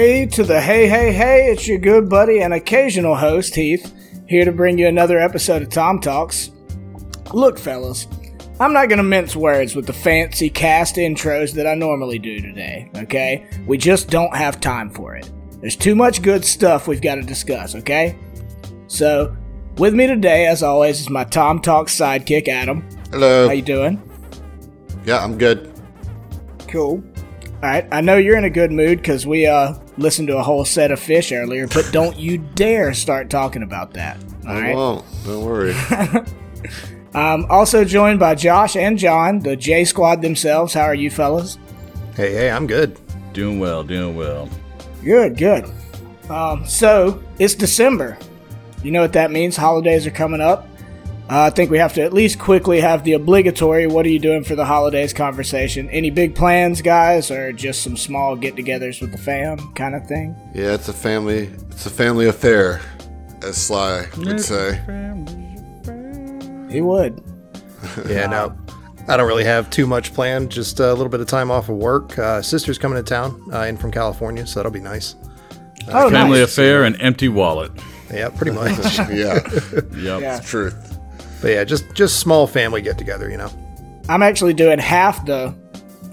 [0.00, 3.92] Hey to the hey, hey, hey, it's your good buddy and occasional host, Heath,
[4.26, 6.52] here to bring you another episode of Tom Talks.
[7.34, 8.06] Look, fellas,
[8.58, 12.90] I'm not gonna mince words with the fancy cast intros that I normally do today,
[12.96, 13.46] okay?
[13.66, 15.30] We just don't have time for it.
[15.60, 18.18] There's too much good stuff we've got to discuss, okay?
[18.86, 19.36] So,
[19.76, 22.88] with me today, as always, is my Tom Talks sidekick, Adam.
[23.10, 23.48] Hello.
[23.48, 24.02] How you doing?
[25.04, 25.70] Yeah, I'm good.
[26.68, 27.04] Cool.
[27.62, 30.42] All right, I know you're in a good mood because we uh listened to a
[30.42, 34.16] whole set of Phish earlier, but don't you dare start talking about that.
[34.46, 34.76] All I right.
[34.76, 35.04] won't.
[35.24, 35.74] Don't worry.
[37.12, 40.72] Um, also joined by Josh and John, the J Squad themselves.
[40.72, 41.58] How are you, fellas?
[42.14, 42.98] Hey, hey, I'm good.
[43.32, 44.48] Doing well, doing well.
[45.02, 45.64] Good, good.
[46.28, 48.16] Um, so it's December.
[48.84, 49.56] You know what that means?
[49.56, 50.68] Holidays are coming up.
[51.30, 54.18] Uh, I think we have to at least quickly have the obligatory "What are you
[54.18, 55.88] doing for the holidays?" conversation.
[55.90, 60.34] Any big plans, guys, or just some small get-togethers with the fam kind of thing?
[60.54, 61.48] yeah, it's a family.
[61.70, 62.80] It's a family affair,
[63.42, 64.80] as Sly would say.
[66.68, 67.22] He would.
[68.08, 68.56] Yeah, no,
[69.08, 70.50] I don't really have too much planned.
[70.50, 72.18] Just a little bit of time off of work.
[72.18, 75.14] Uh, sister's coming to town, uh, in from California, so that'll be nice.
[75.88, 76.50] Oh, Family nice.
[76.52, 77.70] affair and empty wallet.
[78.12, 78.98] Yeah, pretty much.
[79.10, 79.40] Yeah,
[79.96, 80.20] Yep.
[80.22, 80.40] Yeah.
[80.40, 80.96] truth.
[81.40, 83.50] But yeah, just just small family get together, you know.
[84.08, 85.54] I'm actually doing half the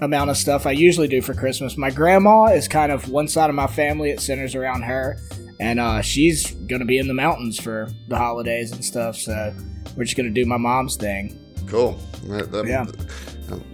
[0.00, 1.76] amount of stuff I usually do for Christmas.
[1.76, 5.18] My grandma is kind of one side of my family; it centers around her,
[5.60, 9.16] and uh, she's gonna be in the mountains for the holidays and stuff.
[9.16, 9.54] So
[9.96, 11.38] we're just gonna do my mom's thing.
[11.66, 11.98] Cool.
[12.24, 12.86] That, that, Yeah.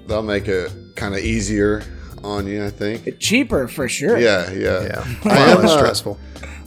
[0.07, 1.83] That'll make it kind of easier
[2.23, 3.19] on you, I think.
[3.19, 4.19] Cheaper for sure.
[4.19, 4.83] Yeah, yeah.
[4.83, 6.19] Yeah, I am, less uh, stressful.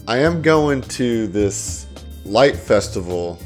[0.07, 1.87] I am going to this
[2.25, 3.39] light festival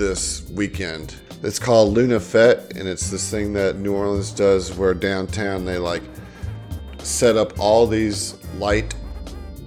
[0.00, 1.14] this weekend.
[1.42, 5.76] It's called Luna Fete, and it's this thing that New Orleans does where downtown they
[5.76, 6.02] like
[6.98, 8.94] set up all these light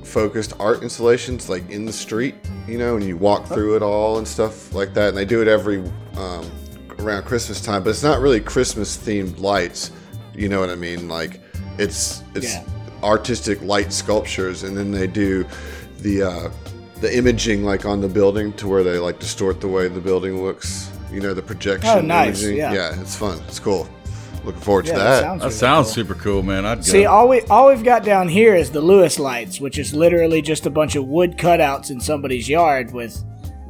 [0.04, 2.34] focused art installations like in the street,
[2.68, 5.10] you know, and you walk through it all and stuff like that.
[5.10, 5.84] And they do it every
[6.18, 6.52] um,
[7.00, 9.92] around Christmas time, but it's not really Christmas themed lights.
[10.36, 11.08] You know what I mean?
[11.08, 11.42] Like
[11.78, 12.66] it's it's Yeah.
[13.04, 15.46] artistic light sculptures, and then they do
[16.00, 16.50] the uh,
[17.02, 20.44] the imaging like on the building to where they like distort the way the building
[20.44, 20.90] looks.
[21.12, 21.90] You know, the projection.
[21.90, 22.58] Oh, nice, imaging.
[22.58, 23.00] yeah.
[23.00, 23.40] it's fun.
[23.48, 23.88] It's cool.
[24.44, 25.22] Looking forward Yeah, to that that.
[25.22, 25.94] sounds That really sounds cool.
[25.94, 26.66] super cool, man.
[26.66, 26.82] I'd go.
[26.82, 30.42] See, all we all we've got down here is the Lewis lights, which is literally
[30.42, 33.24] just a bunch of wood cutouts in somebody's yard with,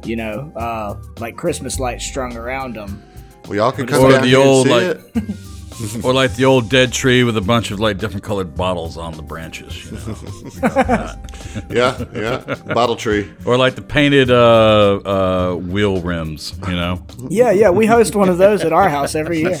[0.04, 3.02] you know, uh, like Christmas lights strung around them.
[3.46, 5.24] well, y'all can come Or down the here and old, see like- it.
[6.04, 9.14] or like the old dead tree with a bunch of like different colored bottles on
[9.16, 11.14] the branches, you know?
[11.70, 12.54] Yeah, yeah.
[12.74, 13.30] Bottle tree.
[13.44, 17.06] or like the painted uh, uh, wheel rims, you know.
[17.30, 19.60] Yeah, yeah, we host one of those at our house every year.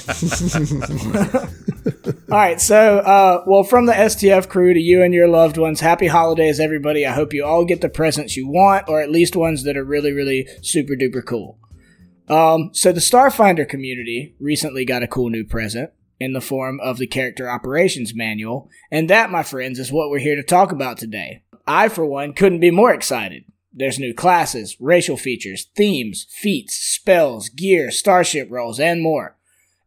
[2.30, 5.80] All right, so, uh, well, from the STF crew to you and your loved ones,
[5.80, 7.06] happy holidays, everybody.
[7.06, 9.84] I hope you all get the presents you want, or at least ones that are
[9.84, 11.58] really, really super duper cool.
[12.28, 15.90] Um, so the Starfinder community recently got a cool new present
[16.24, 20.18] in the form of the Character Operations Manual, and that, my friends, is what we're
[20.18, 21.42] here to talk about today.
[21.66, 23.44] I, for one, couldn't be more excited.
[23.72, 29.36] There's new classes, racial features, themes, feats, spells, gear, starship roles, and more.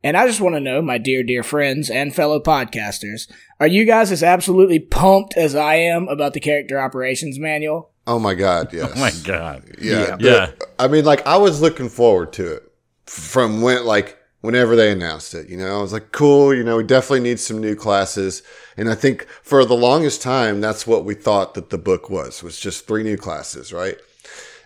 [0.03, 3.85] And I just want to know, my dear, dear friends and fellow podcasters, are you
[3.85, 7.91] guys as absolutely pumped as I am about the Character Operations Manual?
[8.05, 8.91] Oh my god, oh yes.
[8.95, 9.63] Oh my god.
[9.81, 10.15] Yeah.
[10.19, 10.45] Yeah.
[10.47, 12.63] the- I mean, like, I was looking forward to it
[13.05, 14.16] from when, like,
[14.47, 15.49] whenever they announced it.
[15.49, 16.55] You know, I was like, cool.
[16.55, 18.43] You know, we definitely need some new classes.
[18.77, 22.41] And I think for the longest time, that's what we thought that the book was,
[22.41, 23.97] was just three new classes, right?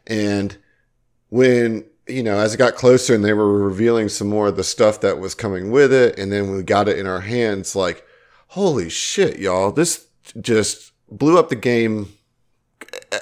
[0.06, 0.56] And
[1.30, 4.64] when, you know, as it got closer and they were revealing some more of the
[4.64, 8.06] stuff that was coming with it, and then we got it in our hands, like,
[8.50, 10.06] holy shit, y'all, this
[10.42, 12.14] just blew up the game,
[13.12, 13.18] uh,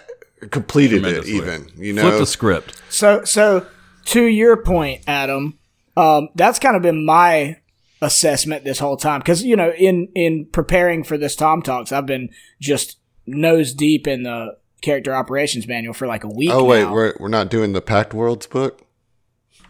[0.49, 2.01] completed it even, you know?
[2.01, 2.81] Flip the script.
[2.89, 3.65] So, so
[4.07, 5.58] to your point, Adam,
[5.99, 7.57] um, that's kind of been my
[8.01, 12.05] assessment this whole time because you know, in in preparing for this Tom Talks, I've
[12.05, 12.29] been
[12.61, 12.97] just
[13.27, 16.49] nose deep in the character operations manual for like a week.
[16.51, 16.93] Oh wait, now.
[16.93, 18.81] we're we're not doing the Pact Worlds book.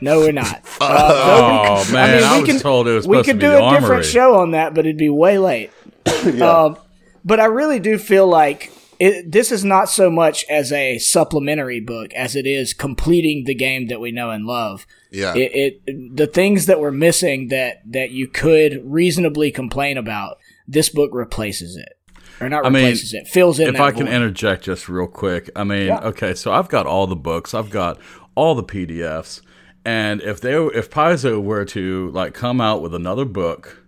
[0.01, 0.61] no, we're not.
[0.81, 3.25] Uh, though we Oh could- man, I, we was can- told it was we could
[3.25, 3.79] to be do the a armory.
[3.81, 5.71] different show on that, but it'd be way late.
[6.41, 6.77] um,
[7.25, 11.79] but I really do feel like it, this is not so much as a supplementary
[11.79, 14.85] book as it is completing the game that we know and love.
[15.11, 20.37] Yeah, It, it the things that were missing that that you could reasonably complain about.
[20.67, 21.97] This book replaces it,
[22.39, 23.69] or not I mean, replaces it, fills in.
[23.69, 25.99] if that I can interject just real quick, I mean, Yeah.
[26.01, 27.97] okay, so I've got all the books, I've got
[28.35, 29.41] all the PDFs,
[29.83, 33.78] and if they if Paizo were to like come out with another book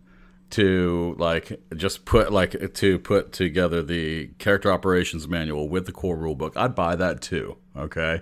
[0.51, 6.17] to like just put like to put together the character operations manual with the core
[6.17, 7.57] rulebook, I'd buy that too.
[7.75, 8.21] Okay.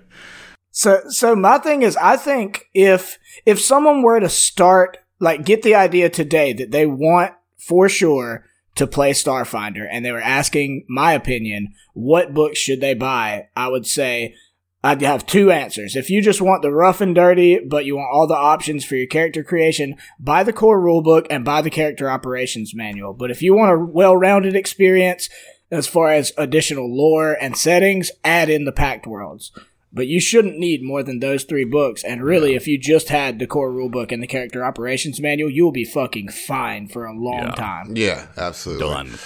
[0.72, 5.64] So so my thing is I think if if someone were to start like get
[5.64, 8.46] the idea today that they want for sure
[8.76, 13.50] to play Starfinder and they were asking my opinion, what books should they buy?
[13.56, 14.36] I would say
[14.84, 15.96] I'd have two answers.
[15.98, 18.96] If you just want the rough and dirty, but you want all the options for
[18.96, 23.14] your character creation, buy the core rulebook and buy the character operations manual.
[23.14, 25.30] But if you want a well-rounded experience
[25.70, 29.52] as far as additional lore and settings, add in the Pact Worlds.
[29.92, 32.04] But you shouldn't need more than those three books.
[32.04, 35.72] And really, if you just had the core rulebook and the character operations manual, you'll
[35.72, 37.52] be fucking fine for a long Yeah.
[37.56, 37.94] time.
[37.96, 38.88] Yeah, absolutely.
[38.88, 39.20] Done.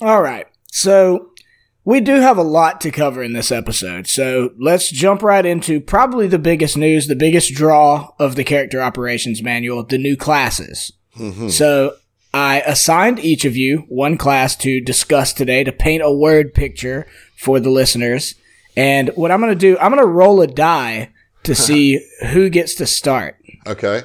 [0.00, 0.46] All right.
[0.70, 1.30] So
[1.84, 4.06] we do have a lot to cover in this episode.
[4.06, 8.80] So let's jump right into probably the biggest news, the biggest draw of the character
[8.80, 10.92] operations manual, the new classes.
[11.16, 11.48] Mm-hmm.
[11.48, 11.96] So
[12.32, 17.06] I assigned each of you one class to discuss today to paint a word picture
[17.36, 18.36] for the listeners.
[18.76, 21.10] And what I'm going to do, I'm going to roll a die
[21.42, 23.36] to see who gets to start.
[23.66, 24.02] Okay.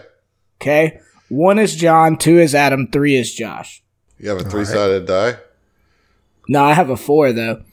[0.59, 0.99] Okay.
[1.29, 3.83] One is John, two is Adam, three is Josh.
[4.17, 5.37] You have a three sided die?
[6.47, 7.63] No, I have a four though.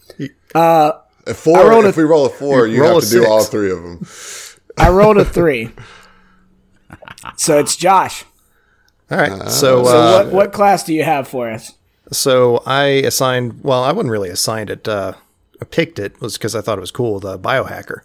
[0.54, 0.92] Uh,
[1.26, 1.72] A four.
[1.72, 3.82] I if a- we roll a four, You you, have to do all three of
[3.82, 4.06] them.
[4.78, 5.70] I rolled a three.
[7.36, 8.24] So it's Josh.
[9.10, 9.42] All right.
[9.50, 11.72] so, So uh, what what class do you have for us?
[12.12, 13.62] so I assigned.
[13.64, 14.86] Well, I wasn't really assigned it.
[14.86, 15.14] Uh,
[15.60, 17.20] I picked it was because I thought it was cool.
[17.20, 18.00] The biohacker.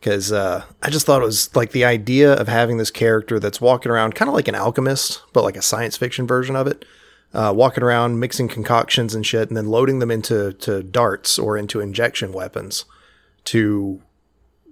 [0.00, 3.60] Because uh, I just thought it was like the idea of having this character that's
[3.60, 6.84] walking around, kind of like an alchemist, but like a science fiction version of it.
[7.34, 11.58] Uh, walking around mixing concoctions and shit, and then loading them into to darts or
[11.58, 12.86] into injection weapons
[13.44, 14.00] to,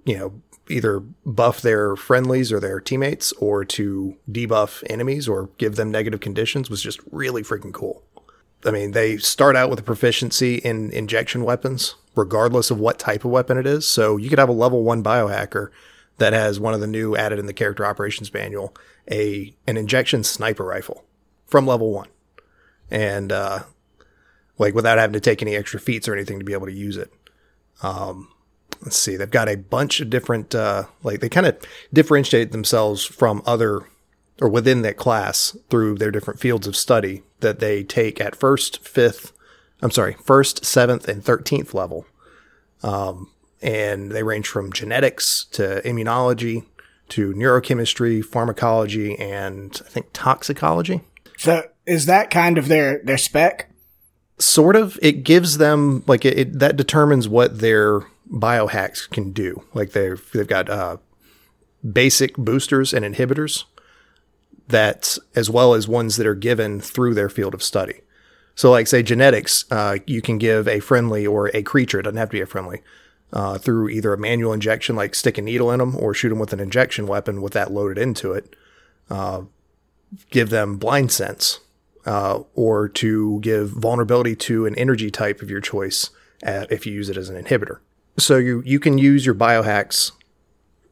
[0.05, 5.75] you know, either buff their friendlies or their teammates or to debuff enemies or give
[5.75, 8.03] them negative conditions was just really freaking cool.
[8.65, 13.23] I mean, they start out with a proficiency in injection weapons, regardless of what type
[13.23, 13.87] of weapon it is.
[13.87, 15.69] So you could have a level one biohacker
[16.17, 18.75] that has one of the new added in the character operations manual,
[19.09, 21.05] a an injection sniper rifle
[21.45, 22.09] from level one,
[22.89, 23.63] and uh,
[24.57, 26.97] like without having to take any extra feats or anything to be able to use
[26.97, 27.11] it.
[27.83, 28.29] Um,
[28.81, 31.57] let's see, they've got a bunch of different uh, like they kind of
[31.93, 33.81] differentiate themselves from other
[34.39, 38.85] or within that class through their different fields of study that they take at first,
[38.87, 39.33] fifth,
[39.81, 42.05] I'm sorry, first, seventh, and thirteenth level.
[42.83, 43.31] Um,
[43.61, 46.65] and they range from genetics to immunology
[47.09, 51.01] to neurochemistry, pharmacology, and I think toxicology.
[51.37, 53.71] So is that kind of their their spec?
[54.37, 54.99] Sort of.
[55.01, 59.63] It gives them like it, it that determines what their biohacks can do.
[59.73, 60.97] Like they've they've got uh,
[61.89, 63.63] basic boosters and inhibitors
[64.67, 68.01] that as well as ones that are given through their field of study.
[68.53, 71.99] So, like say genetics, uh, you can give a friendly or a creature.
[71.99, 72.81] It doesn't have to be a friendly.
[73.33, 76.39] Uh, through either a manual injection, like stick a needle in them, or shoot them
[76.39, 78.55] with an injection weapon with that loaded into it.
[79.09, 79.41] Uh,
[80.29, 81.59] give them blind sense,
[82.07, 86.09] uh, or to give vulnerability to an energy type of your choice
[86.43, 87.79] uh, if you use it as an inhibitor.
[88.17, 90.13] So you you can use your biohacks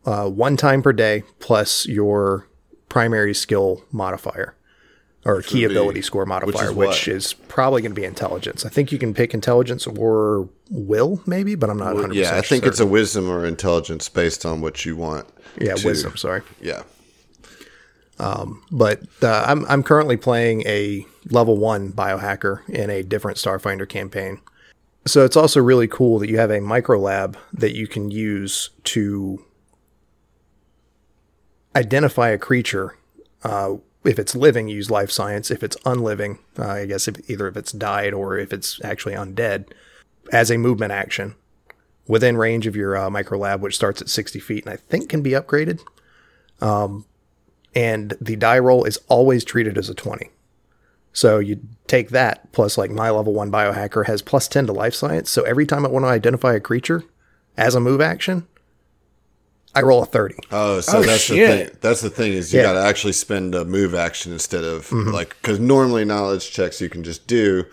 [0.06, 2.48] uh, one time per day plus your
[2.90, 4.56] primary skill modifier
[5.26, 8.66] or key would be- ability score modifier, is which is probably going to be intelligence.
[8.66, 12.16] I think you can pick intelligence or will, maybe, but I'm not 100.
[12.16, 15.28] Yeah, I think it's a wisdom or intelligence based on what you want.
[15.60, 16.16] yeah to- wisdom.
[16.18, 16.42] Sorry.
[16.62, 16.84] Yeah.
[18.72, 24.42] But uh, I'm I'm currently playing a level one biohacker in a different Starfinder campaign.
[25.08, 28.72] So it's also really cool that you have a micro lab that you can use
[28.86, 29.44] to
[31.76, 32.98] identify a creature.
[33.44, 35.52] Uh, if it's living, use life science.
[35.52, 39.14] If it's unliving, uh, I guess if, either if it's died or if it's actually
[39.14, 39.72] undead,
[40.32, 41.36] as a movement action
[42.08, 45.10] within range of your uh, micro lab, which starts at 60 feet and I think
[45.10, 45.82] can be upgraded
[47.76, 50.30] and the die roll is always treated as a 20.
[51.14, 54.94] So you take that plus like my level 1 biohacker has plus 10 to life
[54.94, 55.30] science.
[55.30, 57.04] So every time I want to identify a creature
[57.58, 58.48] as a move action,
[59.74, 60.36] I roll a 30.
[60.52, 61.36] Oh, so Oh, that's shit.
[61.50, 61.78] the thing.
[61.82, 62.68] That's the thing is you Yeah.
[62.68, 65.12] got to actually spend a move action instead of mm-hmm.
[65.12, 67.66] like because normally knowledge checks you can just do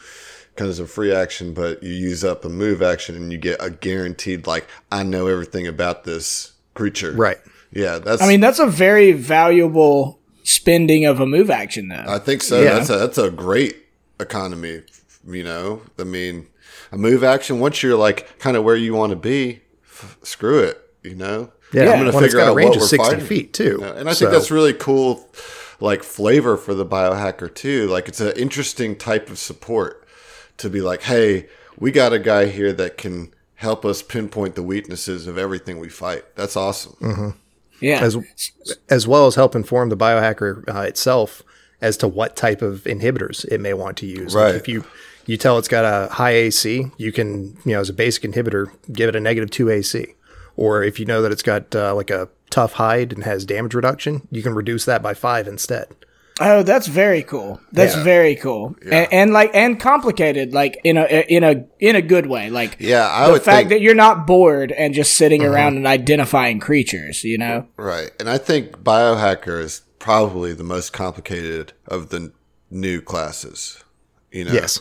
[0.55, 3.57] because of a free action, but you use up a move action and you get
[3.61, 7.13] a guaranteed like I know everything about this creature.
[7.13, 7.39] Right.
[7.73, 8.21] Yeah, that's.
[8.23, 12.05] I mean, that's a very valuable spending of a move action, though.
[12.07, 12.61] I think so.
[12.63, 12.75] Yeah.
[12.75, 13.77] That's a that's a great
[14.21, 14.83] economy.
[15.27, 16.49] You know, I mean,
[16.91, 20.59] a move action once you're like kind of where you want to be, f- screw
[20.61, 20.79] it.
[21.03, 21.53] You know.
[21.73, 23.25] Yeah, I'm gonna well, it's figure got a out range what of we're 60 fighting.
[23.27, 23.79] feet, too.
[23.81, 25.27] Yeah, and I So- think that's really cool.
[25.81, 27.89] like flavor for the biohacker too.
[27.89, 30.07] Like it's an interesting type of support
[30.59, 34.63] to be like, hey, we got a guy here that can help us pinpoint the
[34.63, 36.25] weaknesses of everything we fight.
[36.37, 36.97] That's awesome.
[37.01, 37.29] Mm-hmm.
[37.83, 38.01] Yeah.
[38.01, 38.17] as
[38.89, 41.43] as well as help inform the biohacker uh, itself
[41.81, 44.35] as to what type of inhibitors it may want to use.
[44.35, 44.55] Like Right.
[44.55, 44.85] if you
[45.27, 48.67] you tell it's got a high AC, you can you know as a basic inhibitor
[48.93, 50.15] give it a negative two AC.
[50.57, 53.73] Or if you know that it's got uh, like a tough hide and has damage
[53.75, 55.89] reduction, you can reduce that by five instead.
[56.45, 57.61] Oh, that's very cool.
[57.71, 58.03] That's Yeah.
[58.03, 62.27] very cool, and, and like and complicated, like in a in a in a good
[62.27, 62.51] way.
[62.51, 65.53] Like Yeah, I the would fact think- that you're not bored and just sitting Uh-huh.
[65.53, 67.23] around and identifying creatures.
[67.23, 68.11] You know, Right.
[68.19, 72.33] And I think biohacker is probably the most complicated of the
[72.71, 73.79] new classes.
[74.33, 74.53] You know?
[74.53, 74.81] Yes.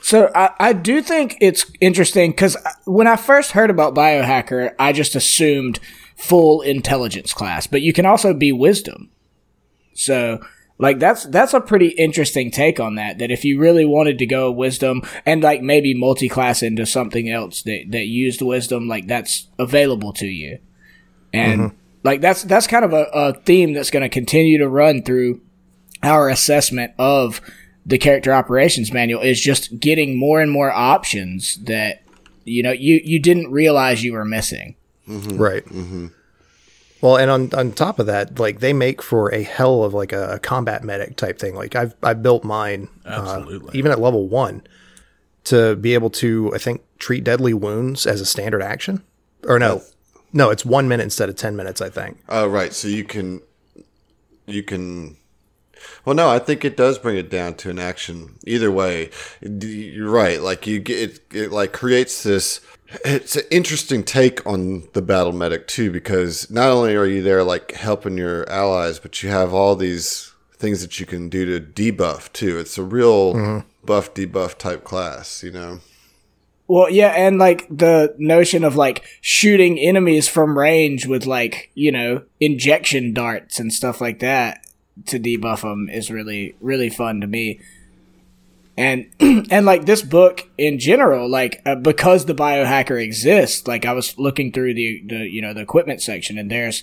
[0.00, 2.56] so I, I do think it's interesting because
[2.86, 5.80] when I first heard about biohacker, I just assumed
[6.16, 9.10] full intelligence class, but you can also be wisdom.
[9.94, 10.40] So
[10.78, 13.18] like that's that's a pretty interesting take on that.
[13.18, 17.62] That if you really wanted to go wisdom and like maybe multi-class into something else
[17.62, 20.58] that that used wisdom, like that's available to you,
[21.32, 21.76] and mm-hmm.
[22.02, 25.40] like that's that's kind of a, a theme that's going to continue to run through
[26.02, 27.40] our assessment of
[27.86, 32.02] the character operations manual is just getting more and more options that
[32.44, 34.74] you know you you didn't realize you were missing.
[35.08, 35.36] Mm-hmm.
[35.36, 35.64] Right.
[35.66, 36.06] Mm-hmm.
[37.04, 40.14] Well, and on on top of that, like they make for a hell of like
[40.14, 41.54] a, combat medic type thing.
[41.54, 43.44] Like I've I built mine, uh,
[43.74, 44.62] even at level one,
[45.44, 49.02] to be able to I think treat deadly wounds as a standard action.
[49.46, 49.82] Or no,
[50.32, 51.82] no, it's one minute instead of ten minutes.
[51.82, 52.20] I think.
[52.26, 52.72] Oh, right.
[52.72, 53.42] So you can,
[54.46, 55.18] you can.
[56.06, 58.38] Well, no, I think it does bring it down to an action.
[58.46, 59.10] Either way,
[59.42, 60.40] you're right.
[60.40, 62.62] Like you get it, it like creates this.
[63.04, 67.42] It's an interesting take on the battle medic too, because not only are you there
[67.42, 71.64] like helping your allies, but you have all these things that you can do to
[71.64, 72.58] debuff too.
[72.58, 73.68] It's a real mm-hmm.
[73.84, 75.80] buff debuff type class, you know.
[76.66, 81.92] Well, yeah, and like the notion of like shooting enemies from range with like you
[81.92, 84.66] know injection darts and stuff like that
[85.06, 87.60] to debuff them is really really fun to me.
[88.76, 93.92] And and like this book in general, like uh, because the biohacker exists, like I
[93.92, 96.82] was looking through the the you know the equipment section, and there's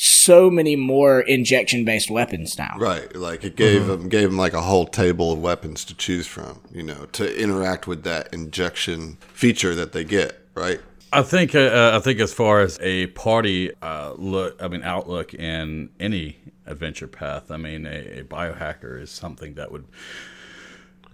[0.00, 2.76] so many more injection based weapons now.
[2.78, 6.26] Right, like it gave them gave them like a whole table of weapons to choose
[6.26, 10.40] from, you know, to interact with that injection feature that they get.
[10.54, 10.80] Right.
[11.12, 14.82] I think uh, uh, I think as far as a party uh, look, I mean
[14.82, 19.86] outlook in any adventure path, I mean a, a biohacker is something that would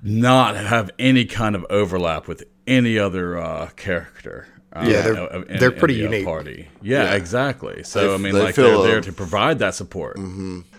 [0.04, 4.46] not have any kind of overlap with any other uh, character.
[4.76, 6.24] uh, Yeah, they're- uh, in- they're in pretty the, unique.
[6.24, 7.82] Party, yeah, exactly.
[7.84, 10.18] So They- I mean, they like they're there to provide that support.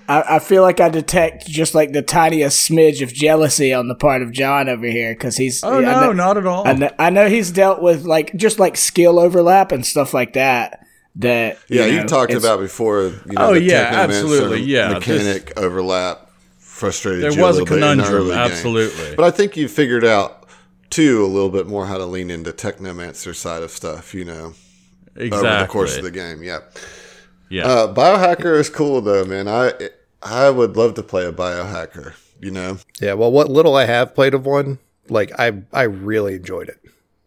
[0.08, 3.96] I, I feel like I detect just like the tiniest smidge of jealousy on the
[3.96, 5.63] part of John over here because he's.
[5.63, 6.67] Oh I no, know, not at all.
[6.67, 10.34] I know, I know he's dealt with like just like skill overlap and stuff like
[10.34, 10.86] that.
[11.17, 13.03] That Yeah, you you know, have talked about before.
[13.03, 16.25] You know, Oh, the yeah, absolutely, yeah, Mechanic overlap
[16.75, 17.24] frustrated.
[17.24, 18.39] There you was a little bit in the conundrum, early game.
[18.39, 19.15] absolutely.
[19.15, 20.48] But I think you figured out
[20.89, 24.13] too a little bit more how to lean into technomancer side of stuff.
[24.13, 24.53] You know,
[25.15, 25.50] exactly.
[25.50, 26.44] over the course of the game.
[26.44, 26.60] Yeah.
[27.50, 27.65] yeah.
[27.65, 29.48] Uh, biohacker is cool though, man.
[29.48, 29.74] I
[30.22, 32.13] I would love to play a biohacker.
[32.41, 36.36] You know, Yeah, well, what little I have played of one, like I I really
[36.36, 36.79] enjoyed it.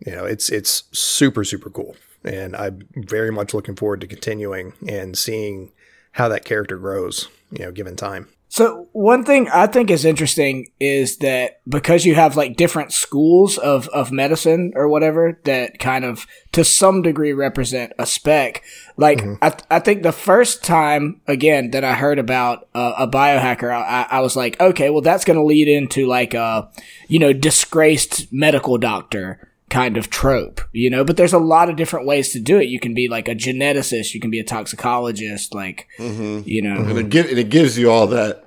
[0.05, 4.75] You know, it's it's super super cool, and I'm very much looking forward to continuing
[4.87, 5.73] and seeing
[6.13, 7.29] how that character grows.
[7.51, 8.29] You know, given time.
[8.51, 13.59] So one thing I think is interesting is that because you have like different schools
[13.59, 18.63] of, of medicine or whatever that kind of to some degree represent a spec.
[18.97, 23.71] Like I, I think the first time again that I heard about uh, a biohacker,
[23.71, 26.71] I, I was like, okay, well that's going to lead into like a
[27.07, 31.05] you know disgraced medical doctor kind of trope, you know.
[31.05, 32.65] But there's a lot of different ways to do it.
[32.69, 36.77] You can be like a geneticist, you can be a toxicologist, like you know.
[36.83, 38.45] and it, give, and it gives you all that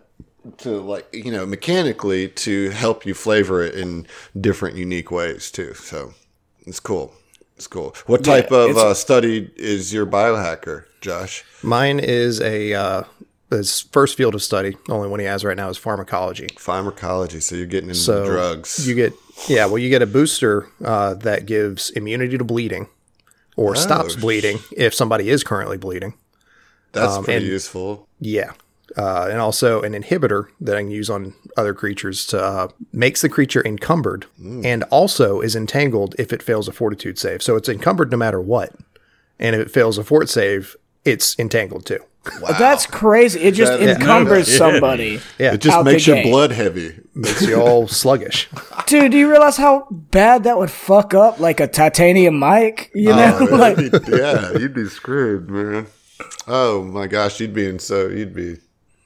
[0.57, 4.07] to like you know mechanically to help you flavor it in
[4.39, 5.73] different unique ways too.
[5.75, 6.13] So
[6.65, 7.13] it's cool.
[7.55, 7.95] It's cool.
[8.07, 11.43] What Yeah, type of uh, study is your biohacker, Josh?
[11.61, 13.03] Mine is a uh,
[13.51, 14.75] his first field of study.
[14.89, 16.47] Only one he has right now is pharmacology.
[16.57, 17.39] Pharmacology.
[17.39, 18.87] So you're getting into So drugs.
[18.87, 19.13] You get
[19.47, 22.87] yeah, well, you get a booster uh, that gives immunity to bleeding,
[23.55, 26.13] or stops sh- bleeding if somebody is currently bleeding.
[26.91, 28.07] That's um, pretty and- useful.
[28.19, 28.53] Yeah.
[28.97, 33.21] Uh, and also an inhibitor that I can use on other creatures to uh, makes
[33.21, 34.25] the creature encumbered
[34.65, 37.41] and also is entangled if it fails a fortitude save.
[37.41, 38.75] So it's encumbered no matter what.
[39.39, 41.99] And if it fails a fort save, it's entangled too.
[42.59, 43.39] That's crazy.
[43.41, 44.57] It just That is- encumbers Yeah.
[44.57, 45.19] somebody.
[45.39, 46.25] Yeah, It just makes your gate.
[46.29, 46.93] blood heavy.
[47.15, 48.47] makes you all sluggish.
[48.85, 52.91] Dude, do you realize how bad that would fuck up like a titanium mic?
[52.93, 53.37] You know?
[53.41, 55.87] Oh, like, yeah, you'd be screwed, man.
[56.47, 58.57] Oh my gosh, you'd be in so you'd be,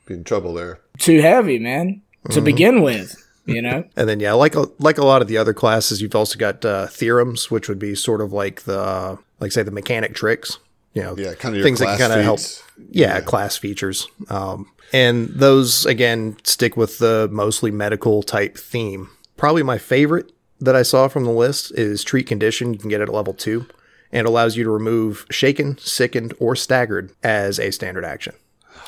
[0.05, 0.79] be in trouble there.
[0.99, 3.15] too heavy, man, to begin with.
[3.45, 3.83] You know?
[3.95, 6.65] And then yeah, like a, like a lot of the other classes, you've also got
[6.65, 10.57] uh, theorems, which would be sort of like the like say the mechanic tricks.
[10.95, 12.39] You know, Yeah, kind of your things that class can kind of help.
[12.39, 12.63] feats.
[12.89, 14.07] Yeah, class features.
[14.29, 19.09] Um, and those again stick with the mostly medical type theme.
[19.37, 22.73] Probably my favorite that I saw from the list is treat condition.
[22.73, 23.67] You can get it at level two,
[24.11, 28.33] and it allows you to remove shaken, sickened, or staggered as a standard action.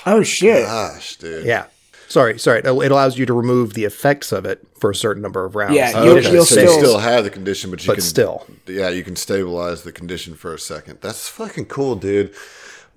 [0.05, 0.65] Oh shit.
[0.65, 1.45] Gosh, dude.
[1.45, 1.65] Yeah.
[2.07, 2.59] Sorry, sorry.
[2.59, 5.55] It it allows you to remove the effects of it for a certain number of
[5.55, 5.75] rounds.
[5.75, 8.03] Yeah, you'll- Okay, you'll so still- you still have the condition, but you but can
[8.03, 8.45] still.
[8.67, 10.99] yeah, you can stabilize the condition for a second.
[11.01, 12.33] That's fucking cool, dude.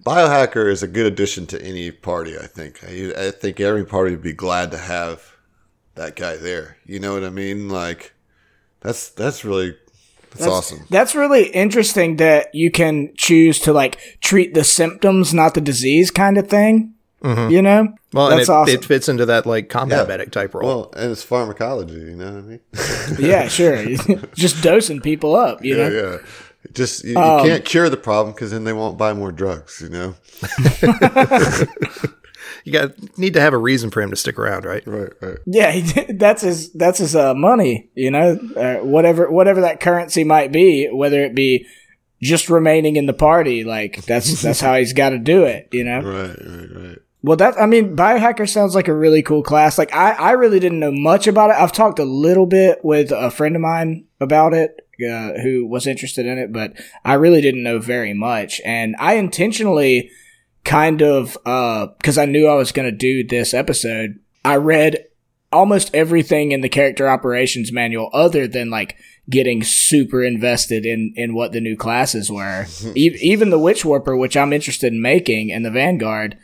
[0.05, 2.39] Biohacker is a good addition to any party.
[2.39, 2.81] I think.
[2.85, 5.37] I, I think every party would be glad to have
[5.97, 6.77] that guy there.
[6.87, 7.69] You know what I mean?
[7.69, 8.15] Like,
[8.81, 9.77] that's that's really
[10.31, 10.87] that's, awesome.
[10.89, 16.11] That's really interesting that you can choose to like treat the symptoms, not the disease
[16.11, 16.95] kind of thing.
[17.23, 17.89] You know?
[18.13, 18.75] Well, That's and it, awesome.
[18.75, 20.09] it fits into that like combat Yeah.
[20.09, 20.67] medic type role.
[20.67, 21.95] Well, and it's pharmacology.
[21.95, 22.61] You know what I mean?
[23.19, 23.85] yeah, sure.
[24.35, 26.11] Just dosing people up, you yeah, know?
[26.13, 26.19] yeah.
[26.73, 29.81] Just you, you Um, can't cure the problem because then they won't buy more drugs.
[29.83, 30.15] You know?
[32.65, 34.87] you got need to have a reason for him to stick around, right?
[34.87, 35.39] Right, right.
[35.47, 40.25] Yeah, he, that's his that's his uh, money, you know, uh, whatever whatever that currency
[40.25, 41.67] might be, whether it be
[42.23, 45.85] just remaining in the party, like that's that's how he's got to do it, you
[45.85, 46.01] know.
[46.01, 46.99] Right, right, right.
[47.23, 49.79] Well, that I mean, biohacker sounds like a really cool class.
[49.79, 51.57] Like I I really didn't know much about it.
[51.57, 54.87] I've talked a little bit with a friend of mine about it.
[55.01, 56.75] Uh, who was interested in it, but
[57.07, 58.61] I really didn't know very much.
[58.67, 60.11] And I intentionally
[60.63, 65.07] kind of, because I knew I was going to do this episode, I read
[65.53, 68.97] almost everything in the character operations manual other than like
[69.29, 74.17] getting super invested in in what the new classes were e- even the witch warper
[74.17, 76.39] which i'm interested in making and the vanguard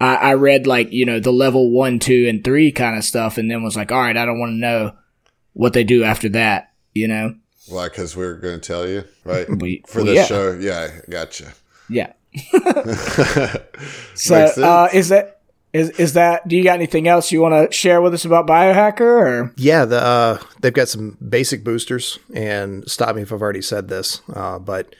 [0.00, 3.36] I, I read like you know the level one two and three kind of stuff
[3.38, 4.92] and then was like all right i don't want to know
[5.52, 7.34] what they do after that you know
[7.68, 7.88] Why?
[7.88, 9.46] Because we're going to tell you, right?
[9.60, 10.24] We- For well, this yeah.
[10.24, 11.52] show, yeah, I gotcha.
[11.88, 12.12] yeah
[14.14, 15.40] so uh is that
[15.72, 18.46] is is that do you got anything else you want to share with us about
[18.46, 23.42] biohacker or Yeah, the uh, they've got some basic boosters, and stop me if I've
[23.42, 24.94] already said this, uh, but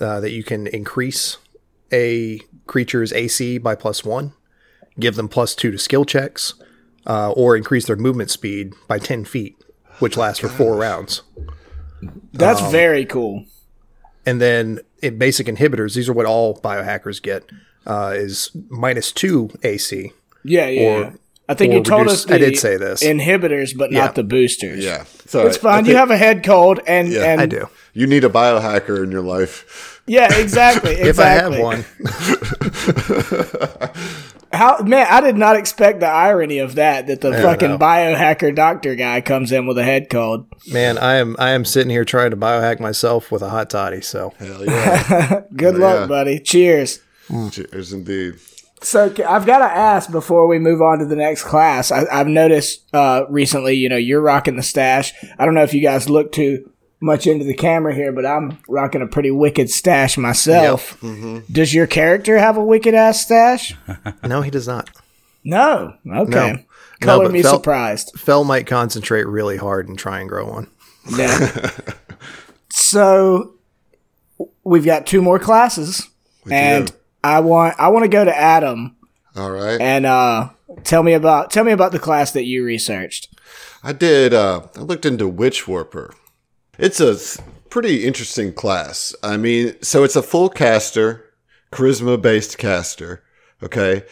[0.00, 1.36] uh, that you can increase
[1.92, 4.32] a creature's AC by plus one,
[5.00, 6.54] give them plus two to skill checks,
[7.06, 9.56] uh, or increase their movement speed by ten feet,
[9.98, 11.22] which lasts for four rounds.
[12.32, 13.44] that's Um, very cool
[14.26, 17.44] And then in basic inhibitors, these are what all biohackers get,
[17.86, 20.12] uh, is minus two AC.
[20.44, 21.10] yeah yeah, or- yeah.
[21.50, 23.02] I think you told reduce- us the I did say this.
[23.02, 24.00] inhibitors, but Yeah.
[24.04, 24.84] not the boosters.
[24.84, 25.46] Yeah, it's, It's right.
[25.46, 25.86] I fine.
[25.86, 27.68] You have a head cold, and Yeah, and I do.
[27.94, 30.02] You need a biohacker in your life.
[30.06, 30.96] Yeah, exactly.
[30.96, 31.08] exactly.
[31.08, 31.84] If I have one,
[34.52, 37.06] How man, I did not expect the irony of that.
[37.06, 37.78] That the fucking no.
[37.78, 40.46] biohacker doctor guy comes in with a head cold.
[40.70, 44.00] man, I am I am sitting here trying to biohack myself with a hot toddy.
[44.00, 45.42] So Hell yeah.
[45.54, 45.80] Good Yeah.
[45.94, 46.40] luck, buddy.
[46.40, 47.00] Cheers.
[47.50, 48.36] Cheers, indeed.
[48.80, 51.90] So I've got to ask before we move on to the next class.
[51.90, 55.12] I, I've noticed uh, recently, you know, you're rocking the stash.
[55.38, 58.58] I don't know if you guys look too much into the camera here, but I'm
[58.68, 60.98] rocking a pretty wicked stash myself.
[61.50, 63.74] Does your character have a wicked ass stash?
[64.24, 64.90] no, he does not.
[65.44, 65.94] No.
[66.06, 66.52] Okay.
[66.52, 66.58] No.
[67.00, 68.12] Color No, me Fel- surprised.
[68.18, 70.66] Fell might concentrate really hard and try and grow one.
[71.16, 71.70] Yeah.
[72.70, 73.54] so
[74.64, 76.08] we've got two more classes,
[76.50, 76.94] and do.
[77.22, 78.96] I want I want to go to Adam
[79.36, 79.80] All right.
[79.80, 80.50] and uh,
[80.84, 83.28] tell me about tell me about the class that you researched.
[83.82, 84.34] I did.
[84.34, 86.12] Uh, I looked into Witch Warper.
[86.78, 89.14] It's a pretty interesting class.
[89.22, 91.24] I mean, so it's a full caster,
[91.72, 93.22] charisma based caster.
[93.62, 94.04] Okay.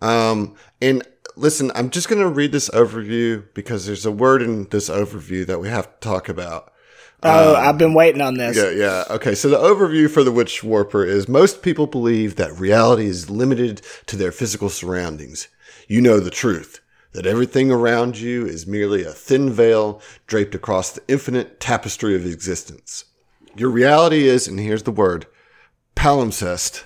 [0.00, 1.06] Um, and
[1.36, 5.46] listen, I'm just going to read this overview because there's a word in this overview
[5.46, 6.72] that we have to talk about.
[7.24, 8.56] Oh, I've been waiting on this.
[8.56, 9.04] Yeah, yeah.
[9.10, 13.30] Okay, so the overview for the Witch Warper is most people believe that reality is
[13.30, 15.46] limited to their physical surroundings.
[15.86, 16.80] You know the truth,
[17.12, 22.26] that everything around you is merely a thin veil draped across the infinite tapestry of
[22.26, 23.04] existence.
[23.54, 25.26] Your reality is, and here's the word,
[25.94, 26.84] palimpsest,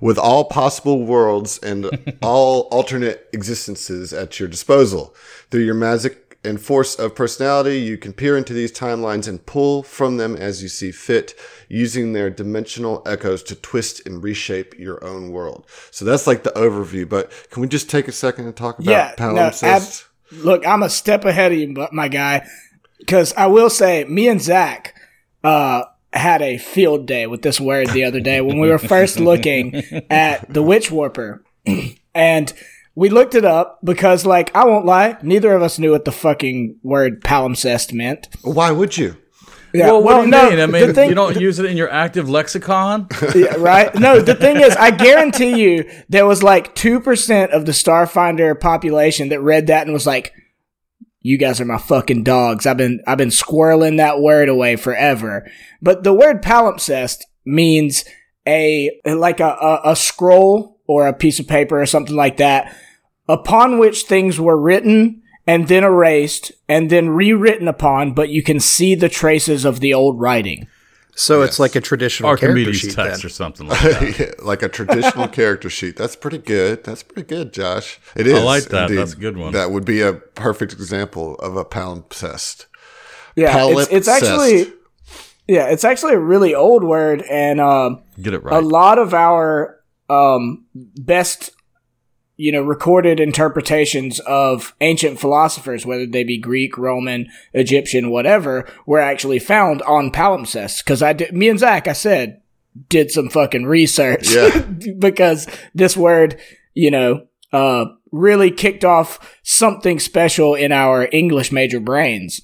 [0.00, 1.88] with all possible worlds and
[2.22, 5.14] all alternate existences at your disposal.
[5.50, 7.78] Through your magic and force of personality.
[7.80, 11.34] You can peer into these timelines and pull from them as you see fit,
[11.68, 15.66] using their dimensional echoes to twist and reshape your own world.
[15.90, 17.08] So that's like the overview.
[17.08, 19.50] But can we just take a second and talk about Yeah, no?
[20.32, 22.48] Look, I'm a step ahead of you, bu- my guy,
[22.98, 24.94] because I will say, me and Zach
[25.44, 29.20] uh, had a field day with this word the other day when we were first
[29.20, 29.74] looking
[30.10, 31.44] at the Witch Warper,
[32.14, 32.52] and
[32.96, 36.12] we looked it up because, like, I won't lie, neither of us knew what the
[36.12, 38.26] fucking word palimpsest meant.
[38.42, 39.16] Why would you?
[39.74, 40.58] Yeah, Well, what do you no, mean?
[40.60, 43.08] I the mean, thing- you don't use it in your active lexicon.
[43.34, 43.94] Yeah, right?
[43.94, 49.28] No, the thing is, I guarantee you there was like 2% of the Starfinder population
[49.28, 50.32] that read that and was like,
[51.20, 52.64] you guys are my fucking dogs.
[52.66, 55.46] I've been, I've been squirreling that word away forever.
[55.82, 58.04] But the word palimpsest means
[58.46, 62.74] a, like a, a, a scroll or a piece of paper or something like that
[63.28, 68.60] upon which things were written and then erased and then rewritten upon, but you can
[68.60, 70.66] see the traces of the old writing.
[71.18, 73.26] So it's like a traditional character sheet text then.
[73.26, 74.18] or something like that.
[74.20, 75.96] Yeah, like a traditional character sheet.
[75.96, 76.84] That's pretty good.
[76.84, 77.98] That's pretty good, Josh.
[78.14, 78.38] It is.
[78.38, 78.90] I like that.
[78.90, 78.98] indeed.
[78.98, 79.54] That's a good one.
[79.54, 82.66] That would be a perfect example of a palimpsest.
[83.34, 84.72] Yeah, it's, it's actually
[85.48, 89.80] yeah, it's actually a really old word, and um, Get it a lot of our
[90.10, 91.50] um, best,
[92.36, 98.98] you know, recorded interpretations of ancient philosophers, whether they be Greek, Roman, Egyptian, whatever, were
[98.98, 100.84] actually found on palimpsests.
[100.84, 102.42] Because I did, me and Zach, I said,
[102.88, 104.60] did some fucking research, Yeah.
[104.98, 106.38] because this word,
[106.74, 112.40] you know, uh, really kicked off something special in our English major brains.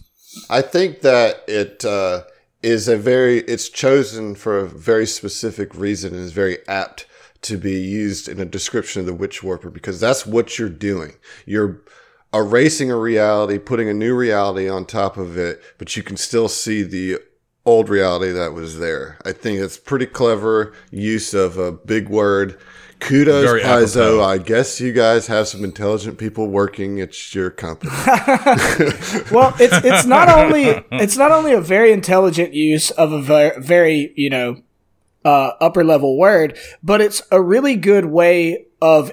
[0.48, 2.22] I think that it uh,
[2.62, 7.06] is a very, it's chosen for a very specific reason and is very apt
[7.42, 11.14] to be used in a description of the witch warper because that's what you're doing.
[11.44, 11.82] You're
[12.32, 16.48] erasing a reality, putting a new reality on top of it, but you can still
[16.48, 17.18] see the
[17.64, 19.18] old reality that was there.
[19.24, 22.58] I think it's pretty clever use of a big word.
[23.00, 24.18] Kudos, Very Paizo.
[24.18, 24.22] apropos.
[24.22, 27.90] I guess you guys have some intelligent people working at your company.
[29.32, 33.60] well, it's it's not only it's not only a very intelligent use of a very,
[33.60, 34.62] very you know
[35.24, 39.12] uh, upper level word, but it's a really good way of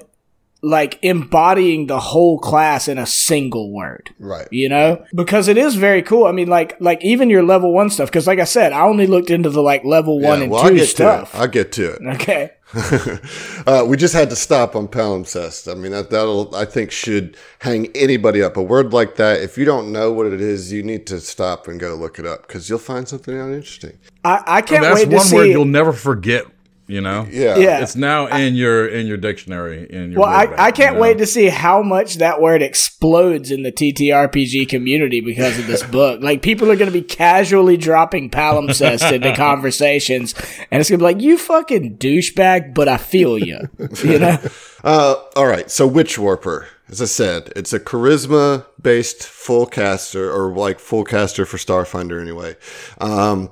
[0.62, 4.10] like embodying the whole class in a single word.
[4.18, 4.48] right.
[4.50, 6.26] You know, because it is very cool.
[6.26, 8.10] I mean, like like even your level one stuff.
[8.10, 10.68] Because like I said, I only looked into the like level one and well, I'll
[10.68, 11.34] two get stuff.
[11.34, 12.02] I'll get to it.
[12.20, 12.52] Okay.
[13.66, 15.70] uh, we just had to stop on palimpsest.
[15.70, 18.56] I mean, that that'll I think should hang anybody up.
[18.56, 21.66] A word like that, if you don't know what it is, you need to stop
[21.66, 23.98] and go look it up because you'll find something out interesting.
[24.24, 25.36] I, I can't That's wait to one see.
[25.36, 26.44] word you'll never forget.
[26.90, 27.26] You know.
[27.30, 27.82] Yeah, Yeah.
[27.82, 30.22] It's now in your in your dictionary in your.
[30.22, 31.02] Well, I, bank, I can't you know?
[31.02, 35.82] wait to see how much that word explodes in the TTRPG community because of this
[35.84, 36.20] book.
[36.20, 40.34] Like, people are going to be casually dropping palimpsest into conversations,
[40.70, 43.68] and it's going to be like, you fucking douchebag, but I feel you.
[44.02, 44.38] You know?
[44.82, 45.70] Uh, all right.
[45.70, 51.04] So Witch Warper, as I said, it's a charisma based full caster or like full
[51.04, 52.56] caster for Starfinder anyway.
[52.98, 53.50] Um,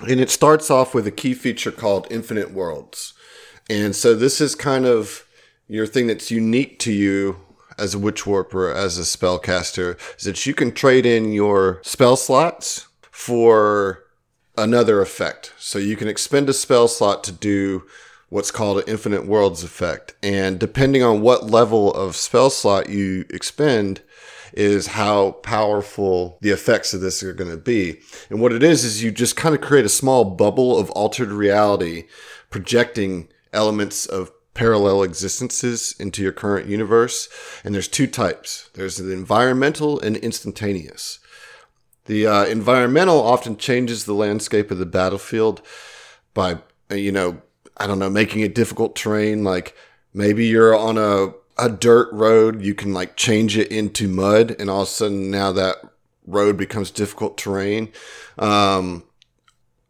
[0.00, 3.14] and it starts off with a key feature called Infinite Worlds.
[3.68, 5.24] And so this is kind of
[5.68, 7.38] your thing that's unique to you
[7.76, 12.16] as a Witch Warper, as a spellcaster, is that you can trade in your spell
[12.16, 14.04] slots for
[14.56, 15.52] another effect.
[15.58, 17.84] So you can expend a spell slot to do
[18.30, 20.14] what's called an infinite worlds effect.
[20.22, 24.02] And depending on what level of spell slot you expend,
[24.58, 28.00] is how powerful the effects of this are going to be.
[28.28, 31.30] And what it is, is you just kind of create a small bubble of altered
[31.30, 32.06] reality,
[32.50, 37.28] projecting elements of parallel existences into your current universe.
[37.62, 41.20] And there's two types there's the environmental and instantaneous.
[42.06, 45.62] The uh, environmental often changes the landscape of the battlefield
[46.34, 46.58] by,
[46.90, 47.42] you know,
[47.76, 49.44] I don't know, making it difficult terrain.
[49.44, 49.76] Like
[50.12, 54.70] maybe you're on a, a dirt road, you can like change it into mud, and
[54.70, 55.76] all of a sudden now that
[56.26, 57.92] road becomes difficult terrain.
[58.38, 59.04] Um,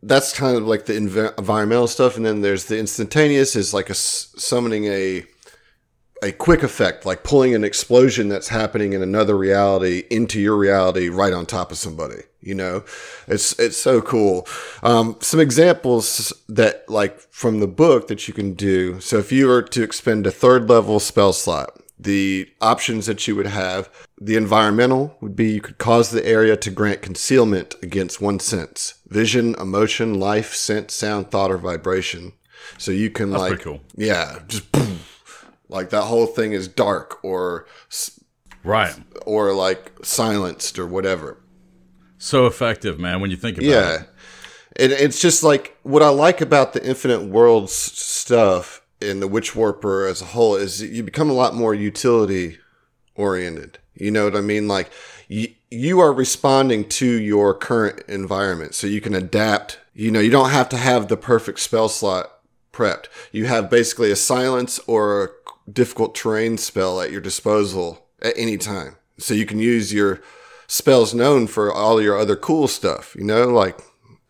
[0.02, 3.88] that's kind of like the env- environmental stuff, and then there's the instantaneous is like
[3.88, 5.24] a s- summoning a
[6.22, 11.08] a quick effect, like pulling an explosion that's happening in another reality into your reality
[11.08, 12.22] right on top of somebody.
[12.40, 12.84] You know,
[13.26, 14.46] it's it's so cool.
[14.82, 19.00] Um, some examples that like from the book that you can do.
[19.00, 23.34] So if you were to expend a third level spell slot, the options that you
[23.34, 28.20] would have, the environmental would be you could cause the area to grant concealment against
[28.20, 32.32] one sense: vision, emotion, life, sense, sound, thought, or vibration.
[32.76, 33.80] So you can like, cool.
[33.96, 35.00] yeah, just boom,
[35.68, 37.66] like that whole thing is dark or
[38.64, 38.94] Right.
[39.26, 41.38] or like silenced or whatever.
[42.18, 43.94] So effective, man, when you think about Yeah.
[43.94, 44.08] it.
[44.76, 49.54] And it's just like what I like about the Infinite Worlds stuff in the Witch
[49.54, 52.58] Warper as a whole is you become a lot more utility
[53.14, 53.78] oriented.
[53.94, 54.68] You know what I mean?
[54.68, 54.90] Like
[55.28, 59.78] you, you are responding to your current environment so you can adapt.
[59.94, 62.32] You know, you don't have to have the perfect spell slot
[62.72, 63.06] prepped.
[63.32, 65.28] You have basically a silence or a
[65.72, 68.96] difficult terrain spell at your disposal at any time.
[69.18, 70.20] So you can use your
[70.66, 73.80] spells known for all your other cool stuff, you know, like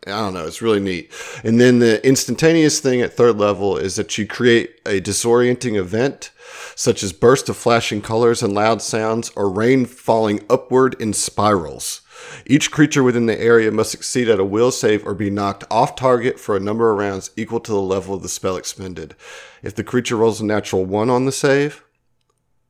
[0.07, 1.11] I don't know, it's really neat.
[1.43, 6.31] And then the instantaneous thing at third level is that you create a disorienting event
[6.75, 12.01] such as burst of flashing colors and loud sounds or rain falling upward in spirals.
[12.45, 15.95] Each creature within the area must succeed at a will save or be knocked off
[15.95, 19.15] target for a number of rounds equal to the level of the spell expended.
[19.61, 21.83] If the creature rolls a natural one on the save,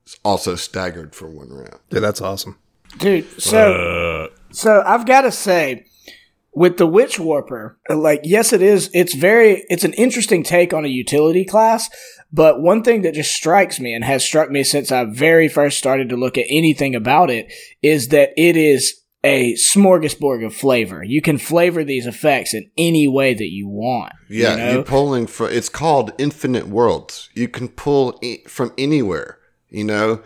[0.05, 1.79] it's also staggered for one round.
[1.89, 2.57] Dude, that's awesome.
[2.97, 5.85] Dude, so so I've got to say
[6.53, 10.85] with the Witch Warper, like yes it is it's very it's an interesting take on
[10.85, 11.89] a utility class,
[12.31, 15.77] but one thing that just strikes me and has struck me since I very first
[15.77, 21.03] started to look at anything about it is that it is a smorgasbord of flavor.
[21.03, 24.13] You can flavor these effects in any way that you want.
[24.29, 24.71] Yeah, you know?
[24.73, 25.49] you're pulling from.
[25.51, 27.29] It's called Infinite Worlds.
[27.33, 29.37] You can pull i- from anywhere,
[29.69, 30.21] you know,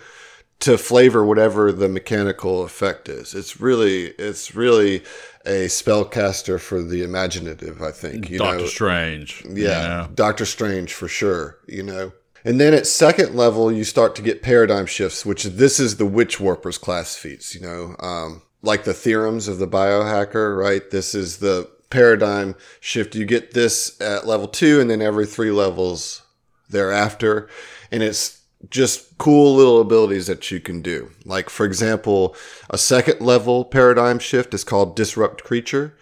[0.60, 3.34] to flavor whatever the mechanical effect is.
[3.34, 4.98] It's really, it's really
[5.46, 7.82] a spellcaster for the imaginative.
[7.82, 8.30] I think.
[8.30, 9.44] You Doctor know, Strange.
[9.50, 10.08] you yeah.
[10.14, 11.58] Doctor Strange for sure.
[11.68, 12.12] You know.
[12.46, 16.06] And then at second level, you start to get paradigm shifts, which this is the
[16.06, 20.90] Witch Warper's class feats, you know, um, like the theorems of the biohacker, right?
[20.90, 23.14] This is the paradigm shift.
[23.14, 26.24] You get this at level two and then every three levels
[26.70, 27.48] thereafter.
[27.92, 31.12] And it's just cool little abilities that you can do.
[31.26, 32.36] Like, for example,
[32.70, 35.96] a second level paradigm shift is called Disrupt Creature.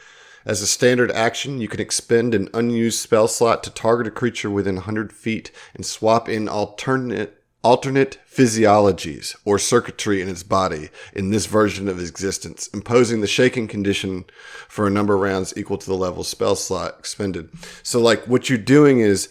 [0.45, 4.50] As a standard action, you can expend an unused spell slot to target a creature
[4.50, 11.30] within 100 feet and swap in alternate alternate physiologies or circuitry in its body in
[11.30, 14.26] this version of existence, imposing the shaking condition
[14.67, 17.50] for a number of rounds equal to the level spell slot expended.
[17.84, 19.30] So like what you're doing is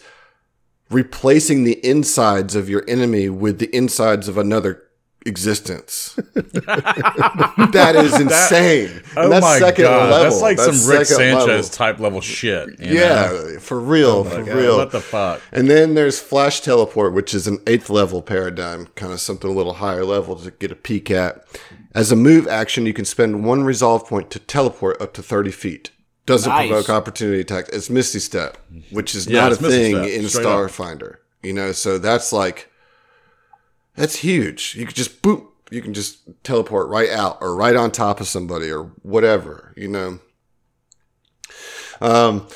[0.89, 4.83] replacing the insides of your enemy with the insides of another
[5.25, 6.15] existence.
[6.33, 9.01] that is insane.
[9.15, 10.23] Oh that's my second god, level.
[10.29, 11.47] that's like some Rick second level.
[11.47, 12.79] Sanchez type level shit.
[12.79, 13.59] you Yeah, know?
[13.59, 14.77] for real, oh for God, real.
[14.77, 15.41] What the fuck?
[15.51, 19.53] And then there's flash teleport, which is an eighth level paradigm, kind of something a
[19.53, 21.45] little higher level to get a peek at.
[21.93, 25.51] As a move action, you can spend one resolve point to teleport up to 30
[25.51, 25.91] feet.
[26.25, 26.69] Doesn't Nice.
[26.69, 27.69] provoke opportunity attacks.
[27.69, 28.57] It's Misty Step,
[28.91, 30.69] which is Yeah, not a thing Step, in straight up.
[30.69, 31.15] Starfinder.
[31.43, 32.69] You know, so that's like,
[34.01, 34.73] that's huge.
[34.75, 38.27] You could just boop, you can just teleport right out or right on top of
[38.27, 40.19] somebody or whatever, you know.
[42.01, 42.47] Um,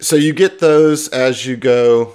[0.00, 2.14] so you get those as you go.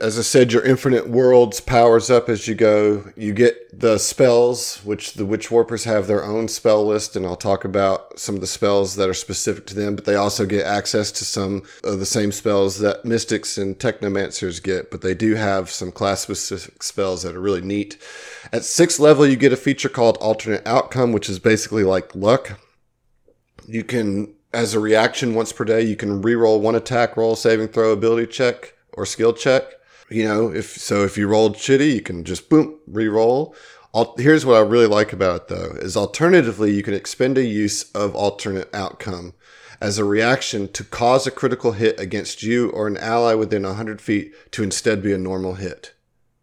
[0.00, 3.04] As I said, your infinite worlds powers up as you go.
[3.14, 7.36] You get the spells, which the witch warpers have their own spell list, and I'll
[7.36, 9.96] talk about some of the spells that are specific to them.
[9.96, 14.62] But they also get access to some of the same spells that mystics and technomancers
[14.62, 14.90] get.
[14.90, 17.98] But they do have some class specific spells that are really neat.
[18.52, 22.58] At sixth level, you get a feature called alternate outcome, which is basically like luck
[23.66, 27.68] you can as a reaction once per day you can re-roll one attack roll saving
[27.68, 29.64] throw ability check or skill check.
[30.08, 33.54] You know if so if you rolled shitty you can just boom re-roll.
[33.94, 37.44] Al- here's what i really like about it though is alternatively you can expend a
[37.44, 39.34] use of alternate outcome
[39.80, 44.00] as a reaction to cause a critical hit against you or an ally within 100
[44.00, 45.92] feet to instead be a normal hit.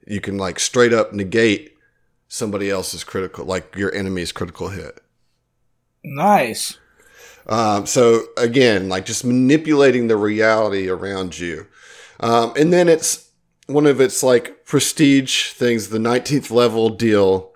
[0.05, 1.75] You can like straight up negate
[2.27, 4.99] somebody else's critical like your enemy's critical hit.
[6.03, 6.77] Nice.
[7.47, 11.67] Um, so again, like just manipulating the reality around you.
[12.19, 13.29] Um, and then it's
[13.67, 15.89] one of its like prestige things.
[15.89, 17.53] The 19th level deal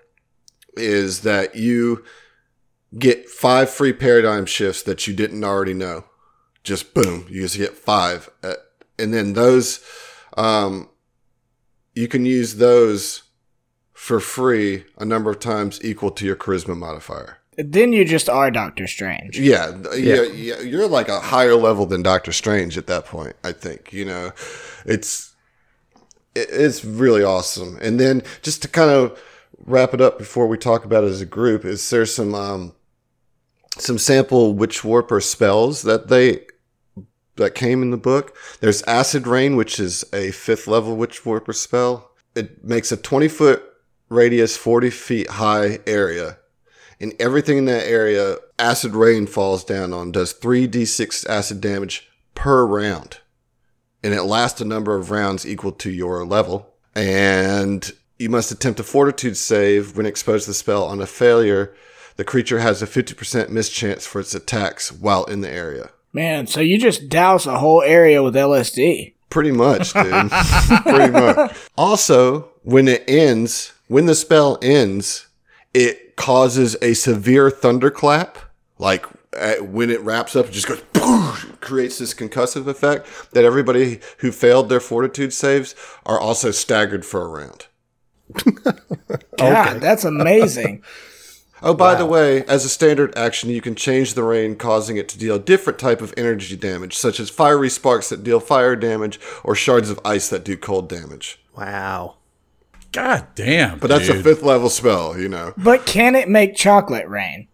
[0.74, 2.04] is that you
[2.96, 6.04] get five free paradigm shifts that you didn't already know.
[6.64, 8.28] Just boom, you just get five.
[8.42, 8.54] Uh,
[8.98, 9.84] and then those,
[10.36, 10.88] um,
[11.94, 13.22] you can use those
[13.92, 17.37] for free a number of times equal to your charisma modifier.
[17.60, 19.36] Then you just are Doctor Strange.
[19.36, 23.34] Yeah, yeah, yeah, you're like a higher level than Doctor Strange at that point.
[23.42, 24.30] I think you know,
[24.86, 25.34] it's
[26.36, 27.76] it's really awesome.
[27.82, 29.20] And then just to kind of
[29.58, 32.74] wrap it up before we talk about it as a group, is there's some um
[33.76, 36.46] some sample witch warper spells that they
[37.38, 38.36] that came in the book.
[38.60, 42.12] There's acid rain, which is a fifth level witch warper spell.
[42.36, 43.64] It makes a 20 foot
[44.08, 46.38] radius, 40 feet high area.
[47.00, 52.66] And everything in that area, acid rain falls down on, does 3d6 acid damage per
[52.66, 53.18] round.
[54.02, 56.74] And it lasts a number of rounds equal to your level.
[56.94, 60.84] And you must attempt a fortitude save when exposed to the spell.
[60.84, 61.74] On a failure,
[62.16, 65.90] the creature has a 50% mischance for its attacks while in the area.
[66.12, 69.14] Man, so you just douse a whole area with LSD.
[69.30, 70.30] Pretty much, dude.
[70.82, 71.56] Pretty much.
[71.76, 75.27] Also, when it ends, when the spell ends,
[75.78, 78.38] it causes a severe thunderclap.
[78.78, 80.82] Like uh, when it wraps up, it just goes,
[81.60, 87.22] creates this concussive effect that everybody who failed their fortitude saves are also staggered for
[87.22, 87.66] a round.
[89.38, 90.82] God, that's amazing.
[91.60, 95.08] Oh, by the way, as a standard action, you can change the rain, causing it
[95.08, 98.76] to deal a different type of energy damage, such as fiery sparks that deal fire
[98.76, 101.40] damage or shards of ice that do cold damage.
[101.56, 102.17] Wow.
[102.98, 103.78] God damn.
[103.78, 105.54] But that's a fifth level spell, you know.
[105.56, 107.48] but can it make chocolate rain?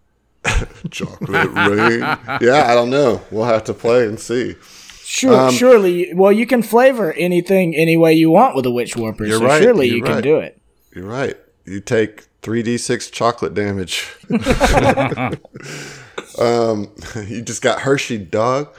[0.90, 2.00] Chocolate rain.
[2.40, 3.22] Yeah, I don't know.
[3.30, 4.56] We'll have to play and see.
[5.02, 6.12] Sure, Um, surely.
[6.14, 9.46] Well, you can flavor anything any way you want with a witch warper, You're so
[9.46, 10.24] right, surely you're you can right.
[10.24, 10.60] do it.
[10.94, 11.36] You're right.
[11.64, 14.06] You take 3d6 chocolate damage.
[16.38, 16.90] um,
[17.26, 18.74] you just got Hershey, dog.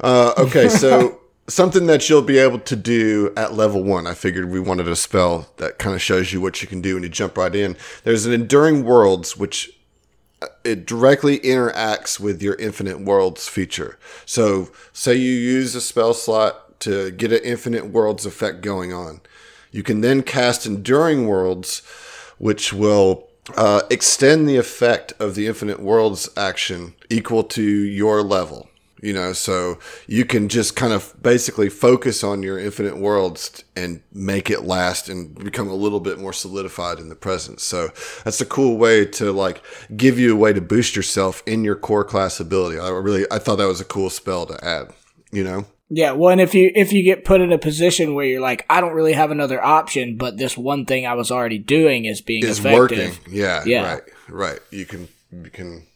[0.00, 1.19] Uh, okay, so
[1.50, 4.06] something that you'll be able to do at level one.
[4.06, 6.94] I figured we wanted a spell that kind of shows you what you can do
[6.94, 7.76] when you jump right in.
[8.04, 9.70] There's an Enduring Worlds, which
[10.40, 13.98] uh, it directly interacts with your Infinite Worlds feature.
[14.24, 19.20] So, say you use a spell slot to get an Infinite Worlds effect going on.
[19.70, 21.82] You can then cast Enduring Worlds,
[22.38, 28.69] which will uh, extend the effect of the Infinite Worlds action equal to your level.
[29.02, 34.02] You know, so you can just kind of basically focus on your infinite worlds and
[34.12, 37.60] make it last and become a little bit more solidified in the present.
[37.60, 37.88] So
[38.24, 39.62] that's a cool way to like
[39.96, 42.78] give you a way to boost yourself in your core class ability.
[42.78, 44.92] I really, I thought that was a cool spell to add,
[45.32, 45.64] you know?
[45.92, 48.64] Yeah, well, and if you if you get put in a position where you're like,
[48.70, 52.20] I don't really have another option, but this one thing I was already doing is
[52.20, 52.78] being is effective.
[52.78, 53.12] working.
[53.28, 53.94] Yeah, Yeah.
[53.94, 54.60] right, right.
[54.70, 55.86] You can you can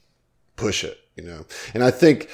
[0.57, 1.47] push it, you know.
[1.75, 2.29] And I think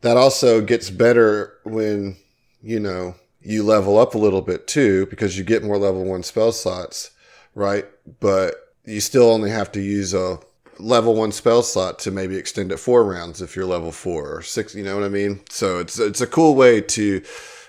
[0.00, 2.16] that also gets better when
[2.62, 6.22] you know you level up a little bit too, because you get more level one
[6.22, 7.10] spell slots,
[7.54, 7.86] right?
[8.20, 10.38] But you still only have to use a
[10.78, 14.42] level one spell slot to maybe extend it four rounds if you're level four or
[14.42, 14.74] six.
[14.74, 15.40] You know what I mean?
[15.50, 17.22] So it's it's a cool way to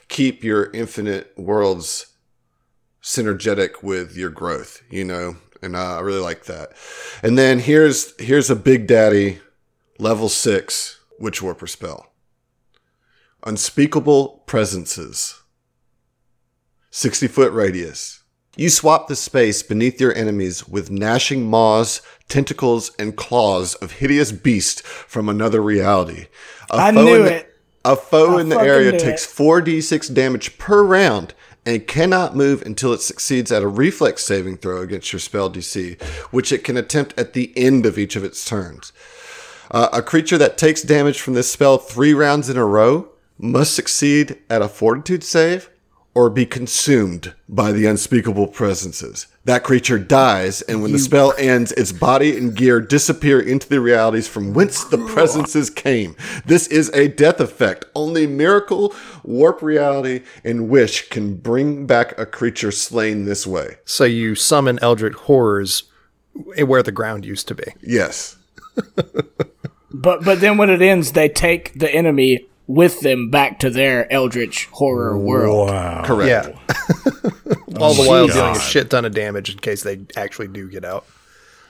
[0.08, 2.08] keep your infinite worlds
[3.02, 6.74] synergetic with your growth, you know, and uh, I really like that.
[7.24, 9.40] And then here's here's a big daddy
[9.98, 12.12] level six witch warper spell.
[13.46, 15.42] Unspeakable presences.
[16.92, 18.24] 60 foot radius.
[18.58, 24.32] You swap the space beneath your enemies with gnashing maws, tentacles, and claws of hideous
[24.34, 26.28] beast from another reality.
[26.70, 27.56] A I foe knew in the- it.
[27.86, 31.34] a foe I in the area takes 4d6 damage per round
[31.66, 35.98] and cannot move until it succeeds at a reflex saving throw against your spell DC,
[36.32, 38.92] which it can attempt at the end of each of its turns.
[39.72, 43.08] Uh, a creature that takes damage from this spell three rounds in a row
[43.40, 45.70] must succeed at a fortitude save
[46.14, 49.28] or be consumed by the unspeakable presences.
[49.46, 53.80] That creature dies, and when the spell ends, its body and gear disappear into the
[53.80, 56.16] realities from whence the presences came.
[56.46, 57.86] This is a death effect.
[57.96, 63.78] Only miracle, warp reality, and wish can bring back a creature slain this way.
[63.86, 65.84] So you summon eldritch horrors
[66.34, 67.76] where the ground used to be.
[67.82, 68.36] Yes.
[69.92, 74.12] But but then when it ends, they take the enemy with them back to their
[74.14, 75.70] eldritch horror world.
[75.70, 76.04] Wow.
[76.06, 76.56] Correct.
[76.56, 76.60] Yeah.
[77.80, 80.86] All the while dealing a shit ton of damage in case they actually do get
[80.86, 81.06] out.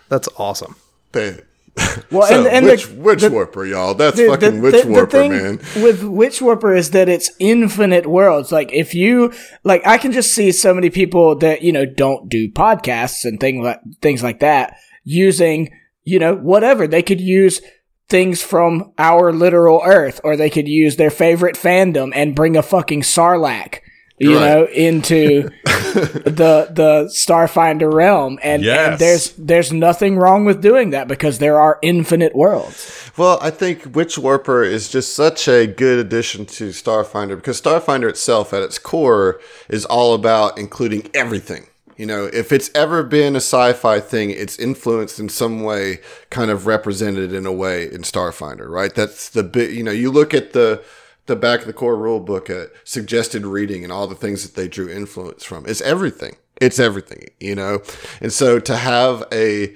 [0.09, 0.75] That's awesome.
[1.13, 1.39] They-
[2.11, 3.93] Well, so, and, and witch, the, witch the- warper, y'all.
[3.93, 5.59] That's the- fucking the- witch the- the warper, thing man.
[5.81, 8.51] With Witch Warper is that it's infinite worlds.
[8.51, 9.31] Like if you
[9.63, 13.39] like, I can just see so many people that you know don't do podcasts and
[13.39, 14.75] things like things like that
[15.05, 15.69] using
[16.03, 17.61] you know whatever they could use
[18.09, 22.63] things from our literal Earth, or they could use their favorite fandom and bring a
[22.63, 23.79] fucking Sarlacc.
[24.21, 24.49] You Right.
[24.49, 28.89] know, into the the Starfinder realm, and, Yes.
[28.91, 33.11] and there's there's nothing wrong with doing that because there are infinite worlds.
[33.15, 38.09] Well, I think Witch Warper is just such a good addition to Starfinder because Starfinder
[38.09, 39.39] itself, at its core,
[39.69, 41.67] is all about including everything.
[41.99, 46.49] You know, if it's ever been a sci-fi thing, it's influenced in some way, kind
[46.49, 48.95] of represented in a way in Starfinder, right?
[48.95, 49.75] That's the big.
[49.75, 50.81] You know, you look at the
[51.25, 54.55] the back of the core rule book at suggested reading and all the things that
[54.55, 55.65] they drew influence from.
[55.65, 56.37] It's everything.
[56.61, 57.81] It's everything, you know?
[58.21, 59.75] And so to have a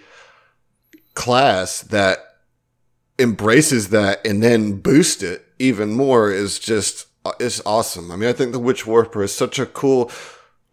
[1.15, 2.19] class that
[3.19, 8.11] embraces that and then boost it even more is just uh, is awesome.
[8.11, 10.09] I mean, I think the Witch Warper is such a cool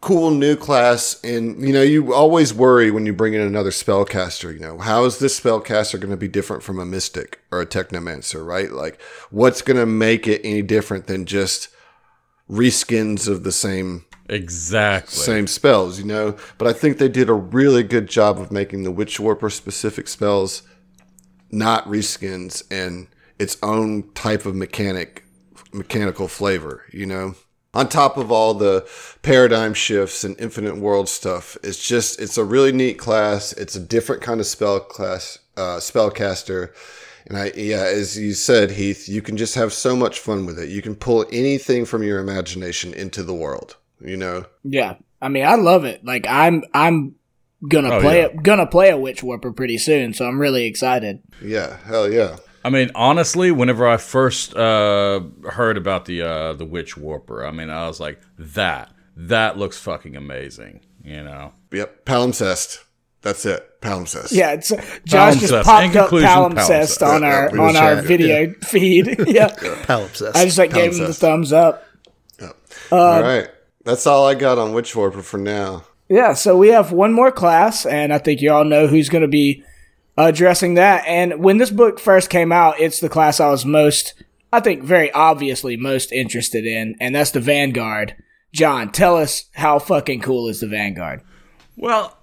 [0.01, 4.53] cool new class and you know you always worry when you bring in another spellcaster
[4.53, 7.67] you know how is this spellcaster going to be different from a mystic or a
[7.67, 11.69] technomancer right like what's going to make it any different than just
[12.51, 15.13] reskins of the same Exactly.
[15.13, 16.37] same spells, you know.
[16.57, 20.07] But I think they did a really good job of making the Witch Warper specific
[20.07, 20.63] spells
[21.51, 25.25] not reskins and its own type of mechanic
[25.73, 27.35] mechanical flavor, you know.
[27.73, 28.89] On top of all the
[29.23, 33.53] paradigm shifts and infinite world stuff, it's just it's a really neat class.
[33.53, 36.73] It's a different kind of spell class uh, spellcaster.
[37.27, 40.59] And I, yeah, as you said, Heath, you can just have so much fun with
[40.59, 40.69] it.
[40.71, 44.45] You can pull anything from your imagination into the world you know.
[44.65, 46.05] Yeah, I mean, I love it.
[46.05, 47.17] Like I'm, I'm
[47.69, 48.27] gonna Oh, play yeah.
[48.29, 51.23] it, gonna play a Witch Warper pretty soon, so I'm really excited.
[51.43, 52.37] Yeah, hell yeah.
[52.65, 57.51] I mean, honestly, whenever I first uh, heard about the uh, the Witch Warper, I
[57.51, 60.81] mean, I was like, that that looks fucking amazing.
[61.03, 61.53] You know.
[61.73, 62.85] Yep, palimpsest.
[63.23, 63.81] That's it.
[63.81, 64.33] Palimpsest.
[64.33, 64.71] Yeah, it's
[65.05, 65.59] Josh just Palimpsest.
[65.59, 67.25] In popped up conclusion, palimpsest on palimpsest.
[67.25, 69.07] our Yeah, on our had it, video feed.
[69.29, 70.37] yeah, Palimpsest.
[70.37, 71.87] I just like gave him the thumbs up.
[72.41, 72.57] Yep.
[72.93, 73.49] All right.
[73.85, 75.85] That's all I got on Witch Warper for now.
[76.09, 79.23] Yeah, so we have one more class, and I think you all know who's going
[79.23, 79.65] to be
[80.29, 81.05] addressing that.
[81.07, 84.15] And when this book first came out, it's the class I was most,
[84.53, 88.17] I think, very obviously most interested in, and that's the Vanguard.
[88.53, 91.23] John, tell us how fucking cool is the Vanguard?
[91.77, 92.19] Well,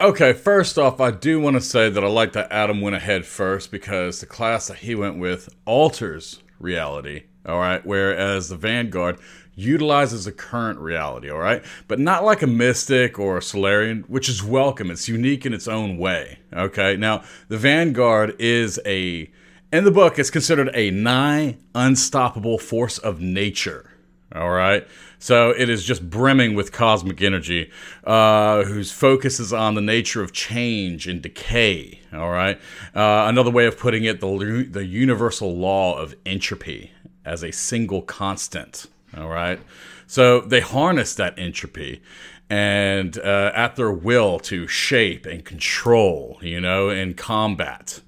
[0.00, 0.32] okay.
[0.32, 3.70] First off, I do want to say that I like that Adam went ahead first
[3.70, 7.24] because the class that he went with alters reality.
[7.44, 9.18] All right, whereas the Vanguard
[9.54, 11.30] utilizes a current reality.
[11.30, 14.90] All right, but not like a Mystic or a Solarian, which is welcome.
[14.90, 16.38] It's unique in its own way.
[16.52, 19.30] Okay, now the Vanguard is a
[19.72, 20.18] in the book.
[20.18, 23.88] It's considered a nigh unstoppable force of nature.
[24.34, 24.86] All right.
[25.18, 27.70] So it is just brimming with cosmic energy,
[28.04, 32.00] uh, whose focus is on the nature of change and decay.
[32.12, 32.58] All right.
[32.94, 36.92] Uh, another way of putting it, the, the universal law of entropy
[37.24, 38.86] as a single constant.
[39.16, 39.60] All right.
[40.06, 42.02] So they harness that entropy
[42.50, 48.00] and uh, at their will to shape and control, you know, in combat.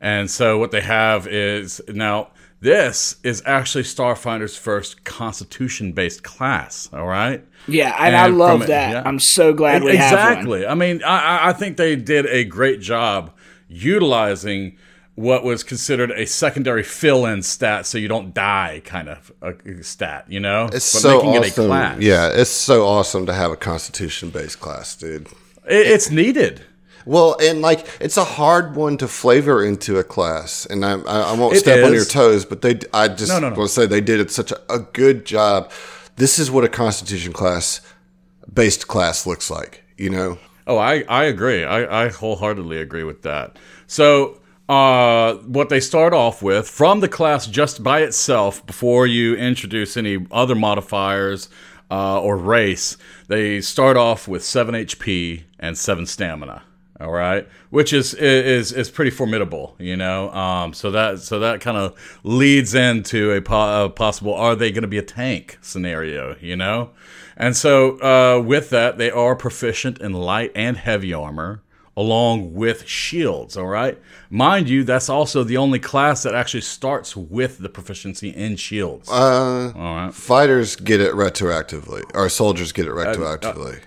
[0.00, 6.88] And so what they have is now this is actually Starfinder's first constitution-based class.
[6.92, 7.44] All right.
[7.68, 8.90] Yeah, and, I love from it- that.
[8.90, 9.02] yeah.
[9.04, 10.66] I'm so glad we exactly.
[10.66, 13.32] I mean, I- I think they did a great job
[13.68, 14.76] utilizing
[15.14, 20.24] what was considered a secondary fill-in stat, so you don't die, kind of a stat.
[20.28, 21.66] You know, It's but so making it a awesome.
[21.66, 22.00] class.
[22.00, 25.28] Yeah, it's so awesome to have a constitution based class, dude.
[25.68, 26.62] It- it's needed.
[27.04, 31.20] Well, and like it's a hard one to flavor into a class, and I, I,
[31.20, 33.56] I won't It step on your toes, but they, I just No, no, no.
[33.56, 35.72] want to say they did it such a, a good job.
[36.16, 37.80] This is what a constitution class
[38.52, 40.38] based class looks like, you know.
[40.66, 41.64] Oh, I, I agree.
[41.64, 43.56] I, I wholeheartedly agree with that.
[43.88, 44.38] So,
[44.68, 49.96] uh, what they start off with from the class just by itself, before you introduce
[49.96, 51.48] any other modifiers
[51.90, 52.96] uh, or race,
[53.28, 56.62] they start off with 7 HP and 7 stamina.
[57.00, 60.30] All right, which is is is pretty formidable, you know.
[60.30, 64.70] Um, so that so that kind of leads into a, po- a possible are they
[64.70, 66.90] going to be a tank scenario, you know?
[67.36, 71.61] And so uh, with that, they are proficient in light and heavy armor,
[71.96, 73.56] along with shields.
[73.56, 73.98] All right,
[74.30, 79.08] mind you, that's also the only class that actually starts with the proficiency in shields.
[79.10, 80.14] Uh, all right.
[80.14, 83.80] fighters get it retroactively, or soldiers get it retroactively.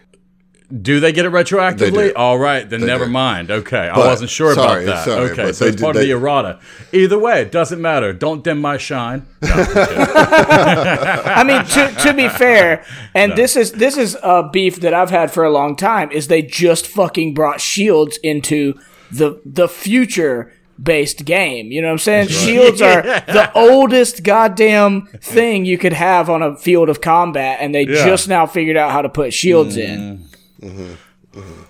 [0.82, 1.78] Do they get it retroactively?
[1.78, 2.14] They do.
[2.16, 3.12] All right, then never do.
[3.12, 3.52] mind.
[3.52, 5.06] Okay, I wasn't sure sorry, about that.
[5.06, 6.60] sorry, okay, so they it's did- part they- of the errata.
[6.92, 8.14] Either way, it doesn't matter.
[8.14, 9.26] Don't dim my shine.
[9.42, 9.98] No, I'm kidding.
[10.10, 15.10] I mean, to, to be fair, and this is this is a beef that I've
[15.12, 16.12] had for a long time.
[16.12, 18.74] Is they just fucking brought shields into
[19.12, 20.52] the the future
[20.82, 21.72] based game.
[21.72, 22.28] You know what I'm saying?
[22.30, 27.74] Shields are the oldest goddamn thing you could have on a field of combat, and
[27.74, 28.04] they Yeah.
[28.06, 30.00] just now figured out how to put shields in.
[30.00, 30.35] Mm.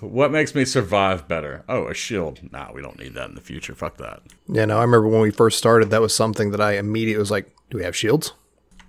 [0.00, 1.64] What makes me survive better?
[1.68, 2.40] Oh, a shield.
[2.52, 3.74] Nah, we don't need that in the future.
[3.74, 4.22] Fuck that.
[4.48, 7.30] Yeah, no, I remember when we first started, that was something that I immediately was
[7.30, 8.32] like, do we have shields?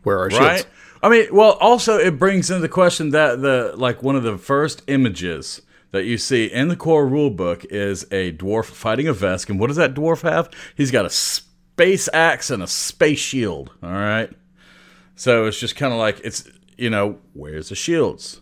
[0.03, 0.59] Where are right?
[0.59, 0.65] shields?
[1.01, 4.37] I mean, well, also it brings into the question that the like one of the
[4.37, 9.13] first images that you see in the core rule book is a dwarf fighting a
[9.13, 10.49] Vesk, and what does that dwarf have?
[10.75, 13.71] He's got a space axe and a space shield.
[13.83, 14.31] All right,
[15.15, 18.41] so it's just kind of like it's you know where's the shields,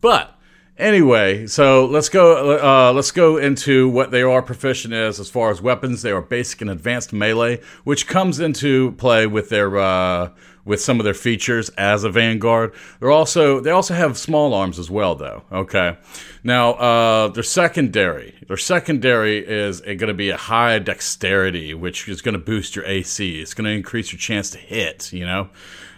[0.00, 0.35] but
[0.78, 2.58] Anyway, so let's go.
[2.58, 6.02] Uh, let's go into what they are proficient as as far as weapons.
[6.02, 10.30] They are basic and advanced melee, which comes into play with their uh,
[10.66, 12.74] with some of their features as a vanguard.
[13.00, 15.44] They're also they also have small arms as well, though.
[15.50, 15.96] Okay,
[16.44, 22.20] now uh, their secondary their secondary is going to be a high dexterity, which is
[22.20, 23.40] going to boost your AC.
[23.40, 25.10] It's going to increase your chance to hit.
[25.10, 25.48] You know.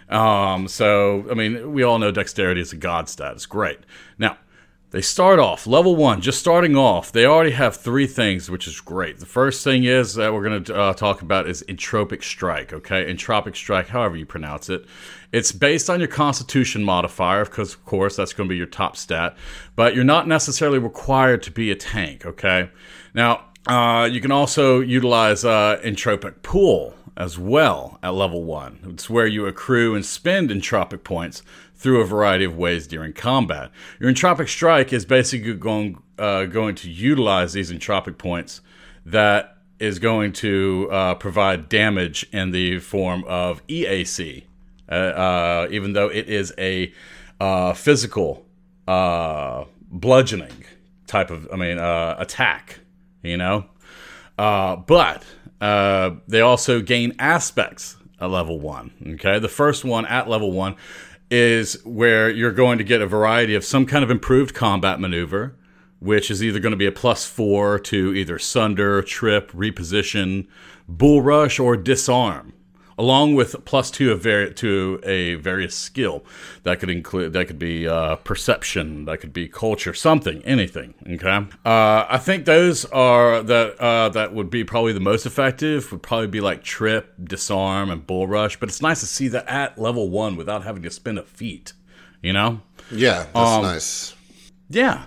[0.07, 3.33] Um, so, I mean, we all know dexterity is a god stat.
[3.33, 3.77] It's great.
[4.17, 4.37] Now,
[4.91, 7.11] they start off level one, just starting off.
[7.11, 9.19] They already have three things, which is great.
[9.19, 12.73] The first thing is that we're going to uh, talk about is entropic strike.
[12.73, 14.85] Okay, entropic strike, however you pronounce it.
[15.31, 18.97] It's based on your Constitution modifier, because of course that's going to be your top
[18.97, 19.37] stat.
[19.75, 22.25] But you're not necessarily required to be a tank.
[22.25, 22.71] Okay,
[23.13, 28.79] now uh, you can also utilize uh, entropic pool as well at level one.
[28.89, 31.43] It's where you accrue and spend entropic points
[31.79, 33.71] through a variety of ways during combat.
[33.99, 38.59] Your entropic strike is basically going uh, going to utilize these entropic points
[39.05, 44.43] that is going to uh, provide damage in the form of EAC,
[44.89, 46.93] uh, uh, even though it is a
[47.39, 48.45] uh, physical
[48.85, 50.65] uh, bludgeoning
[51.07, 52.81] type of, I mean, attack.
[53.21, 53.65] You know,
[54.37, 55.25] but
[55.59, 58.91] they also gain aspects at level one.
[59.15, 60.75] Okay, the first one at level one
[61.31, 65.55] is where you're going to get a variety of some kind of improved combat maneuver,
[65.99, 70.47] which is either going to be a plus four to either sunder, trip, reposition,
[70.87, 72.53] bull rush, or disarm,
[72.99, 76.23] along with plus two of vari- to a various skill
[76.63, 80.93] that could include that could be uh, perception, that could be culture, something, anything.
[81.09, 85.91] Okay, uh, I think those are that uh, that would be probably the most effective.
[85.91, 88.59] Would probably be like trip, disarm, and bull rush.
[88.59, 91.71] But it's nice to see that at level one without having to spend a feat.
[92.21, 92.61] You know?
[92.91, 94.15] Yeah, that's um, nice.
[94.69, 95.05] Yeah.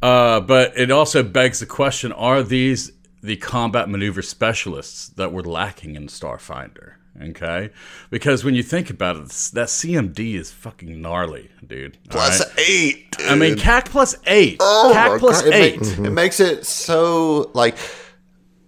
[0.00, 2.92] Uh, but it also begs the question: Are these
[3.24, 6.92] the combat maneuver specialists that were lacking in Starfinder.
[7.22, 7.70] Okay,
[8.10, 11.96] because when you think about it, that CMD is fucking gnarly, dude.
[12.10, 12.68] Plus right?
[12.68, 13.16] eight.
[13.16, 13.28] Dude.
[13.28, 14.56] I mean, KAC plus eight.
[14.60, 15.54] Oh, KAC plus God.
[15.54, 15.74] eight.
[15.74, 16.06] It, make, mm-hmm.
[16.06, 17.76] it makes it so like.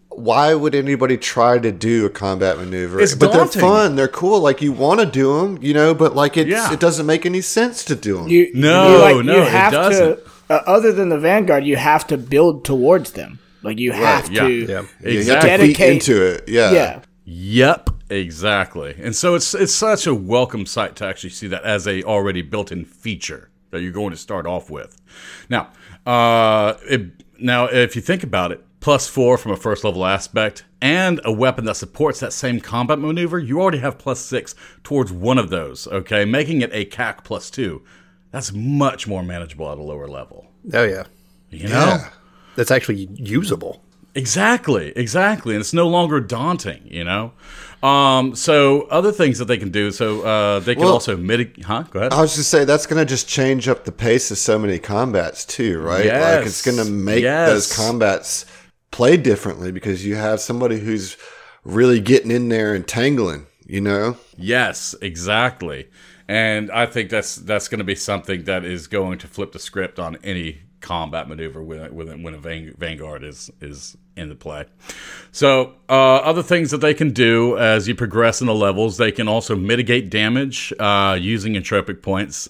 [0.08, 2.98] Why would anybody try to do a combat maneuver?
[3.00, 3.60] It's but daunting.
[3.60, 3.96] they're fun.
[3.96, 4.40] They're cool.
[4.40, 5.92] Like you want to do them, you know.
[5.92, 6.72] But like it, yeah.
[6.72, 8.28] it doesn't make any sense to do them.
[8.28, 10.24] You, no, you like, no, you have it doesn't.
[10.24, 13.40] To, uh, other than the Vanguard, you have to build towards them.
[13.66, 14.82] Like you have right, yeah, to yeah.
[15.02, 15.50] exactly.
[15.50, 16.48] dedicate into it.
[16.48, 16.70] Yeah.
[16.70, 17.00] Yeah.
[17.24, 18.94] Yep, exactly.
[19.02, 22.42] And so it's it's such a welcome sight to actually see that as a already
[22.42, 25.02] built-in feature that you're going to start off with.
[25.50, 25.70] Now,
[26.06, 30.64] uh, it, now if you think about it, plus four from a first level aspect
[30.80, 34.54] and a weapon that supports that same combat maneuver, you already have plus six
[34.84, 35.88] towards one of those.
[35.88, 37.82] Okay, making it a KAC plus two.
[38.30, 40.46] That's much more manageable at a lower level.
[40.72, 41.06] Oh yeah,
[41.50, 41.86] you know.
[41.86, 42.10] Yeah
[42.56, 43.82] that's actually usable.
[44.16, 47.32] Exactly, exactly, and it's no longer daunting, you know.
[47.82, 51.66] Um, so other things that they can do, so uh, they can well, also mitigate.
[51.66, 51.82] Huh?
[51.82, 52.14] Go ahead.
[52.14, 54.78] I was just say that's going to just change up the pace of so many
[54.78, 56.06] combats too, right?
[56.06, 56.38] Yes.
[56.38, 57.50] Like it's going to make yes.
[57.50, 58.46] those combats
[58.90, 61.18] play differently because you have somebody who's
[61.64, 64.16] really getting in there and tangling, you know.
[64.38, 65.90] Yes, exactly,
[66.26, 69.58] and I think that's that's going to be something that is going to flip the
[69.58, 74.64] script on any combat maneuver when when, when a vanguard is is in the play.
[75.32, 79.10] So uh, other things that they can do as you progress in the levels, they
[79.10, 82.48] can also mitigate damage uh, using entropic points,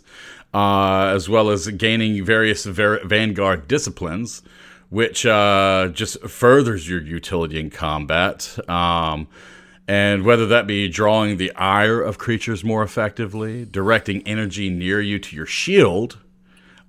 [0.53, 4.43] uh, as well as gaining various ver- vanguard disciplines,
[4.91, 8.59] which uh, just furthers your utility in combat.
[8.68, 9.28] Um,
[9.89, 15.18] and whether that be drawing the ire of creatures more effectively, directing energy near you
[15.20, 16.18] to your shield,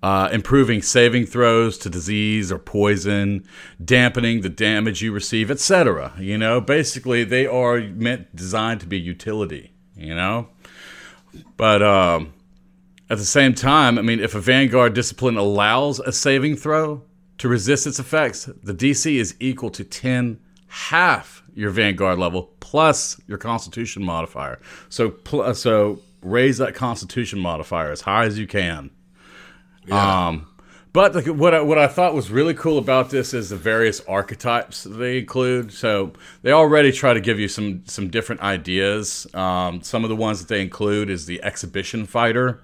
[0.03, 3.43] uh, improving saving throws to disease or poison,
[3.83, 6.13] dampening the damage you receive, etc.
[6.19, 9.73] You know, basically they are meant designed to be utility.
[9.95, 10.49] You know,
[11.55, 12.33] but um,
[13.09, 17.01] at the same time, I mean, if a Vanguard discipline allows a saving throw
[17.39, 23.19] to resist its effects, the DC is equal to ten half your Vanguard level plus
[23.25, 24.59] your Constitution modifier.
[24.89, 25.15] So,
[25.53, 28.91] so raise that Constitution modifier as high as you can
[29.87, 30.27] yeah.
[30.27, 30.47] Um,
[30.93, 34.01] but the, what I, what I thought was really cool about this is the various
[34.07, 35.71] archetypes they include.
[35.71, 39.27] So they already try to give you some some different ideas.
[39.35, 42.61] Um, some of the ones that they include is the exhibition fighter.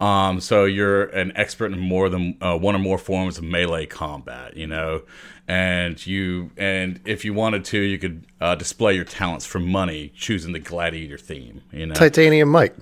[0.00, 3.86] Um, so you're an expert in more than uh, one or more forms of melee
[3.86, 5.02] combat, you know,
[5.46, 10.12] and you and if you wanted to, you could uh, display your talents for money,
[10.16, 11.62] choosing the gladiator theme.
[11.70, 12.74] You know, titanium Mike.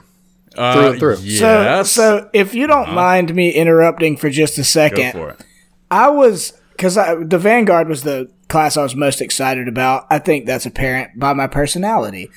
[0.56, 1.16] Uh, Through and through.
[1.22, 1.90] Yes.
[1.90, 5.44] So, so if you don't mind me interrupting for just a Go second, for it.
[5.90, 10.06] I was because the Vanguard was the class I was most excited about.
[10.10, 12.30] I think that's apparent by my personality.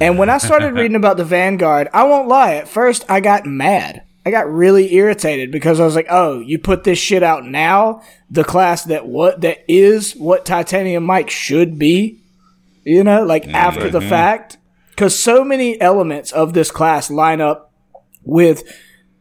[0.00, 2.54] And when I started reading about the Vanguard, I won't lie.
[2.54, 4.02] At first, I got mad.
[4.24, 8.02] I got really irritated because I was like, "Oh, you put this shit out now?
[8.30, 12.20] The class that what that is what Titanium Mike should be,
[12.84, 14.58] you know, like after the fact."
[14.92, 17.72] Because so many elements of this class line up
[18.22, 18.62] with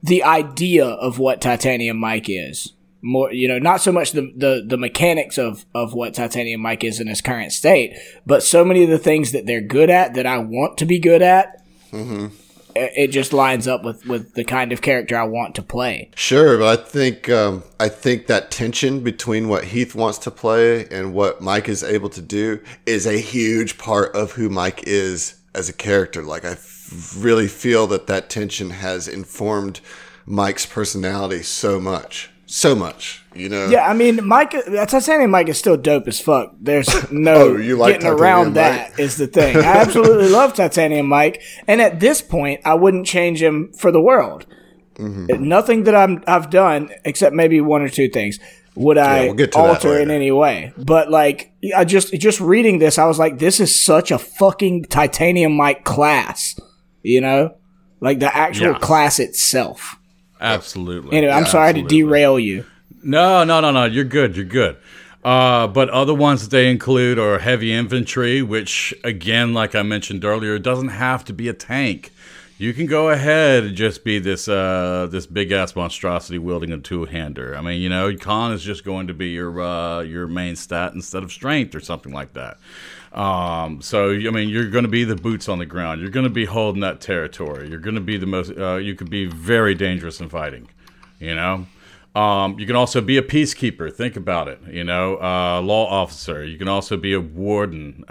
[0.04, 2.74] the idea of what Titanium Mike is.
[3.04, 6.84] More, you know, not so much the, the, the mechanics of, of what Titanium Mike
[6.84, 7.98] is in his current state,
[8.28, 11.00] but so many of the things that they're good at that I want to be
[11.00, 11.66] good at.
[12.76, 16.12] It, it just lines up with, with the kind of character I want to play.
[16.16, 20.88] Sure, but I think um, I think that tension between what Heath wants to play
[20.90, 25.41] and what Mike is able to do is a huge part of who Mike is
[25.54, 26.22] as a character.
[26.24, 29.82] Like I f- really feel that that tension has informed
[30.26, 33.24] Mike's personality so much, so much.
[33.34, 36.54] You know, Yeah, I mean, Mike, Titanium Mike is still dope as fuck.
[36.60, 38.54] There's no Oh, you like getting Titanium around Mike?
[38.56, 39.56] that is the thing.
[39.58, 44.02] I absolutely love Titanium Mike, and at this point, I wouldn't change him for the
[44.02, 44.46] world.
[44.96, 45.48] Mm-hmm.
[45.48, 48.38] Nothing that I'm I've done except maybe one or two things
[48.76, 50.74] would I we'll get to that alter in any way.
[50.78, 54.86] But like, I just just reading this, I was like, this is such a fucking
[54.86, 56.60] Titanium Mike class,
[57.04, 57.56] you know,
[58.00, 58.80] like the actual Yeah.
[58.80, 59.98] class itself.
[60.40, 61.18] Absolutely.
[61.18, 62.66] Anyway, I'm sorry to derail you.
[63.04, 63.86] No, no, no, no.
[63.86, 64.36] You're good.
[64.36, 64.78] You're good.
[65.24, 70.26] Uh, but other ones that they include are heavy infantry, which, again, like I mentioned
[70.26, 72.12] earlier, doesn't have to be a tank.
[72.62, 76.78] You can go ahead and just be this uh, this big ass monstrosity wielding a
[76.78, 77.56] two hander.
[77.58, 80.94] I mean, you know, con is just going to be your uh, your main stat
[80.94, 82.60] instead of strength or something like that.
[83.14, 86.02] Um, so I mean, you're going to be the boots on the ground.
[86.02, 87.68] You're going to be holding that territory.
[87.68, 88.52] You're going to be the most.
[88.56, 90.70] Uh, you could be very dangerous in fighting.
[91.20, 91.66] You know.
[92.14, 93.92] Um, you can also be a peacekeeper.
[93.92, 94.60] Think about it.
[94.70, 96.44] You know, uh, law officer.
[96.44, 98.04] You can also be a warden,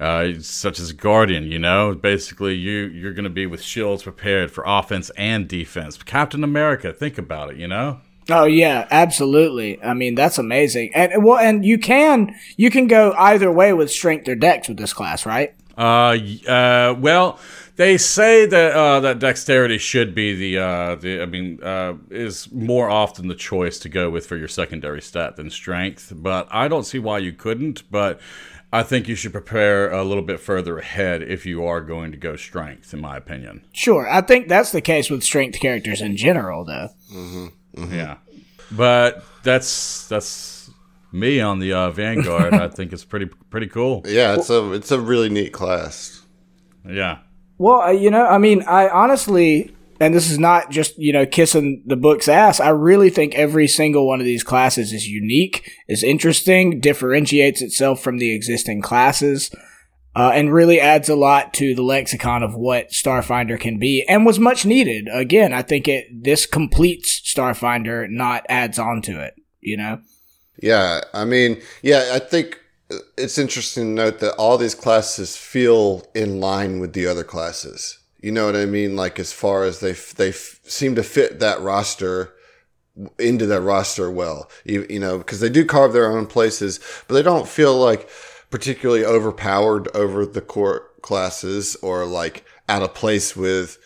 [0.00, 1.44] uh, such as guardian.
[1.44, 6.02] You know, basically you you're going to be with shields prepared for offense and defense.
[6.02, 6.92] Captain America.
[6.92, 7.56] Think about it.
[7.56, 8.00] You know.
[8.30, 9.82] Oh yeah, absolutely.
[9.82, 10.94] I mean, that's amazing.
[10.94, 14.76] And well, and you can you can go either way with strength or dex with
[14.76, 15.54] this class, right?
[15.78, 16.18] Uh,
[16.48, 17.38] uh, well,
[17.76, 22.50] they say that uh, that dexterity should be the uh, the I mean uh, is
[22.52, 26.12] more often the choice to go with for your secondary stat than strength.
[26.14, 27.90] But I don't see why you couldn't.
[27.90, 28.20] But
[28.72, 32.18] I think you should prepare a little bit further ahead if you are going to
[32.18, 33.64] go strength, in my opinion.
[33.72, 34.08] Sure.
[34.08, 36.88] I think that's the case with strength characters in general, though.
[37.74, 38.16] Yeah,
[38.70, 40.70] but that's that's
[41.12, 42.52] me on the uh, Vanguard.
[42.54, 44.02] I think it's pretty pretty cool.
[44.04, 46.22] yeah, it's a it's a really neat class.
[46.86, 47.18] Yeah.
[47.56, 51.26] Well, uh, you know, I mean, I honestly, and this is not just you know
[51.26, 52.60] kissing the book's ass.
[52.60, 58.02] I really think every single one of these classes is unique, is interesting, differentiates itself
[58.02, 59.50] from the existing classes.
[60.16, 64.26] Uh, and really adds a lot to the lexicon of what Starfinder can be, and
[64.26, 65.06] was much needed.
[65.12, 69.34] Again, I think it this completes Starfinder, not adds on to it.
[69.60, 70.00] You know,
[70.60, 72.58] Yeah, I mean, yeah, I think
[73.16, 77.97] it's interesting to note that all these classes feel in line with the other classes.
[78.20, 78.96] You know what I mean?
[78.96, 82.34] Like as far as they f- they f- seem to fit that roster
[83.18, 84.50] into that roster well.
[84.64, 88.08] You, you know, because they do carve their own places, but they don't feel like
[88.50, 93.78] particularly overpowered over the core classes or like out of place with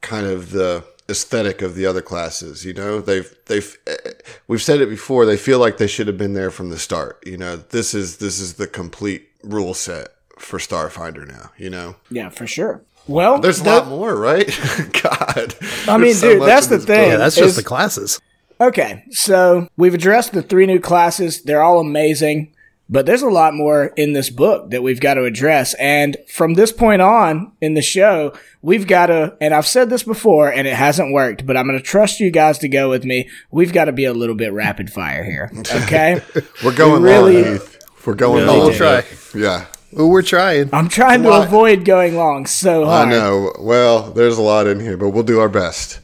[0.00, 2.64] kind of the aesthetic of the other classes.
[2.64, 4.12] You know, they've they've eh,
[4.48, 5.24] we've said it before.
[5.24, 7.22] They feel like they should have been there from the start.
[7.26, 11.52] You know, this is this is the complete rule set for Starfinder now.
[11.56, 12.82] You know, yeah, for sure.
[13.08, 14.46] Well, there's a the- lot more, right?
[15.02, 15.54] God,
[15.88, 17.10] I mean, There's so dude, that's the thing.
[17.10, 18.20] Yeah, that's just is- the classes.
[18.60, 21.42] Okay, so we've addressed the three new classes.
[21.42, 22.54] They're all amazing,
[22.88, 25.74] but there's a lot more in this book that we've got to address.
[25.74, 28.32] And from this point on in the show,
[28.62, 31.78] we've got to, and I've said this before and it hasn't worked, but I'm going
[31.78, 33.28] to trust you guys to go with me.
[33.50, 35.50] We've got to be a little bit rapid fire here.
[35.82, 36.22] Okay.
[36.64, 38.06] We're going really- long, Heath.
[38.06, 39.04] We're going We'll try.
[39.34, 40.68] Yeah, Well, we're trying.
[40.72, 43.52] I'm trying to avoid going long so I know.
[43.58, 46.00] Well, there's a lot in here, but we'll do our best.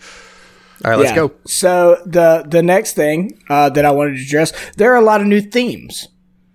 [0.85, 1.17] All right, let's Yeah.
[1.17, 1.33] go.
[1.47, 5.21] So the the next thing uh, that I wanted to address, there are a lot
[5.21, 6.09] of new themes.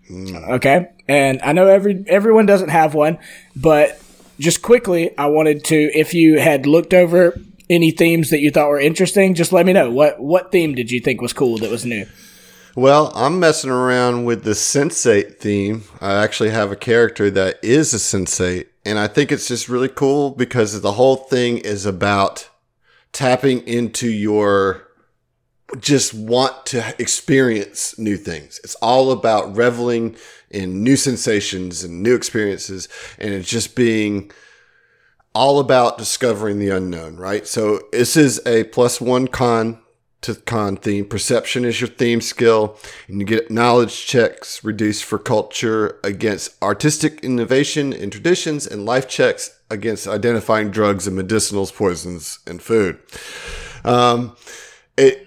[0.09, 3.17] Okay, and I know every everyone doesn't have one,
[3.55, 3.99] but
[4.39, 7.37] just quickly, I wanted to, if you had looked over
[7.69, 9.91] any themes that you thought were interesting, just let me know.
[9.91, 12.05] What what theme did you think was cool that was new?
[12.77, 15.85] Well, I'm messing around with the sensate theme.
[15.99, 19.89] I actually have a character that is a sensate, And I think it's just really
[19.89, 22.47] cool because the whole thing is about
[23.13, 24.89] tapping into your
[25.79, 28.59] just want to experience new things.
[28.63, 30.15] It's all about reveling
[30.51, 32.87] in new sensations and new experiences.
[33.17, 34.29] And it's just being
[35.33, 37.47] all about discovering the unknown, right?
[37.47, 39.81] So this is a plus one con
[40.21, 41.05] to con theme.
[41.05, 47.19] Perception is your theme skill, and you get knowledge checks reduced for culture against artistic
[47.23, 52.99] innovation and traditions, and life checks against identifying drugs and medicinals, poisons, and food.
[53.83, 54.35] Um,
[54.97, 55.25] it.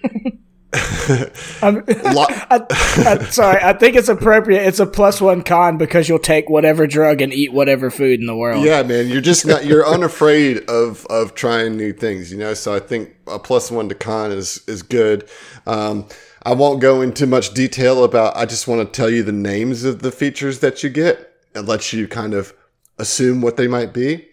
[0.73, 4.65] I'm, I, I, sorry, I think it's appropriate.
[4.65, 8.25] It's a plus one con because you'll take whatever drug and eat whatever food in
[8.25, 8.63] the world.
[8.63, 12.53] Yeah, man, you're just not you're unafraid of of trying new things, you know.
[12.53, 15.29] So I think a plus one to con is is good.
[15.67, 16.07] Um,
[16.43, 18.35] I won't go into much detail about.
[18.37, 21.67] I just want to tell you the names of the features that you get and
[21.67, 22.53] let you kind of
[22.97, 24.27] assume what they might be.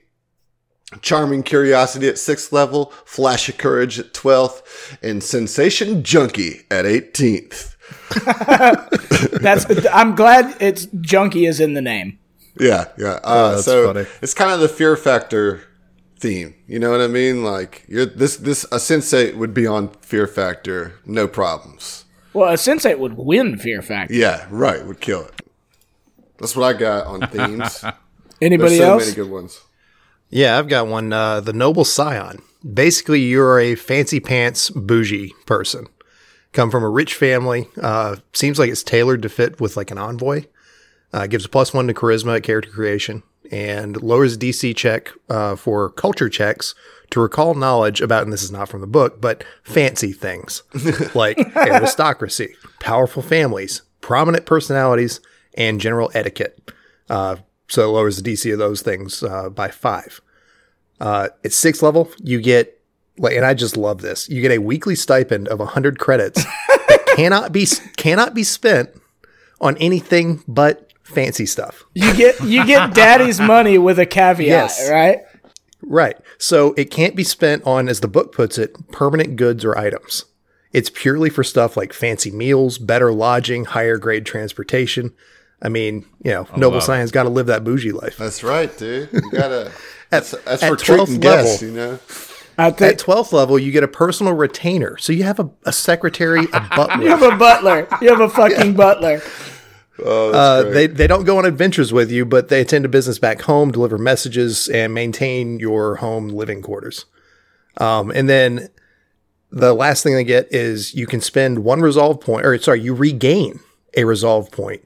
[1.02, 7.76] Charming Curiosity at 6th level, Flash of Courage at 12th, and Sensation Junkie at 18th.
[9.40, 12.18] That's I'm glad it's Junkie is in the name.
[12.58, 13.18] Yeah, yeah.
[13.22, 14.06] Uh, so funny.
[14.20, 15.62] it's kind of the fear factor
[16.18, 16.54] theme.
[16.66, 17.42] You know what I mean?
[17.44, 22.04] Like you're this this a sensate would be on fear factor, no problems.
[22.32, 24.14] Well, a sensate would win fear factor.
[24.14, 25.40] Yeah, right, would kill it.
[26.38, 27.84] That's what I got on themes.
[28.40, 29.04] Anybody There's so else?
[29.04, 29.60] many good ones.
[30.30, 31.12] Yeah, I've got one.
[31.12, 32.42] Uh, the Noble Scion.
[32.74, 35.86] Basically, you're a fancy pants bougie person.
[36.52, 37.68] Come from a rich family.
[37.80, 40.44] Uh, seems like it's tailored to fit with like an envoy.
[41.12, 45.56] Uh, gives a plus one to charisma at character creation and lowers DC check uh,
[45.56, 46.74] for culture checks
[47.10, 50.62] to recall knowledge about, and this is not from the book, but fancy things
[51.14, 55.20] like aristocracy, powerful families, prominent personalities,
[55.54, 56.70] and general etiquette.
[57.08, 57.36] Uh,
[57.68, 60.20] so it lowers the DC of those things uh, by five.
[61.00, 62.80] Uh, at sixth level, you get
[63.18, 64.28] like, and I just love this.
[64.28, 66.42] You get a weekly stipend of hundred credits
[66.88, 67.66] that cannot be
[67.96, 68.90] cannot be spent
[69.60, 71.84] on anything but fancy stuff.
[71.94, 74.90] You get you get daddy's money with a caveat, Yes.
[74.90, 75.20] right?
[75.82, 76.16] Right.
[76.38, 80.24] So it can't be spent on, as the book puts it, permanent goods or items.
[80.72, 85.12] It's purely for stuff like fancy meals, better lodging, higher grade transportation.
[85.60, 86.80] I mean, you know, Noble.
[86.80, 88.16] Scion got to live that bougie life.
[88.16, 89.10] That's right, dude.
[89.12, 89.72] You gotta.
[90.10, 91.68] that's that's at for 12th treating guests, level.
[91.76, 91.98] you know.
[92.60, 94.96] I think At 12th level, you get a personal retainer.
[94.98, 97.02] So you have a, a secretary, a butler.
[97.04, 97.86] you have a butler.
[98.02, 99.20] You have a fucking butler.
[100.04, 100.72] Oh, that's Uh, great.
[100.74, 103.70] they they don't go on adventures with you, but they attend to business back home,
[103.72, 107.04] deliver messages, and maintain your home living quarters.
[107.78, 108.68] Um, and then
[109.50, 112.94] the last thing they get is you can spend one resolve point, or sorry, you
[112.94, 113.60] regain
[113.96, 114.82] a resolve point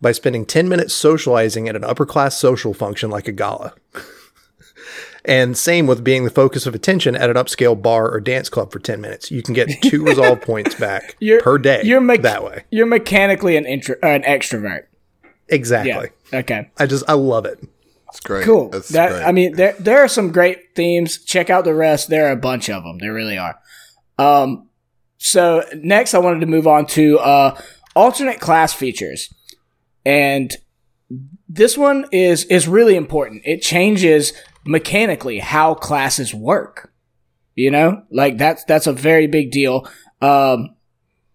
[0.00, 3.74] by spending ten minutes socializing at an upper class social function like a gala.
[5.28, 8.70] And same with being the focus of attention at an upscale bar or dance club
[8.70, 9.28] for 10 minutes.
[9.28, 12.62] You can get two resolve points back You're, per day You're me- that way.
[12.70, 14.84] You're mechanically an intro, uh, an extrovert.
[15.48, 16.10] Exactly.
[16.32, 16.38] Yeah.
[16.38, 16.70] Okay.
[16.78, 17.58] I just, I love it.
[18.06, 18.44] That's great.
[18.44, 18.68] Cool.
[18.70, 19.24] That's that great.
[19.24, 21.18] I mean, there there are some great themes.
[21.24, 22.08] Check out the rest.
[22.08, 22.98] There are a bunch of them.
[22.98, 23.58] There really are.
[24.16, 24.68] Um.
[25.18, 27.60] So next, I wanted to move on to uh
[27.94, 29.34] alternate class features,
[30.06, 30.56] and
[31.48, 33.42] this one is is really important.
[33.44, 34.32] It changes
[34.64, 36.92] mechanically how classes work.
[37.54, 39.86] You know, like that's that's a very big deal.
[40.22, 40.70] Um.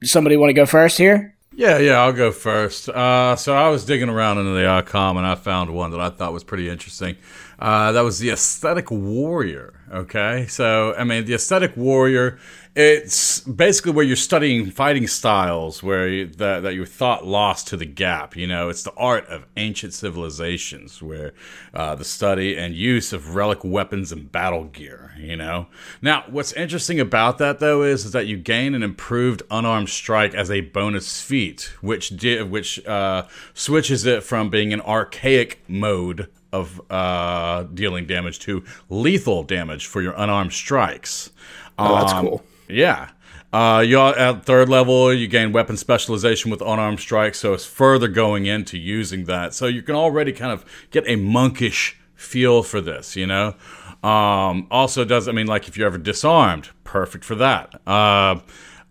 [0.04, 1.38] Somebody want to go first here?
[1.54, 2.90] Yeah, yeah, I'll go first.
[2.90, 6.10] Uh, so I was digging around into the ICOM and I found one that I
[6.10, 7.18] thought was pretty interesting.
[7.60, 9.74] Uh, that was the Aesthetic Warrior.
[9.94, 12.40] Okay, so I mean, the Aesthetic Warrior.
[12.74, 17.76] It's basically where you're studying fighting styles, where you, that that your thought lost to
[17.76, 18.38] the gap.
[18.38, 21.34] You know, it's the art of ancient civilizations, where
[21.74, 25.12] uh, the study and use of relic weapons and battle gear.
[25.20, 25.68] You know,
[26.02, 30.34] now what's interesting about that though is, is that you gain an improved unarmed strike
[30.34, 36.30] as a bonus feat, which di- which uh, switches it from being an archaic mode
[36.54, 41.32] of uh, dealing damage to lethal damage for your unarmed strikes.
[41.78, 42.44] Oh, that's Um, cool.
[42.72, 43.10] Yeah.
[43.54, 48.08] Uh, you at third level, you gain weapon specialization with unarmed strikes, so it's further
[48.08, 49.54] going into using that.
[49.54, 53.56] So you can already kind of get a monkish feel for this, you know.
[54.04, 57.82] Um, also, does I mean like if you're ever disarmed, perfect for that.
[57.86, 58.40] Uh,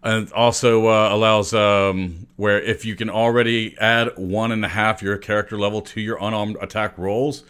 [0.02, 5.02] and also uh, allows um, where if you can already add one and a half
[5.02, 7.44] your character level to your unarmed attack rolls,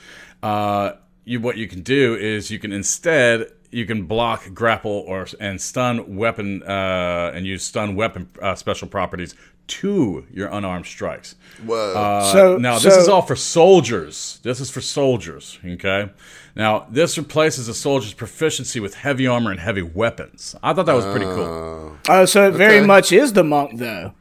[0.45, 0.93] uh,
[1.25, 5.61] you what you can do is you can instead you can block, grapple, or and
[5.61, 9.35] stun weapon uh, and use stun weapon uh, special properties
[9.69, 11.37] to your unarmed strikes.
[11.65, 11.95] Whoa.
[11.95, 14.41] Uh, So- now this so- is all for soldiers.
[14.43, 15.59] This is for soldiers.
[15.65, 16.11] Okay.
[16.57, 20.57] Now this replaces a soldier's proficiency with heavy armor and heavy weapons.
[20.63, 21.97] I thought that was pretty cool.
[22.09, 24.13] Oh, so it very much is the monk, though.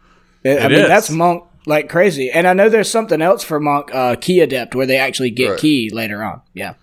[0.45, 0.88] I It mean, is.
[0.88, 2.30] that's monk like crazy.
[2.32, 5.50] And I know there's something else for monk, uh, ki adept, where they actually get
[5.52, 5.60] Right.
[5.60, 6.41] ki later on.
[6.54, 6.76] Yeah.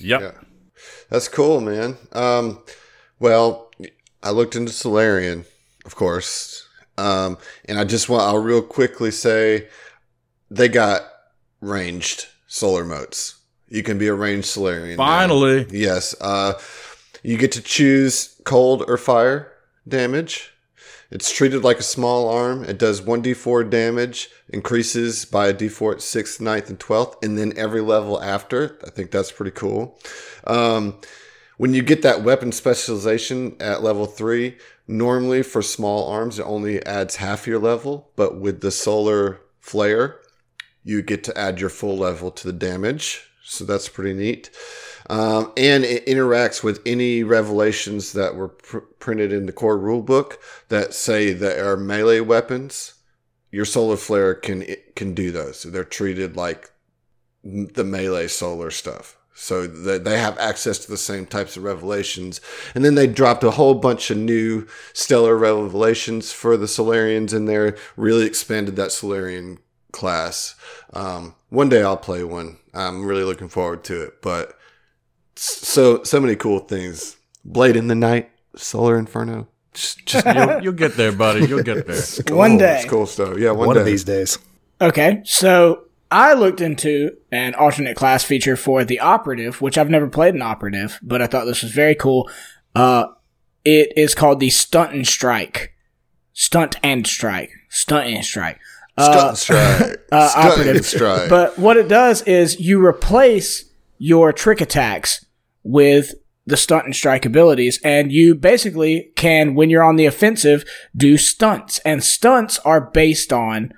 [0.00, 0.20] Yep.
[0.22, 0.30] Yeah.
[1.10, 1.96] That's cool, man.
[2.12, 2.60] Um,
[3.18, 3.70] well,
[4.22, 5.44] I looked into Solarian,
[5.84, 6.66] of course,
[6.98, 9.68] um, and I just want I'll real quickly say
[10.50, 11.02] they got
[11.60, 13.36] ranged solar motes.
[13.68, 14.96] You can be a ranged Solarian.
[14.96, 15.04] now.
[15.04, 15.66] Finally.
[15.70, 16.14] Yes.
[16.20, 16.54] Uh,
[17.22, 19.52] you get to choose cold or fire
[19.86, 20.52] damage.
[21.10, 22.64] It's treated like a small arm.
[22.64, 27.52] It does 1d4 damage, increases by a d4 at 6th, 9th, and 12th, and then
[27.56, 28.78] every level after.
[28.84, 29.98] I think that's pretty cool.
[30.46, 30.98] Um,
[31.58, 34.56] when you get that weapon specialization at level 3,
[34.88, 40.20] normally for small arms, it only adds half your level, but with the solar flare,
[40.84, 43.28] you get to add your full level to the damage.
[43.42, 44.50] So that's pretty neat.
[45.08, 50.34] Um, and it interacts with any revelations that were pr- printed in the core rulebook
[50.68, 52.94] that say that are melee weapons.
[53.50, 54.64] Your solar flare can
[54.96, 55.62] can do those.
[55.62, 56.70] They're treated like
[57.44, 59.16] the melee solar stuff.
[59.38, 62.40] So they have access to the same types of revelations.
[62.74, 67.44] And then they dropped a whole bunch of new stellar revelations for the Solarians in
[67.44, 67.76] there.
[67.98, 69.58] Really expanded that Solarian
[69.92, 70.54] class.
[70.94, 72.56] Um, one day I'll play one.
[72.72, 74.22] I'm really looking forward to it.
[74.22, 74.55] But
[75.36, 77.16] so so many cool things.
[77.44, 79.46] Blade in the Night, Solar Inferno.
[79.72, 81.46] Just, just You'll, you'll get there, buddy.
[81.46, 82.02] You'll get there.
[82.26, 82.38] cool.
[82.38, 82.80] One day.
[82.80, 83.38] It's cool stuff.
[83.38, 83.80] Yeah, one, One day.
[83.80, 84.38] of these days.
[84.80, 90.08] Okay, so I looked into an alternate class feature for the operative, which I've never
[90.08, 92.28] played an operative, but I thought this was very cool.
[92.74, 93.06] Uh,
[93.64, 95.74] it is called the Stunt and Strike.
[96.32, 97.50] Stunt and Strike.
[97.68, 98.58] Stunt and Strike.
[98.98, 99.60] Stunt and strike.
[100.12, 100.76] uh, Stunt operative.
[100.76, 101.28] and strike.
[101.28, 103.64] But what it does is you replace
[103.98, 105.25] your trick attacks
[105.66, 106.14] with
[106.46, 110.64] the stunt and strike abilities, and you basically can, when you're on the offensive,
[110.96, 111.80] do stunts.
[111.80, 113.72] And stunts are based on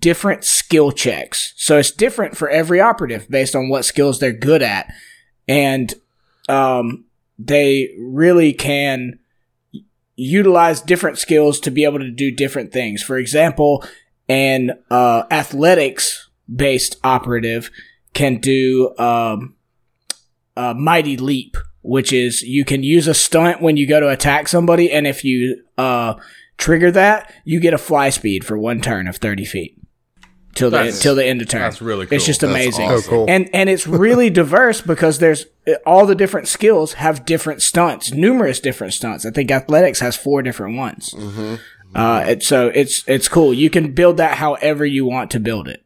[0.00, 1.54] different skill checks.
[1.56, 4.92] So it's different for every operative based on what skills they're good at.
[5.48, 5.94] And
[6.48, 7.04] um,
[7.38, 9.18] they really can
[10.16, 13.02] utilize different skills to be able to do different things.
[13.02, 13.82] For example,
[14.28, 17.70] an uh, athletics based operative
[18.12, 19.56] can do um,
[20.56, 24.48] a mighty leap, which is you can use a stunt when you go to attack
[24.48, 26.14] somebody, and if you uh,
[26.58, 29.76] trigger that, you get a fly speed for one turn of thirty feet
[30.54, 31.62] till the That's- till the end of turn.
[31.62, 32.86] that's really It's just That's amazing.
[32.90, 33.04] awesome.
[33.06, 33.26] Oh, cool.
[33.28, 35.46] And and it's really diverse because there's
[35.84, 39.26] all the different skills have different stunts, numerous different stunts.
[39.26, 41.12] I think athletics has four different ones.
[41.16, 41.54] Mm-hmm.
[41.96, 43.52] Uh, it, so it's it's cool.
[43.54, 45.83] You can build that however you want to build it.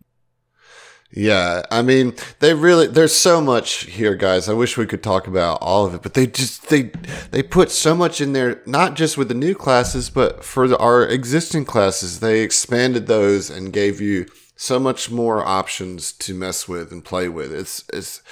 [1.11, 4.46] Yeah, I mean, they really there's so much here, guys.
[4.48, 6.90] I wish we could talk about all of it, but they just they
[7.30, 10.76] they put so much in there, not just with the new classes, but for the,
[10.76, 12.20] our existing classes.
[12.20, 17.28] They expanded those and gave you so much more options to mess with and play
[17.30, 17.54] with.
[17.54, 18.22] It's it's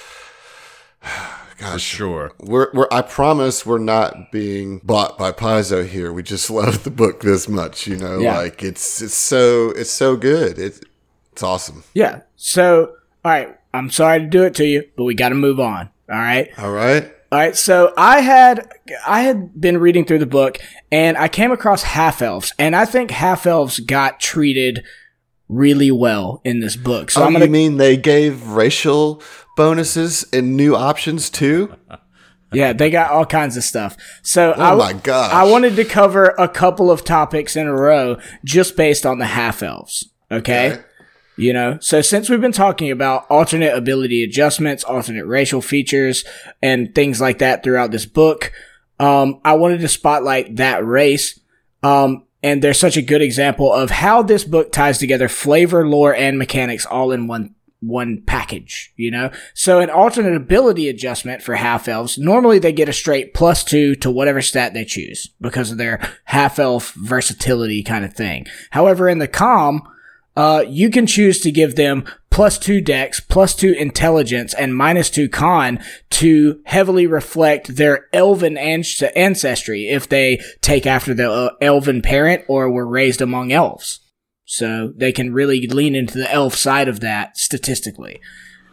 [1.01, 2.31] For gosh, sure.
[2.39, 6.13] we're, we're I promise we're not being bought by Paizo here.
[6.13, 8.19] We just love the book this much, you know.
[8.19, 8.37] Yeah.
[8.37, 10.59] Like it's it's so it's so good.
[10.59, 10.79] It's
[11.37, 11.83] it's awesome.
[11.93, 12.21] Yeah.
[12.35, 15.59] So all right, I'm sorry to do it to you, but we got to move
[15.59, 15.91] on.
[16.09, 16.49] All right.
[16.57, 17.13] All right.
[17.31, 18.67] All right, so I had
[19.05, 20.57] I had been reading through the book
[20.91, 24.83] and I came across half elves, and I think half elves got treated
[25.47, 27.11] really well in this book.
[27.11, 29.21] So oh, I'm you gonna mean they gave racial
[29.57, 31.75] bonuses and new options too?
[32.51, 33.95] yeah, they got all kinds of stuff.
[34.23, 35.31] So Oh I, my gosh.
[35.31, 39.25] I wanted to cover a couple of topics in a row just based on the
[39.27, 40.09] half elves.
[40.31, 40.71] Okay?
[40.71, 40.83] Okay.
[41.37, 46.25] You know, so since we've been talking about alternate ability adjustments, alternate racial features,
[46.63, 48.51] and things like that throughout this book,
[48.99, 51.39] um, I wanted to spotlight that race.
[51.83, 56.15] Um, and there's such a good example of how this book ties together flavor, lore,
[56.15, 59.29] and mechanics all in one one package, you know?
[59.53, 63.95] So an alternate ability adjustment for half elves, normally they get a straight plus two
[63.97, 68.47] to whatever stat they choose because of their half elf versatility kind of thing.
[68.71, 69.87] However, in the com,
[70.37, 75.09] uh, you can choose to give them plus two dex, plus two intelligence, and minus
[75.09, 75.79] two con
[76.11, 78.83] to heavily reflect their elven an-
[79.15, 83.99] ancestry if they take after the uh, elven parent or were raised among elves.
[84.45, 88.21] So they can really lean into the elf side of that statistically.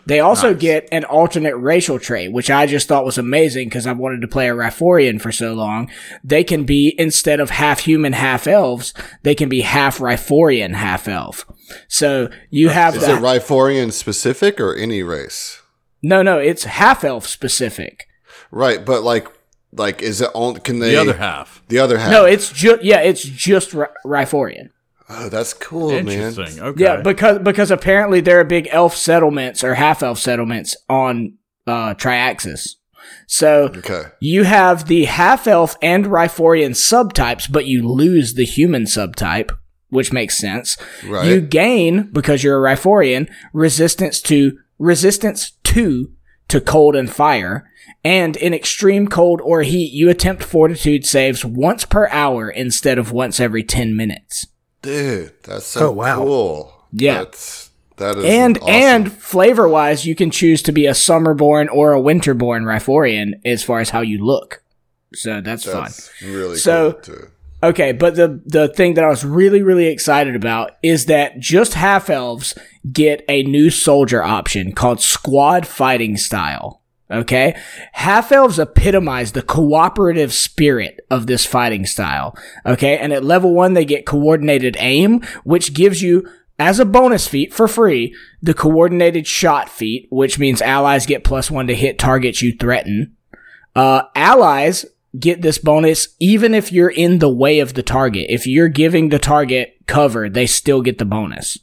[0.06, 3.98] They also get an alternate racial trait, which I just thought was amazing because I've
[3.98, 5.90] wanted to play a Ryphorian for so long.
[6.22, 8.92] They can be, instead of half human, half elves,
[9.22, 11.46] they can be half Ryphorian, half elf.
[11.88, 15.62] So you have Is the, it Ryphorian specific or any race?
[16.02, 18.06] no, no, it's half elf specific.
[18.50, 19.26] Right, but like,
[19.72, 20.56] like is it on?
[20.56, 21.62] Can they The other half.
[21.68, 22.10] The other half.
[22.10, 24.68] No, it's just, yeah, it's just Ri- Ryphorian.
[25.08, 26.56] Oh, that's cool, Interesting.
[26.56, 26.66] man.
[26.70, 26.82] Okay.
[26.82, 31.36] Yeah, because because apparently there are big elf settlements or half elf settlements on
[31.66, 32.76] uh Triaxus.
[33.26, 34.04] So Okay.
[34.20, 39.50] you have the half elf and Ryphorian subtypes, but you lose the human subtype,
[39.90, 40.76] which makes sense.
[41.06, 41.26] Right.
[41.26, 46.10] You gain because you're a Ryphorian resistance to resistance to
[46.48, 47.68] to cold and fire.
[48.02, 53.12] And in extreme cold or heat, you attempt fortitude saves once per hour instead of
[53.12, 54.46] once every 10 minutes.
[54.84, 56.16] Dude, that's so Oh, wow.
[56.18, 56.86] cool.
[56.92, 57.24] Yeah.
[57.24, 58.68] That's, that is and awesome.
[58.74, 63.62] and flavor wise, you can choose to be a summerborn or a winterborn Ryphorian as
[63.64, 64.62] far as how you look.
[65.14, 65.90] So that's, fun.
[66.22, 67.28] really So- cool too.
[67.62, 71.72] Okay, but the the thing that I was really really excited about is that just
[71.72, 72.54] half elves
[72.92, 76.82] get a new soldier option called squad fighting style.
[77.10, 77.56] Okay?
[77.92, 82.36] Half elves epitomize the cooperative spirit of this fighting style.
[82.64, 82.98] Okay?
[82.98, 86.28] And at level 1 they get coordinated aim, which gives you
[86.58, 91.50] as a bonus feat for free, the coordinated shot feat, which means allies get plus
[91.50, 93.16] 1 to hit targets you threaten.
[93.74, 94.86] Uh, allies
[95.18, 98.26] get this bonus even if you're in the way of the target.
[98.28, 101.58] If you're giving the target cover, they still get the bonus.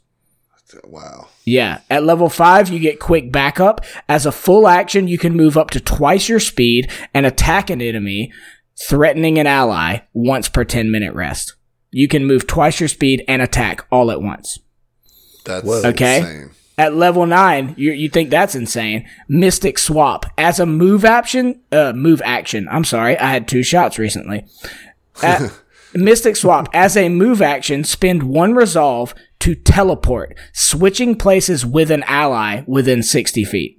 [0.86, 1.28] Wow.
[1.52, 1.80] Yeah.
[1.90, 3.84] At level 5, you get quick backup.
[4.08, 7.82] As a full action, you can move up to twice your speed and attack an
[7.82, 8.32] enemy,
[8.88, 11.56] threatening an ally once per 10 minute rest.
[11.92, 14.60] You can move twice your speed and attack all at once.
[15.44, 16.20] That's Okay.
[16.20, 16.50] insane.
[16.78, 19.06] At level nine, you you think that's insane?
[19.28, 21.60] Mystic swap as a move action.
[21.72, 22.68] Uh, move action.
[22.72, 24.46] I'm sorry, I had two shots recently.
[25.22, 25.52] At-
[25.94, 27.84] Mystic swap as a move action.
[27.84, 33.78] Spend one resolve to teleport, switching places with an ally within 60 feet.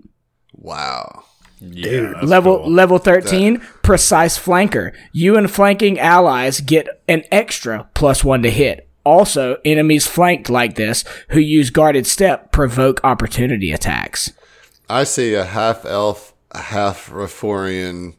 [0.53, 1.25] Wow.
[1.65, 2.71] Yeah, that's level cool.
[2.73, 8.89] level 13 precise flanker you and flanking allies get an extra plus one to hit
[9.05, 14.33] also enemies flanked like this who use guarded step provoke opportunity attacks
[14.91, 18.17] I see a half elf, half Ryphorian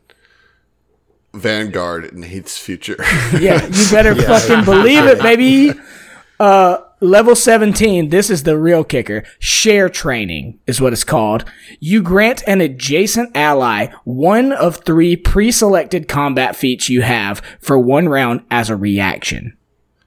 [1.34, 2.96] Vanguard in Heath's future.
[3.38, 5.72] yeah you better fucking believe it baby
[6.40, 11.44] uh level 17 this is the real kicker share training is what it's called
[11.80, 18.08] you grant an adjacent ally one of three pre-selected combat feats you have for one
[18.08, 19.58] round as a reaction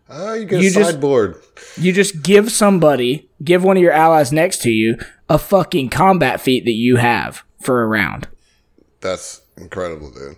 [0.08, 1.36] oh, you get You a just- sideboard.
[1.78, 6.40] You just give somebody, give one of your allies next to you a fucking combat
[6.40, 8.28] feat that you have for a round.
[9.00, 10.36] That's incredible, dude.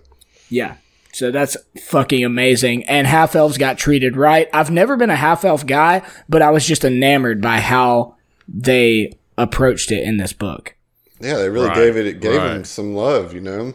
[0.49, 0.77] Yeah.
[1.19, 2.85] So that's fucking amazing.
[2.85, 4.49] And half elves got treated right.
[4.53, 8.15] I've never been a half elf guy, but I was just enamored by how
[8.47, 10.77] they approached it in this book.
[11.21, 12.07] Yeah, they really Right, gave it.
[12.07, 12.57] It gave right.
[12.57, 13.75] him some love, you know.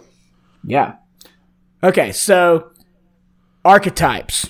[0.66, 0.96] Yeah.
[1.84, 2.72] Okay, so
[3.66, 4.50] archetypes.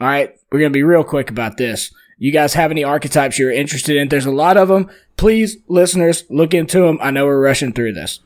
[0.00, 1.94] All right, we're going to be real quick about this.
[2.18, 4.08] You guys have any archetypes you're interested in?
[4.08, 4.90] There's a lot of them.
[5.16, 6.98] Please, listeners, look into them.
[7.00, 8.18] I know we're rushing through this.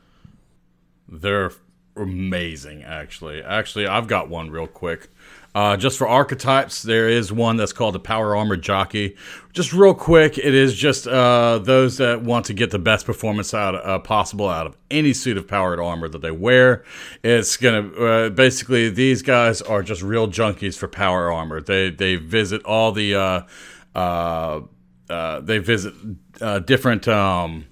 [1.07, 1.51] They're
[1.97, 3.43] amazing, actually.
[3.43, 5.09] Actually, I've got one real quick.
[5.55, 9.15] Uh, just for archetypes, there is one that's called the Power Armor Jockey.
[9.53, 13.55] Just real quick, it is just uh, those that want to get the best performance
[13.55, 16.83] out uh, possible out of any suit of powered armor that they wear.
[17.23, 21.61] It's gonna uh, basically these guys are just real junkies for power armor.
[21.61, 23.43] They they visit all the uh,
[23.95, 25.95] uh, they visit
[26.67, 27.07] different.
[27.07, 27.67] Um,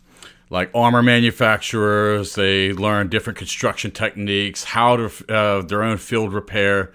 [0.52, 2.34] like armor manufacturers.
[2.34, 6.92] They learn different construction techniques, how to uh, their own field repair,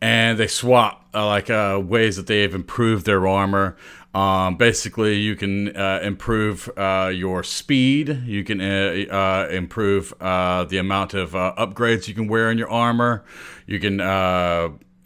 [0.00, 3.76] and they swap uh, like uh, ways that they've improved their armor.
[4.14, 8.22] Um, basically, you can uh, improve uh, your speed.
[8.24, 13.24] You can uh, improve the amount of upgrades you can wear in your armor.
[13.66, 14.00] You can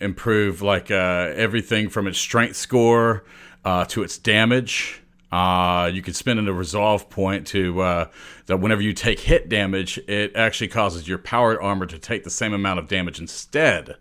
[0.01, 3.25] improve like everything from its strength score
[3.65, 5.04] to its damage.
[5.35, 8.07] Uh, you can spend in a resolve point to uh,
[8.47, 12.31] that whenever you take hit damage, it actually causes your powered armor to take the
[12.31, 13.97] same amount of damage instead.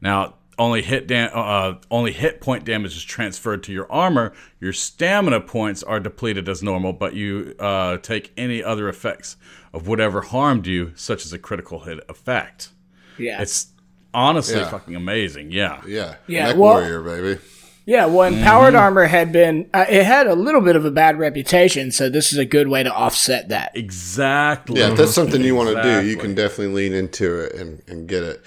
[0.00, 4.32] Now, only hit da- uh, only hit point damage is transferred to your armor.
[4.60, 9.36] Your stamina points are depleted as normal, but you uh, take any other effects
[9.74, 12.70] of whatever harmed you, such as a critical hit effect.
[13.18, 13.42] Yeah.
[13.42, 13.72] It's
[14.14, 14.70] honestly Yeah.
[14.70, 15.50] fucking amazing.
[15.52, 15.82] Yeah.
[15.86, 17.40] Yeah, Yeah, Mech well- warrior, baby.
[17.88, 20.90] Yeah, well, and powered armor had been uh, it had a little bit of a
[20.90, 23.72] bad reputation, so this is a good way to offset that.
[23.74, 24.78] Exactly.
[24.78, 27.82] Yeah, if that's something you want to do, you can definitely lean into it and,
[27.88, 28.42] and get it.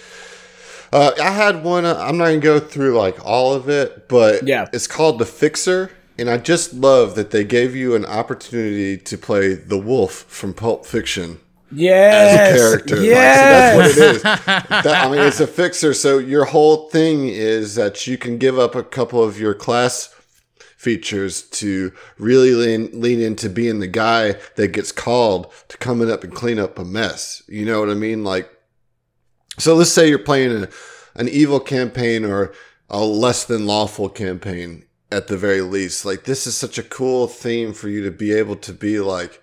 [0.94, 1.86] Uh, I had one.
[1.86, 4.68] Uh, I'm not gonna go through like all of it, but Yeah.
[4.74, 5.90] it's called the Fixer,
[6.20, 10.54] and I just love that they gave you an opportunity to play the Wolf from
[10.54, 11.40] Pulp Fiction
[11.74, 13.04] Yes, as a character.
[13.04, 13.78] Yes.
[13.78, 14.84] Like, so that's what it is.
[14.84, 15.94] That- I mean, it's a fixer.
[15.94, 20.14] So your whole thing is that you can give up a couple of your class
[20.78, 26.24] features to really lean, lean into being the guy that gets called to coming up
[26.24, 27.44] and clean up a mess.
[27.48, 28.24] You know what I mean?
[28.24, 28.50] Like,
[29.60, 30.70] so let's say you're playing a,
[31.16, 32.52] an evil campaign or
[32.90, 36.04] a less than lawful campaign at the very least.
[36.06, 39.41] Like, this is such a cool theme for you to be able to be like,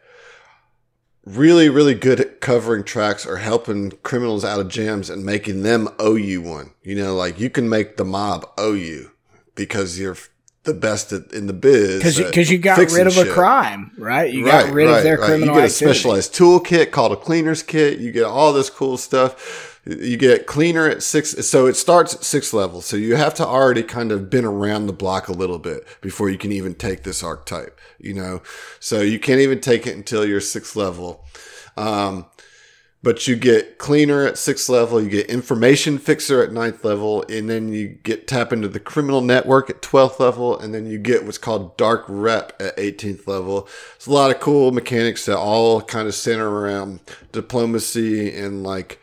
[1.29, 5.89] really, really good at covering tracks or helping criminals out of jams and making them
[5.99, 6.73] owe you one.
[6.83, 9.11] You know, like you can make the mob owe you
[9.55, 10.17] because you're
[10.65, 11.99] the best at, in the biz.
[11.99, 14.33] because because you got rid of a crime, right?
[14.33, 15.99] You got rid of their criminal You get a activity.
[15.99, 17.99] specialized toolkit called a cleaner's kit.
[17.99, 19.68] You get all this cool stuff.
[19.89, 21.31] You get cleaner at six.
[21.47, 22.85] So it starts at six levels.
[22.85, 26.29] So you have to already kind of been around the block a little bit before
[26.29, 28.43] you can even take this archetype, you know?
[28.81, 31.25] So you can't even take it until you're sixth level.
[31.79, 32.27] Um,
[33.03, 37.49] but you get cleaner at sixth level, you get information fixer at ninth level, and
[37.49, 41.25] then you get tap into the criminal network at 12th level, and then you get
[41.25, 43.69] what's called dark rep at 18th level.
[43.95, 49.01] It's a lot of cool mechanics that all kind of center around diplomacy and like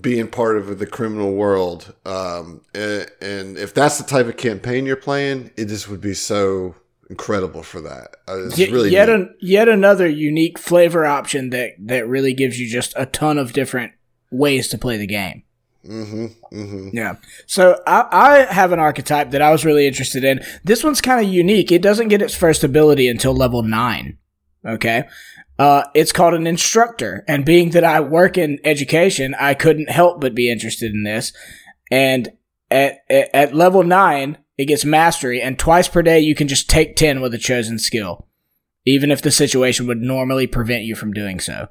[0.00, 1.94] being part of the criminal world.
[2.04, 6.14] Um, and, and if that's the type of campaign you're playing, it just would be
[6.14, 6.74] so
[7.08, 8.16] incredible for that.
[8.28, 12.58] Uh, It's Yet, really yet, an, yet another unique flavor option that that really gives
[12.58, 13.92] you just a ton of different
[14.30, 15.44] ways to play the game.
[15.84, 17.16] hmm hmm Yeah.
[17.46, 20.40] So I, I have an archetype that I was really interested in.
[20.64, 21.70] This one's kind of unique.
[21.70, 24.18] It doesn't get its first ability until level nine.
[24.64, 25.04] Okay.
[25.58, 27.24] Uh, it's called an instructor.
[27.26, 31.32] And being that I work in education, I couldn't help but be interested in this.
[31.90, 32.32] And
[32.70, 35.40] at, at, at level nine, it gets mastery.
[35.40, 38.26] And twice per day, you can just take 10 with a chosen skill,
[38.84, 41.68] even if the situation would normally prevent you from doing so.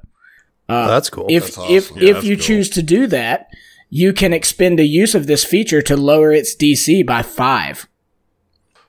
[0.68, 1.26] Uh, Oh, that's cool.
[1.28, 1.90] if That's if.
[1.96, 2.44] Yeah, if you cool.
[2.44, 3.48] choose to do that,
[3.88, 7.86] you can expend a use of this feature to lower its DC by five,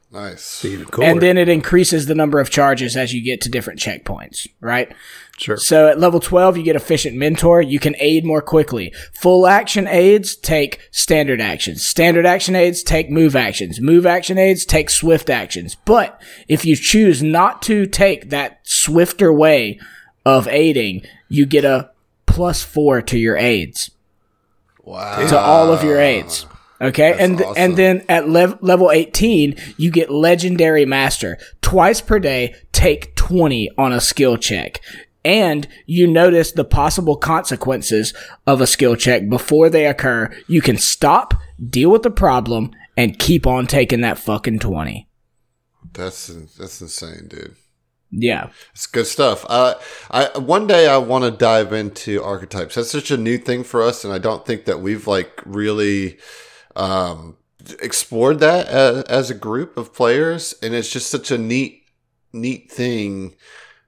[0.09, 0.63] Nice.
[0.63, 1.07] Even cooler.
[1.07, 4.47] and then it increases the number of charges as you get to different checkpoints.
[4.61, 4.93] Right.
[5.37, 5.57] sure.
[5.57, 7.61] So at level 12, you get efficient mentor.
[7.61, 8.93] You can aid more quickly.
[9.13, 11.85] Full action aids take standard actions.
[11.85, 13.81] Standard action aids take move actions.
[13.81, 15.75] Move action aids take swift actions.
[15.83, 19.77] But if you choose not to take that swifter way
[20.25, 21.91] of aiding, you get a
[22.25, 23.91] plus four to your aids.
[24.85, 25.27] Wow.
[25.27, 26.45] to all of your aids.
[26.79, 27.53] Okay, and awesome.
[27.57, 31.37] and then at lev- level 18, you get legendary master.
[31.61, 34.81] Twice per day, take 20 on a skill check.
[35.25, 38.13] And you notice the possible consequences
[38.45, 40.33] of a skill check before they occur.
[40.47, 41.33] You can stop,
[41.69, 45.07] deal with the problem, and keep on taking that fucking 20.
[45.93, 47.55] That's that's insane, dude.
[48.11, 48.49] Yeah.
[48.73, 49.45] It's good stuff.
[49.49, 49.75] Uh,
[50.09, 52.75] I one day I want to dive into archetypes.
[52.75, 56.17] That's such a new thing for us, and I don't think that we've like really
[56.77, 57.35] um,
[57.81, 60.53] explored that as, as a group of players.
[60.61, 61.83] And it's just such a neat,
[62.31, 63.35] neat thing.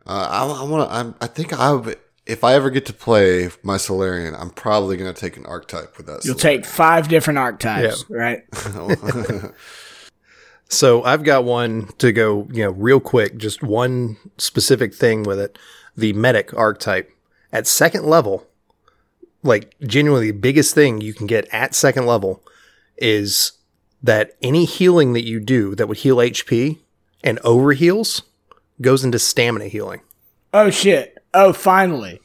[0.06, 0.94] Uh, I, I want to.
[0.96, 1.98] I'm- I think I would.
[2.26, 5.98] If I ever get to play my Solarian, I'm probably going to take an archetype
[5.98, 6.24] with that.
[6.26, 8.44] You'll take five different archetypes, right?
[10.72, 15.40] So I've got one to go, you know, real quick, just one specific thing with
[15.40, 15.58] it.
[15.98, 17.12] The medic archetype
[17.52, 18.46] at second level,
[19.42, 22.44] like genuinely the biggest thing you can get at second level
[23.02, 23.54] is
[24.04, 26.80] that any healing that you do that would heal HP
[27.24, 28.24] and overheals
[28.82, 30.02] goes into stamina healing.
[30.54, 31.18] Oh shit.
[31.34, 32.22] Oh, finally.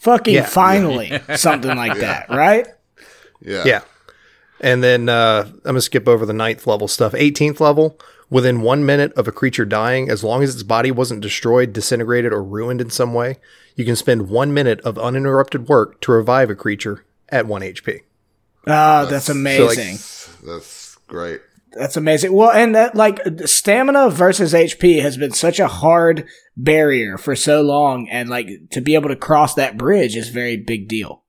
[0.00, 0.46] Fucking Yeah.
[0.46, 1.20] finally.
[1.36, 2.66] Something like that, right?
[3.42, 3.62] yeah.
[3.66, 3.80] Yeah.
[4.62, 7.12] And then uh, I'm going to skip over the ninth level stuff.
[7.12, 7.98] 18th level,
[8.28, 12.32] within one minute of a creature dying, as long as its body wasn't destroyed, disintegrated,
[12.32, 13.36] or ruined in some way,
[13.76, 18.00] you can spend one minute of uninterrupted work to revive a creature at 1 HP.
[18.66, 19.96] Oh, that's amazing.
[20.46, 21.40] That's great.
[21.72, 22.32] That's amazing.
[22.32, 26.26] Well, and that like stamina versus HP has been such a hard
[26.56, 30.32] barrier for so long, and like to be able to cross that bridge is a
[30.32, 31.22] very big deal,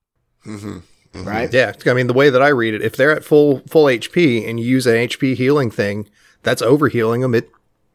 [0.43, 0.79] hmm
[1.13, 1.53] right?
[1.53, 4.47] Yeah, I mean, the way that I read it, if they're at full full HP
[4.49, 6.07] and you use an HP healing thing,
[6.43, 7.35] that's overhealing them.
[7.35, 7.49] It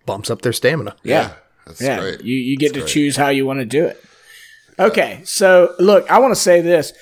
[0.04, 0.96] bumps up their stamina.
[1.02, 1.32] Yeah,
[1.66, 1.98] That's yeah.
[1.98, 2.20] great.
[2.22, 2.92] You you get That's to great.
[2.92, 4.02] choose how you want to do it.
[4.78, 6.92] Okay, so look, I want to say this.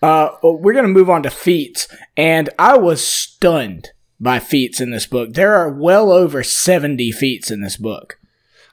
[0.00, 5.06] Uh, we're gonna move on to feats, and I was stunned by feats in this
[5.06, 5.34] book.
[5.34, 8.18] There are well over 70 feats in this book.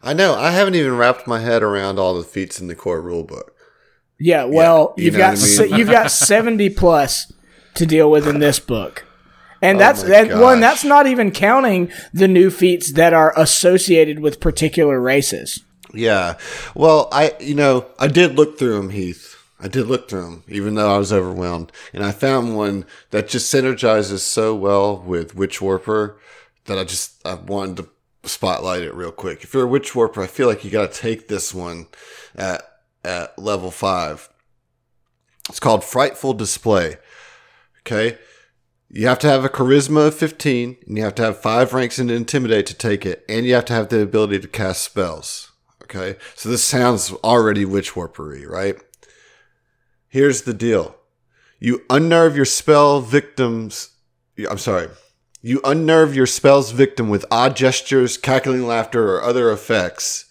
[0.02, 0.36] I know.
[0.36, 3.50] I haven't even wrapped my head around all the feats in the core rulebook.
[4.20, 5.38] Yeah, well, you you've got I mean?
[5.38, 7.32] se- you've got 70 plus
[7.74, 9.06] to deal with in this book.
[9.62, 14.20] And Oh that's that one that's not even counting the new feats that are associated
[14.20, 15.64] with particular races.
[15.94, 16.38] Yeah.
[16.76, 19.35] Well, I you know I did look through them, Heath.
[19.60, 23.30] I did look through them, even though I was overwhelmed, and I found one that
[23.30, 26.20] just synergizes so well with Witch Warper
[26.66, 27.90] that I just I wanted to
[28.30, 29.44] spotlight it real quick.
[29.44, 31.88] If you're a Witch Warper, I feel like you got to take this one
[32.36, 32.64] at
[33.04, 34.30] at level five.
[35.48, 36.98] It's called Frightful Display.
[37.82, 38.18] Okay.
[38.90, 42.00] You have to have a charisma of 15, and you have to have five ranks
[42.00, 45.52] in intimidate to take it, and you have to have the ability to cast spells.
[45.84, 46.18] Okay.
[46.36, 48.76] So this sounds already witch warpery, right?
[50.16, 50.96] Here's the deal.
[51.60, 53.90] You unnerve your spell victims.
[54.50, 54.88] I'm sorry.
[55.42, 60.24] You unnerve your spell's victim with odd gestures, cackling laughter, or other effects.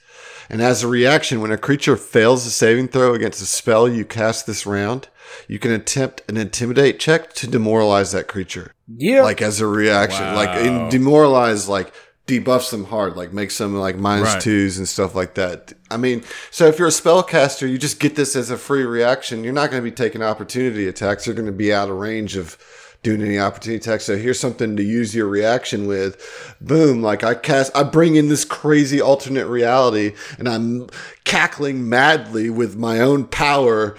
[0.48, 4.06] And as a reaction, when a creature fails a saving throw against a spell you
[4.06, 5.09] cast this round,
[5.48, 9.23] you can attempt an intimidate check to demoralize that creature Yeah.
[9.23, 11.93] like as a reaction, like in demoralize, like
[12.26, 14.42] debuffs them hard, like makes them like minus Right.
[14.42, 15.74] twos and stuff like that.
[15.90, 19.44] I mean, so if you're a spellcaster, you just get this as a free reaction.
[19.44, 21.26] You're not going to be taking opportunity attacks.
[21.26, 22.56] You're going to be out of range of
[23.02, 24.05] doing any opportunity attacks.
[24.05, 26.56] So here's something to use your reaction with.
[26.62, 27.02] Boom!
[27.02, 30.88] Like I cast, I bring in this crazy alternate reality, and I'm
[31.24, 33.96] cackling madly with my own power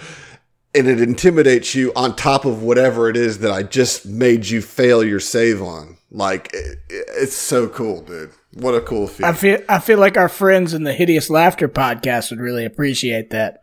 [0.74, 4.60] and it intimidates you on top of whatever it is that I just made you
[4.60, 5.95] fail your save on.
[6.10, 8.30] Like it, it's so cool, dude.
[8.54, 12.30] What a cool I feel I feel like our friends in the Hideous Laughter podcast
[12.30, 13.62] would really appreciate that.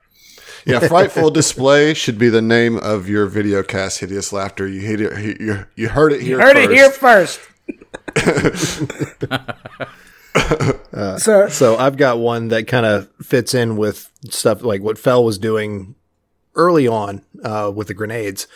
[0.66, 4.02] yeah, frightful display should be the name of your video cast.
[4.02, 4.68] Hideous laughter.
[4.68, 5.40] You hit it.
[5.40, 6.40] You, you heard it here.
[6.40, 6.70] Heard first.
[6.70, 7.40] it here first.
[11.24, 15.24] so So I've got one that kind of fits in with stuff like what Fell
[15.24, 15.96] was doing
[16.56, 18.48] early on uh, with the grenades.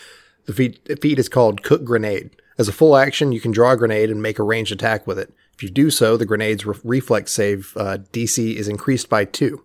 [0.46, 2.32] The feat, the feat is called Cook Grenade.
[2.58, 5.20] As a full action, you can draw a grenade and make a ranged attack with
[5.20, 5.32] it.
[5.54, 9.64] If you do so, the grenade's re- reflex save uh, DC is increased by two.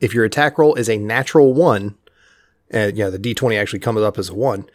[0.00, 1.96] If your attack roll is a natural one,
[2.70, 4.68] and yeah, the D20 actually comes up as a one,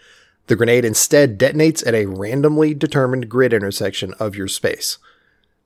[0.48, 4.98] the grenade instead detonates at a randomly determined grid intersection of your space.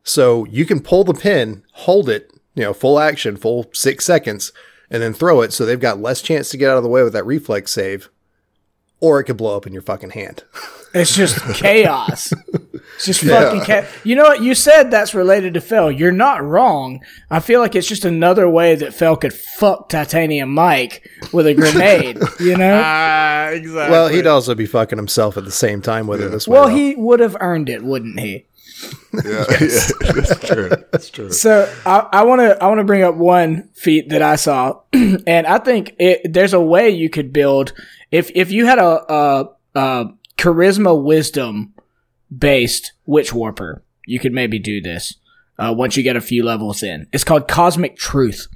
[0.03, 4.51] So you can pull the pin, hold it, you know, full action, full six seconds,
[4.89, 5.53] and then throw it.
[5.53, 8.09] So they've got less chance to get out of the way with that reflex save,
[8.99, 10.43] or it could blow up in your fucking hand.
[10.95, 12.33] it's just chaos.
[12.95, 13.87] It's just fucking chaos.
[14.03, 14.41] You know what?
[14.41, 15.91] You said that's related to Fell.
[15.91, 17.03] You're not wrong.
[17.29, 21.53] I feel like it's just another way that Fell could fuck Titanium Mike with a
[21.53, 22.17] grenade.
[22.39, 22.81] you know?
[22.83, 23.91] Ah, exactly.
[23.91, 26.53] Well, he'd also be fucking himself at the same time with it this way.
[26.53, 26.75] Well, though.
[26.75, 28.45] he would have earned it, wouldn't he?
[29.13, 30.69] Yeah, yeah, that's true.
[30.91, 31.31] That's true.
[31.31, 35.47] So I want to I want to bring up one feat that I saw, and
[35.47, 37.73] I think it, there's a way you could build
[38.11, 40.05] if if you had a, a, a
[40.37, 41.73] charisma wisdom
[42.35, 45.15] based witch warper, you could maybe do this
[45.57, 47.07] uh, once you get a few levels in.
[47.11, 48.47] It's called Cosmic Truth.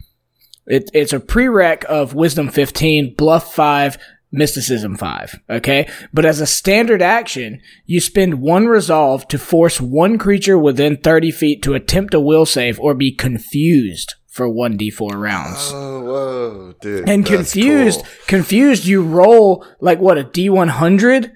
[0.65, 3.97] It, it's a prereq of Wisdom 15, Bluff 5,
[4.31, 5.39] Mysticism 5.
[5.49, 5.89] Okay?
[6.13, 11.31] But as a standard action, you spend one resolve to force one creature within 30
[11.31, 15.71] feet to attempt a will save or be confused for 1d4 rounds.
[15.73, 17.09] Oh, whoa, dude.
[17.09, 18.25] and confused, cool.
[18.27, 21.31] confused, you roll like what, a d100 at,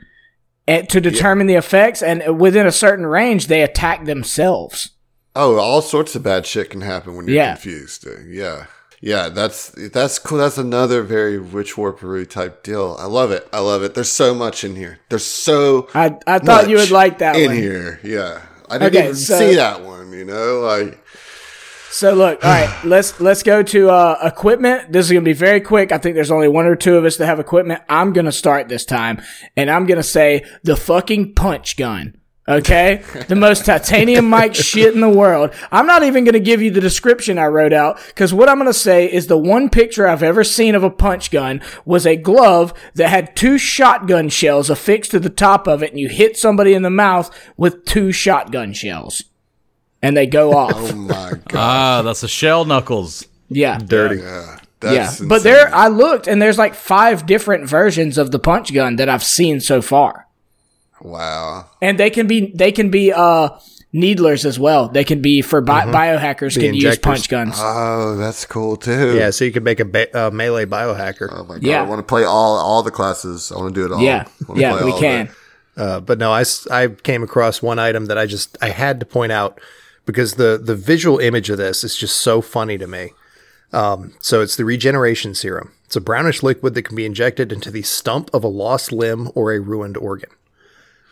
[0.67, 4.91] to determine the effects, and within a certain range, they attack themselves.
[5.35, 7.53] Oh, all sorts of bad shit can happen when you're Yeah.
[7.53, 8.07] confused.
[8.27, 8.65] Yeah.
[9.01, 10.37] Yeah, that's that's cool.
[10.37, 12.95] That's another very witch warpery type deal.
[12.97, 13.45] I love it.
[13.51, 13.95] I love it.
[13.95, 14.99] There's so much in here.
[15.09, 17.55] There's so I, I thought you would like that in one.
[17.57, 17.99] here.
[18.01, 20.13] Yeah, I didn't Okay, even so- see that one.
[20.13, 21.03] You know, like
[21.93, 24.91] So look, all right, let's let's go to uh, equipment.
[24.91, 25.91] This is gonna be very quick.
[25.91, 27.83] I think there's only one or two of us that have equipment.
[27.87, 29.21] I'm gonna start this time,
[29.55, 32.17] and I'm gonna say the fucking punch gun.
[32.49, 35.53] Okay, the most titanium Mike shit in the world.
[35.71, 38.73] I'm not even gonna give you the description I wrote out because what I'm gonna
[38.73, 42.73] say is the one picture I've ever seen of a punch gun was a glove
[42.95, 46.73] that had two shotgun shells affixed to the top of it, and you hit somebody
[46.73, 49.25] in the mouth with two shotgun shells,
[50.03, 50.73] and they go off.
[50.75, 53.25] oh my god, ah, that's the shell knuckles.
[53.49, 54.21] yeah, dirty.
[54.21, 58.37] yeah, yeah, that's but there I looked and there's like five different versions of the
[58.39, 60.27] punch gun that I've seen so far.
[61.01, 61.65] wow.
[61.81, 63.49] And they can be they can be uh
[63.95, 64.87] needlers as well.
[64.89, 67.55] They can be for bi- biohackers The can use punch guns.
[67.59, 69.15] Oh, that's cool too.
[69.15, 71.29] Yeah, so you can make a ba- uh, melee biohacker.
[71.31, 71.79] Oh my god, Yeah.
[71.83, 73.51] I want to play all all the classes.
[73.51, 74.01] I want to do it all.
[74.01, 74.25] yeah.
[74.55, 75.29] Yeah, play we all can.
[75.77, 79.05] Uh, but no, I, I came across one item that I just I had to
[79.05, 79.59] point out
[80.05, 83.11] because the the visual image of this is just so funny to me.
[83.71, 85.73] Um, so it's the regeneration serum.
[85.85, 89.31] It's a brownish liquid that can be injected into the stump of a lost limb
[89.33, 90.29] or a ruined organ.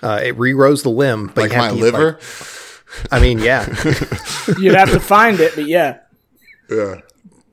[0.03, 2.11] Uh, it regrows the limb, but Like you have my to eat, liver.
[2.13, 2.22] like-
[3.11, 3.65] I mean, yeah,
[4.59, 5.99] You'd have to find it, but yeah.
[6.69, 6.95] yeah.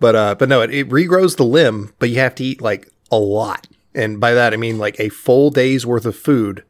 [0.00, 2.88] but uh, but no, it, it regrows the limb, but you have to eat like
[3.10, 6.64] a lot, and by that I mean like a full day's worth of food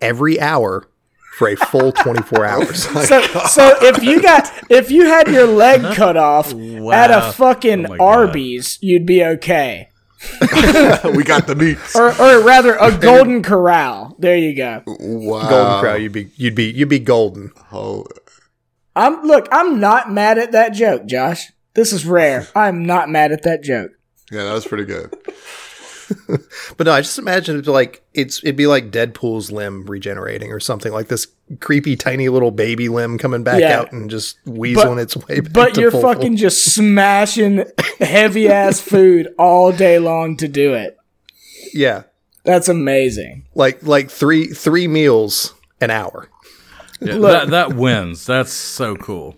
[0.00, 0.86] every hour
[1.34, 2.84] for a full twenty four hours.
[2.84, 5.94] So, so if you got if you had your leg uh-huh.
[5.94, 8.04] cut off at a fucking Oh my God.
[8.04, 9.88] Arby's, you'd be okay.
[10.40, 11.76] we got the meat.
[11.94, 14.16] Or, or rather, a Golden Corral.
[14.18, 14.82] There you go.
[14.86, 15.50] Wow.
[15.50, 15.98] golden Corral.
[15.98, 17.50] you'd be you'd be you'd be golden.
[17.72, 18.06] Oh,
[18.96, 19.48] I'm look.
[19.52, 21.52] I'm not mad at that joke, Josh.
[21.74, 22.46] This is rare.
[22.54, 23.90] I'm not mad at that joke.
[24.30, 25.12] yeah, that was pretty good.
[26.76, 30.60] But no, I just imagine it like it's it'd be like Deadpool's limb regenerating or
[30.60, 31.26] something like this
[31.60, 33.80] creepy tiny little baby limb coming back Yeah.
[33.80, 35.52] out and just weaseling its way back.
[35.52, 37.64] But to you're full- fucking just smashing
[38.00, 40.96] heavy ass food all day long to do it.
[41.72, 42.04] yeah,
[42.44, 43.46] That's amazing.
[43.54, 46.28] like like three three meals an hour.
[47.00, 48.24] Yeah, that, that wins.
[48.24, 49.36] That's so cool.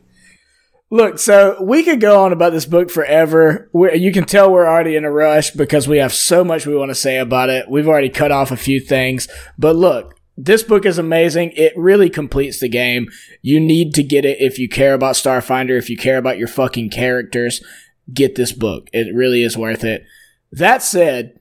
[0.88, 3.68] Look, so we could go on about this book forever.
[3.72, 6.76] we you can tell we're already in a rush because we have so much we
[6.76, 7.68] want to say about it.
[7.68, 9.26] We've already cut off a few things.
[9.58, 11.52] But look, this book is amazing.
[11.56, 13.08] It really completes the game.
[13.42, 16.48] You need to get it if you care about Starfinder, if you care about your
[16.48, 17.64] fucking characters.
[18.12, 18.88] Get this book.
[18.92, 20.04] It really is worth it.
[20.52, 21.40] That said,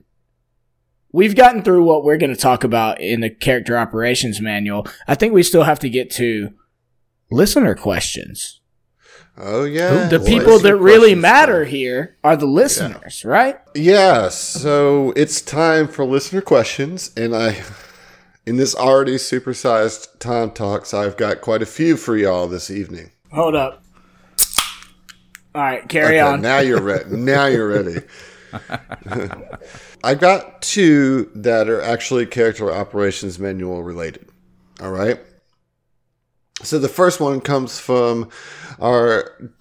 [1.12, 4.88] we've gotten through what we're going to talk about in the character operations manual.
[5.06, 6.50] I think we still have to get to
[7.30, 8.60] listener questions.
[9.38, 10.08] Oh yeah.
[10.08, 13.58] The Well, people that's that really matter so- here are the listeners, right?
[13.74, 17.62] Yeah, so it's time for listener questions, and I,
[18.46, 23.10] in this already supersized time talks, I've got quite a few for y'all this evening.
[23.32, 23.82] Hold up.
[25.54, 26.40] All right, carry Okay, on.
[26.40, 27.10] now you're ready.
[27.16, 28.00] now you're ready.
[30.04, 34.28] I've got two that are actually character operations manual related.
[34.80, 35.18] All right.
[36.62, 38.30] So the first one comes from
[38.80, 39.52] our.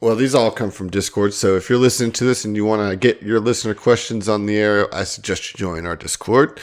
[0.00, 1.34] Well, these all come from Discord.
[1.34, 4.46] So if you're listening to this and you want to get your listener questions on
[4.46, 6.58] the air, I suggest you join our Discord.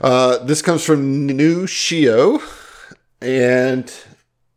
[0.00, 2.42] Uh, this comes from New Shio,
[3.20, 3.92] and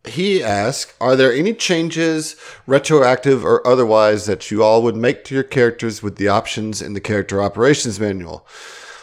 [0.06, 2.36] he asked, "Are there any changes,
[2.66, 6.94] retroactive or otherwise, that you all would make to your characters with the options in
[6.94, 8.48] the character operations manual?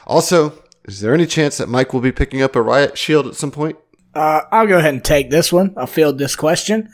[0.04, 0.52] Also,
[0.84, 3.52] is there any chance that Mike will be picking up a riot shield at some
[3.52, 3.78] point?"
[4.14, 5.74] Uh, I'll go ahead and take this one.
[5.76, 6.88] I'll field this question.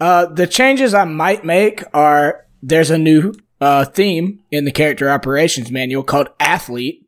[0.00, 5.10] Uh, the changes I might make are there's a new uh, theme in the character
[5.10, 7.06] operations manual called athlete.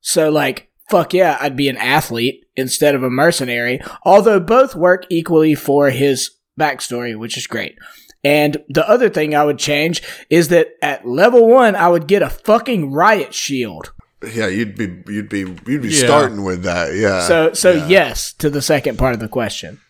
[0.00, 3.80] So, like, fuck yeah, I'd be an athlete instead of a mercenary.
[4.04, 7.76] Although both work equally for his backstory, which is great.
[8.22, 12.22] And the other thing I would change is that at level one, I would get
[12.22, 13.92] a fucking riot shield.
[14.22, 16.04] Yeah, you'd be you'd be you'd be Yeah.
[16.04, 16.94] starting with that.
[16.94, 17.22] Yeah.
[17.26, 17.86] So, so yeah.
[17.88, 19.80] yes to the second part of the question.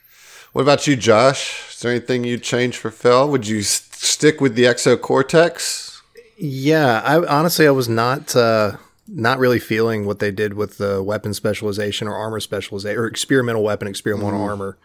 [0.53, 1.69] What about you, Josh?
[1.75, 3.29] Is there anything you'd change for Fel?
[3.29, 6.01] Would you s- stick with the exocortex?
[6.37, 8.77] Yeah, I honestly I was not uh,
[9.09, 13.63] not really feeling what they did with the weapon specialization or armor specialization or experimental
[13.63, 14.79] weapon, experimental armor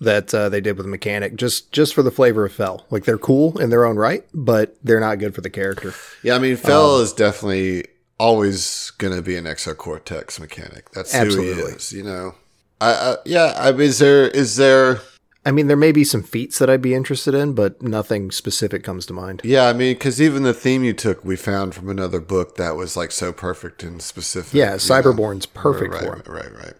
[0.00, 1.36] that uh, they did with the mechanic.
[1.36, 2.86] Just just for the flavor of Fell.
[2.90, 5.92] Like they're cool in their own right, but they're not good for the character.
[6.22, 7.84] Yeah, I mean, Fel is definitely
[8.18, 10.90] always going to be an exocortex mechanic.
[10.92, 11.92] That's who he is.
[11.92, 12.34] You know.
[12.80, 13.54] I, I yeah.
[13.56, 15.00] I mean, is there is there?
[15.44, 18.82] I mean, there may be some feats that I'd be interested in, but nothing specific
[18.82, 19.42] comes to mind.
[19.44, 22.74] Yeah, I mean, because even the theme you took, we found from another book that
[22.74, 24.52] was like so perfect and specific.
[24.52, 24.76] Yeah, you know?
[24.78, 26.22] Cyberborn's perfect right, for him.
[26.26, 26.74] Right, right, right.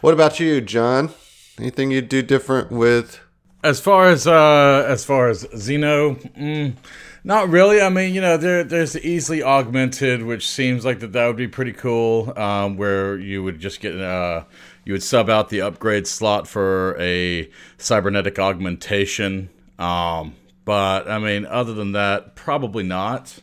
[0.00, 1.10] What about you, John?
[1.58, 3.20] Anything you'd do different with?
[3.62, 6.74] As far as uh, as far as Xeno, mm,
[7.24, 7.80] not really.
[7.80, 11.36] I mean, you know, there there's the easily augmented, which seems like that that would
[11.36, 12.32] be pretty cool.
[12.36, 14.44] Um, where you would just get uh,
[14.84, 19.50] you would sub out the upgrade slot for a cybernetic augmentation.
[19.78, 20.34] Um,
[20.64, 23.38] but I mean, other than that, probably not.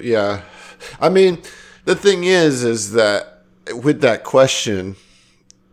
[0.00, 0.42] Yeah,
[1.00, 1.42] I mean,
[1.84, 3.42] the thing is, is that
[3.72, 4.96] with that question,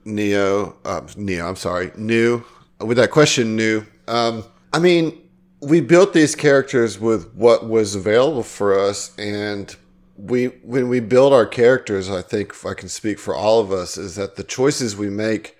[0.05, 2.43] Neo, uh, Neo, I'm sorry, New,
[2.79, 5.19] with that question, New, um, I mean,
[5.63, 9.75] we built these characters with what was available for us, and
[10.17, 13.71] we, when we build our characters, I think if I can speak for all of
[13.71, 15.57] us, is that the choices we make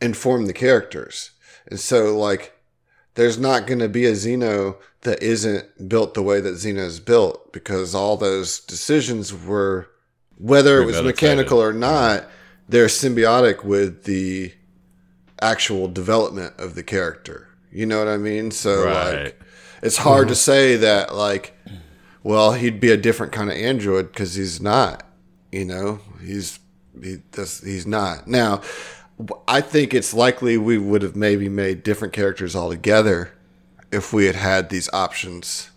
[0.00, 1.30] inform the characters,
[1.66, 2.52] and so like
[3.14, 6.98] there's not going to be a Xeno that isn't built the way that Xeno is
[7.00, 9.88] built because all those decisions were,
[10.36, 12.24] whether it was mechanical or not,
[12.68, 14.52] they're symbiotic with the
[15.40, 17.48] actual development of the character.
[17.70, 18.50] You know what I mean?
[18.50, 19.24] So Right.
[19.24, 19.40] like
[19.84, 21.52] it's hard to say that like
[22.22, 25.06] well, he'd be a different kind of android cuz he's not,
[25.52, 26.00] you know.
[26.24, 26.58] He's
[27.02, 28.26] he does he's not.
[28.26, 28.62] Now,
[29.46, 33.30] I think it's likely we would have maybe made different characters altogether
[33.92, 35.70] if we had had these options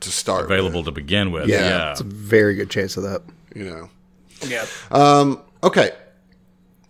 [0.00, 1.48] to start with, Available to begin with.
[1.48, 1.60] Yeah.
[1.68, 1.90] Yeah.
[1.92, 3.22] It's a very good chance of that.
[3.54, 3.88] you know.
[4.46, 4.66] Yeah.
[4.90, 5.92] Um okay.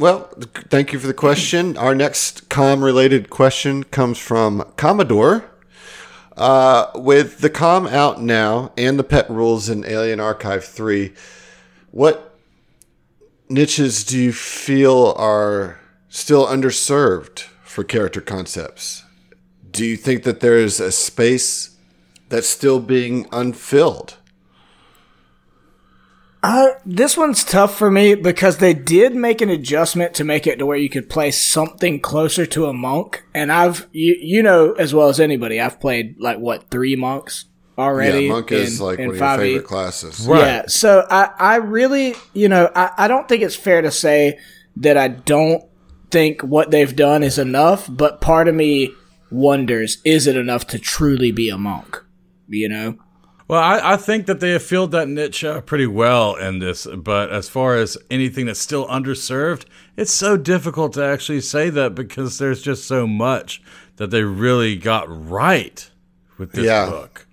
[0.01, 0.28] Well,
[0.70, 1.76] thank you for the question.
[1.76, 5.44] Our next com related question comes from Commodore.
[6.39, 11.12] Uh, with the com out now and the pet rules in Alien Archive 3,
[11.90, 12.39] what
[13.48, 19.02] niches do you feel are still underserved for character concepts?
[19.69, 21.77] Do you think that there is a space
[22.28, 24.17] that's still being unfilled?
[26.48, 30.58] Uh, this one's tough for me because they did make an adjustment to make it
[30.58, 34.72] to where you could play something closer to a monk, and I've you you know
[34.72, 37.44] as well as anybody, I've played like what three monks
[37.76, 38.24] already.
[38.24, 39.36] yeah, Monk is in- like in one of your 5e.
[39.36, 40.26] favorite classes.
[40.26, 40.40] Right.
[40.40, 44.38] Yeah, so I, I really, you know, I, I don't think it's fair to say
[44.76, 45.62] that I don't
[46.10, 48.94] think what they've done is enough, but part of me
[49.30, 52.02] wonders, is it enough to truly be a monk?
[52.48, 52.98] You know?
[53.48, 56.86] Well, I, I think that they have filled that niche uh, pretty well in this,
[56.86, 59.64] but as far as anything that's still underserved,
[59.96, 63.62] it's so difficult to actually say that because there's just so much
[63.96, 65.90] that they really got right
[66.36, 66.90] with this Yeah.
[66.90, 67.24] book.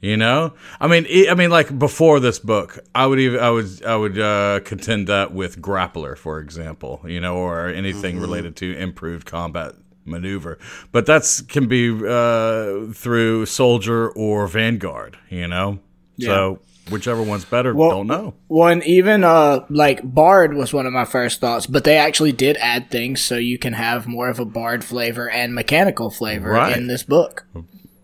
[0.00, 3.84] You know, I mean, I mean, like before this book, I would even, I would,
[3.84, 8.76] I would uh, contend that with Grappler, for example, you know, or anything related to
[8.76, 9.74] improved combat
[10.08, 10.58] maneuver.
[10.92, 15.78] But that's can be uh, through Soldier or Vanguard, you know.
[16.20, 16.58] So
[16.90, 18.34] whichever one's better, Well- don't know.
[18.48, 22.56] One even uh like Bard was one of my first thoughts, but they actually did
[22.56, 26.76] add things so you can have more of a Bard flavor and mechanical flavor Right.
[26.76, 27.46] in this book.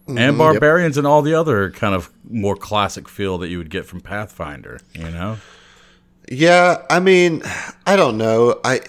[0.06, 3.86] and barbarians and all the other kind of more classic feel that you would get
[3.86, 5.38] from Pathfinder, you know.
[6.30, 7.42] Yeah, I mean,
[7.86, 8.60] I don't know.
[8.64, 8.80] I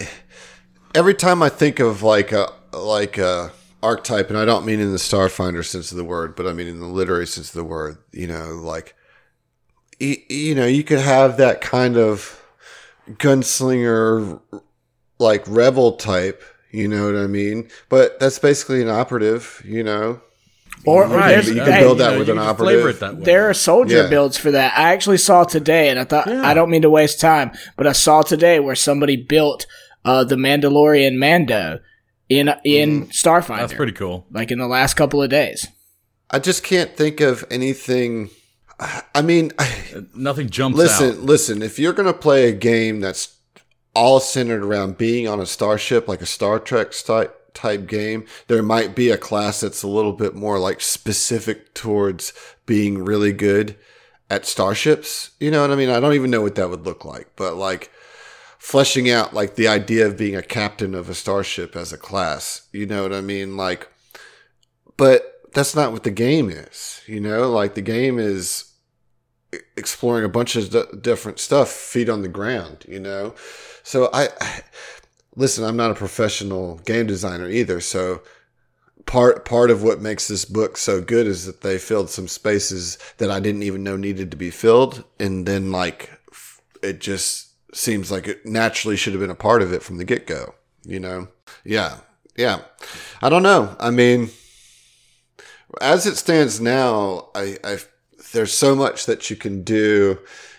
[0.94, 4.90] every time I think of like a like a archetype, and I don't mean in
[4.92, 7.64] the Starfinder sense of the word, but I mean in the literary sense of the
[7.64, 7.98] word.
[8.12, 8.94] You know, like
[10.00, 12.40] y- you know, you could have that kind of
[13.10, 14.40] gunslinger,
[15.18, 16.42] like rebel type.
[16.70, 17.68] You know what I mean?
[17.88, 19.62] But that's basically an operative.
[19.64, 20.20] You know,
[20.84, 23.00] Or Right, there's- you can build that know, with you an operative.
[23.00, 23.24] That.
[23.24, 24.08] There are soldier Yeah.
[24.08, 24.76] builds for that.
[24.78, 27.92] I actually saw today, and I thought I don't mean to waste time, but I
[27.92, 29.66] saw today where somebody built
[30.04, 31.80] uh, the Mandalorian Mando
[32.28, 33.10] in in mm-hmm.
[33.10, 33.58] Starfinder.
[33.58, 34.26] That's pretty cool.
[34.30, 35.66] Like in the last couple of days.
[36.30, 38.30] I just can't think of anything.
[39.14, 39.52] I mean.
[40.14, 41.18] Nothing jumps Listen, out.
[41.20, 41.62] listen.
[41.62, 43.36] If you're gonna play a game that's
[43.94, 48.62] all centered around being on a starship, like a Star Trek type type game, there
[48.62, 52.32] might be a class that's a little bit more like specific towards
[52.66, 53.76] being really good
[54.28, 55.30] at starships.
[55.40, 55.88] You know what I mean?
[55.88, 57.90] I don't even know what that would look like, but like
[58.66, 62.66] fleshing out like the idea of being a captain of a starship as a class.
[62.72, 63.56] You know what I mean?
[63.56, 63.88] Like,
[64.96, 67.00] but that's not what the game is.
[67.06, 68.72] You know, like the game is
[69.76, 73.36] exploring a bunch of d- different stuff, feet on the ground, you know?
[73.84, 74.62] So I, I
[75.36, 77.80] listen, I'm not a professional game designer either.
[77.80, 78.22] So
[79.06, 82.98] part, part of what makes this book so good is that they filled some spaces
[83.18, 85.04] that I didn't even know needed to be filled.
[85.20, 86.10] And then like,
[86.82, 87.45] it just
[87.76, 90.54] seems like it naturally should have been a part of it from the get go,
[90.84, 91.28] you know?
[91.64, 91.98] Yeah.
[92.36, 92.60] Yeah.
[93.22, 93.76] I don't know.
[93.78, 94.30] I mean,
[95.80, 97.78] as it stands now, I, I
[98.32, 100.18] there's so much that you can do,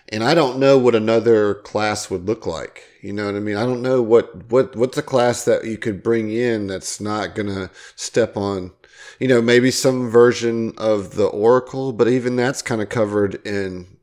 [0.09, 2.83] and I don't know what another class would look like.
[3.01, 3.57] You know what I mean?
[3.57, 7.35] I don't know what what what's a class that you could bring in that's not
[7.35, 8.71] gonna step on.
[9.19, 13.96] You know, maybe some version of the Oracle, but even that's kind of covered in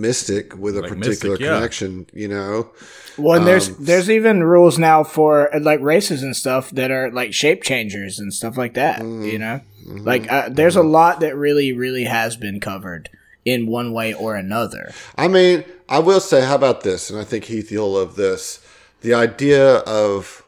[0.00, 1.56] Mystic with a Like particular Mystic, yeah.
[1.56, 2.06] connection.
[2.12, 2.70] You know,
[3.16, 7.10] Well, and there's Um, there's even rules now for like races and stuff that are
[7.10, 9.00] like shape changers and stuff like that.
[9.00, 9.24] Mm-hmm.
[9.24, 13.10] You know, like uh, there's a lot that really really has been covered
[13.44, 14.92] in one way or another.
[15.16, 17.10] I mean, I will say, how about this?
[17.10, 18.60] And I think Heath, you'll love this.
[19.00, 20.44] The idea of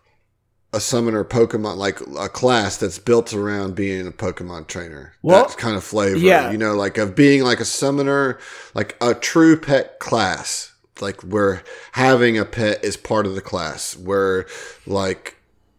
[0.73, 5.15] a summoner Pokemon, like a class that's built around being a Pokemon trainer.
[5.23, 6.19] Well, that kind of flavor.
[6.19, 6.51] yeah.
[6.51, 8.39] You know, like of being like a summoner,
[8.75, 10.73] like a true pet class.
[11.01, 13.97] Like where having a pet is part of the class.
[13.97, 14.47] Where
[14.87, 15.39] like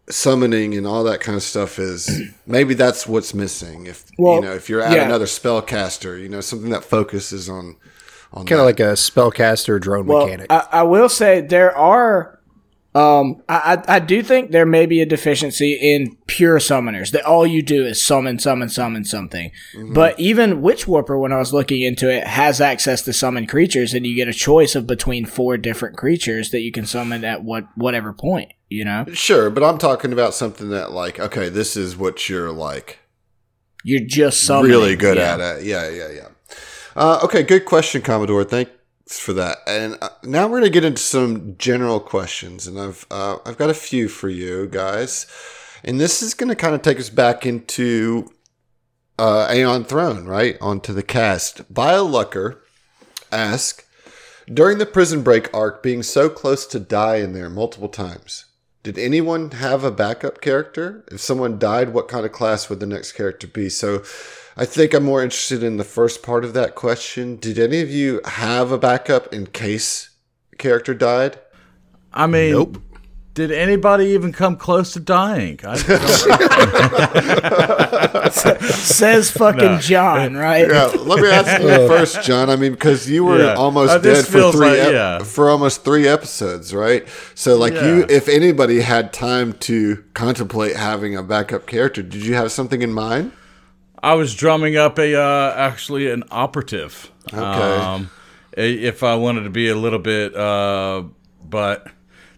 [0.10, 2.10] summoning and all that kind of stuff is
[2.48, 3.86] maybe that's what's missing.
[3.86, 5.06] If you know, if you're at yeah.
[5.06, 7.78] another spellcaster, you know, something that focuses on
[8.34, 10.48] on Kind of like a spellcaster drone Well, mechanic.
[10.50, 12.40] I, I will say there are
[12.94, 17.48] Um, I, I do think there may be a deficiency in pure summoners that all
[17.48, 19.52] you do is summon, summon, summon something.
[19.94, 23.94] But even Witch Warper, when I was looking into it, has access to summon creatures,
[23.94, 27.44] and you get a choice of between four different creatures that you can summon at
[27.44, 28.52] what whatever point.
[28.68, 32.52] You know, Sure, but I'm talking about something that like, okay, this is what you're
[32.52, 33.00] like
[33.84, 34.72] you're just summoning.
[34.72, 35.34] really good yeah.
[35.34, 35.64] at it.
[35.64, 36.28] Yeah, yeah, yeah.
[36.96, 38.44] Uh, okay, good question, Commodore.
[38.44, 38.72] Thanks
[39.20, 39.60] for that.
[39.68, 43.58] And uh, now we're going to get into some general questions, and I've uh, I've
[43.58, 45.28] got a few for you guys,
[45.84, 48.32] and this is going to kind of take us back into
[49.18, 50.58] uh, Aeon Throne, right?
[50.62, 51.74] Onto the cast.
[51.74, 52.58] BioLucker
[53.32, 53.86] ask
[54.52, 58.46] during the prison break arc, being so close to die in there multiple times.
[58.84, 61.06] Did anyone have a backup character?
[61.12, 63.70] If someone died, what kind of class would the next character be?
[63.70, 64.04] So
[64.58, 67.38] I think I'm more interested in the first part of that question.
[67.38, 70.10] Did any of you have a backup in case
[70.52, 71.40] a character died?
[72.14, 72.82] I mean, Nope.
[73.34, 75.60] did anybody even come close to dying?
[75.64, 75.78] I,
[78.32, 80.68] Says fucking John, right?
[80.68, 82.50] Yeah, let me ask you first, John.
[82.50, 83.54] I mean, because you were Yeah.
[83.54, 85.20] almost Uh, dead for three like- ep- yeah.
[85.20, 87.08] for almost three episodes, right?
[87.36, 92.34] So, like you, if anybody had time to contemplate having a backup character, did you
[92.36, 93.32] have something in mind?
[94.04, 97.12] I was drumming up a uh, actually an operative.
[97.28, 97.40] Okay.
[97.40, 98.10] Um,
[98.54, 101.04] if I wanted to be a little bit, uh,
[101.44, 101.88] but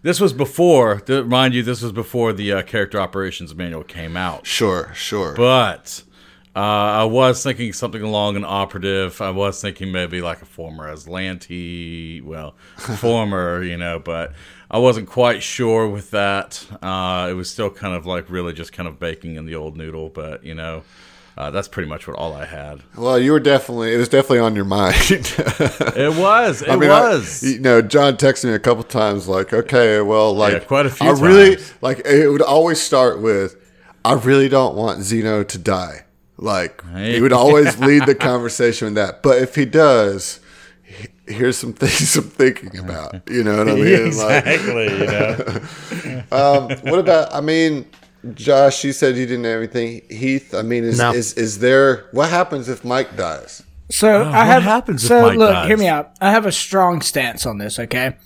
[0.02, 1.02] this was before.
[1.26, 4.46] mind you, this was before the uh, character operations manual came out.
[4.46, 5.34] Sure, sure.
[5.34, 6.02] But
[6.54, 9.20] uh, I was thinking something along an operative.
[9.20, 14.34] I was thinking maybe like a former Azlanti, well, former, you know, but
[14.70, 16.64] I wasn't quite sure with that.
[16.82, 19.76] Uh, it was still kind of like really just kind of baking in the old
[19.76, 20.84] noodle, but you know,
[21.36, 22.82] uh, that's pretty much what all I had.
[22.96, 24.94] well, you were definitely it was definitely on your mind.
[25.96, 26.62] It was.
[26.62, 26.76] It I I-
[27.14, 27.42] was.
[27.42, 31.08] you know, John texted me a couple times, like, okay, well, like, quite a few
[31.08, 32.00] I really like.
[32.04, 33.56] It would always start with,
[34.04, 36.04] I really don't want Xeno to die.
[36.36, 39.22] Like, he would always lead the conversation with that.
[39.22, 40.40] But if he does,
[41.28, 43.28] here's some things I'm thinking about.
[43.30, 44.16] You know what I mean?
[44.16, 44.84] Like, exactly.
[44.98, 46.22] you know.
[46.32, 47.32] um, what about?
[47.32, 47.86] I mean,
[48.32, 50.02] Josh, you said you didn't have anything.
[50.08, 51.12] Heath, I mean, is No.
[51.12, 52.06] is is there?
[52.12, 53.62] What happens if Mike dies?
[53.90, 54.62] So oh, I what have.
[54.62, 55.66] happens if so Mike look, dies?
[55.68, 56.12] hear me out.
[56.20, 57.78] I have a strong stance on this.
[57.78, 58.16] Okay,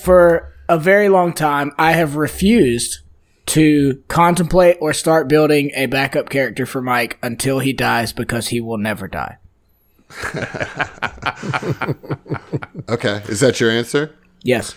[0.00, 2.98] for a very long time, I have refused
[3.46, 8.60] to contemplate or start building a backup character for Mike until he dies because he
[8.60, 9.38] will never die.
[12.88, 14.14] Okay, is that your answer?
[14.42, 14.74] Yes.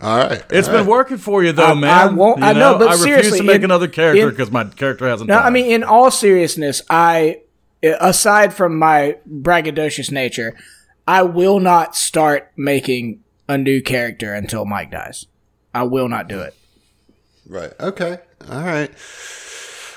[0.00, 0.42] All right.
[0.50, 1.90] It's been working for you though, I- man.
[1.90, 4.50] I won't- You I know, but I refuse seriously, to make in- another character because
[4.50, 5.28] my character hasn't.
[5.28, 5.46] No, died.
[5.46, 7.40] I mean, in all seriousness, I,
[7.82, 10.56] aside from my braggadocious nature,
[11.06, 15.26] I will not start making a new character until Mike dies.
[15.74, 16.54] I will not do it.
[17.48, 17.72] Right.
[17.80, 18.18] Okay.
[18.50, 18.90] All right.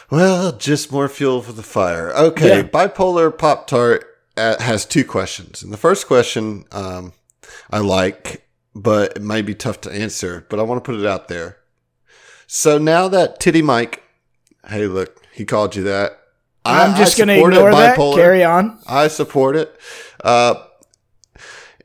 [0.10, 2.12] Well, just more fuel for the fire.
[2.12, 2.58] Okay.
[2.58, 2.64] Yeah.
[2.64, 4.06] Bipolar Pop Tart
[4.38, 5.62] uh, has two questions.
[5.64, 7.14] And the first question um,
[7.70, 8.46] I like,
[8.76, 11.58] but it might be tough to answer, but I want to put it out there.
[12.48, 14.04] So now that Titty Mike,
[14.68, 16.20] hey, look, he called you that.
[16.66, 17.98] I- I'm just going to support it, ignore that.
[17.98, 18.16] Bipolar.
[18.16, 18.80] Carry on.
[18.88, 19.76] I support it.
[20.24, 20.56] Uh,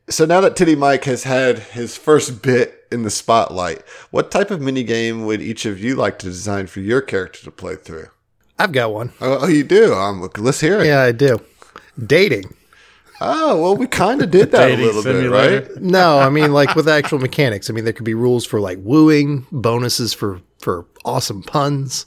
[0.08, 4.50] so now that Titty Mike has had his first bit in the spotlight, what type
[4.50, 7.74] of mini game would each of you like to design for your character to play
[7.76, 8.08] through?
[8.58, 9.12] I've got one.
[9.20, 9.92] Oh, oh, you do.
[9.94, 10.86] Um, let's hear it.
[10.86, 11.40] Yeah, I do.
[12.02, 12.54] Dating.
[13.20, 15.76] Oh, well, we kind of did that a Dating little bit, right?
[15.82, 17.70] No, I mean like with actual mechanics.
[17.70, 22.06] I mean there could be rules for like wooing, bonuses for for awesome puns.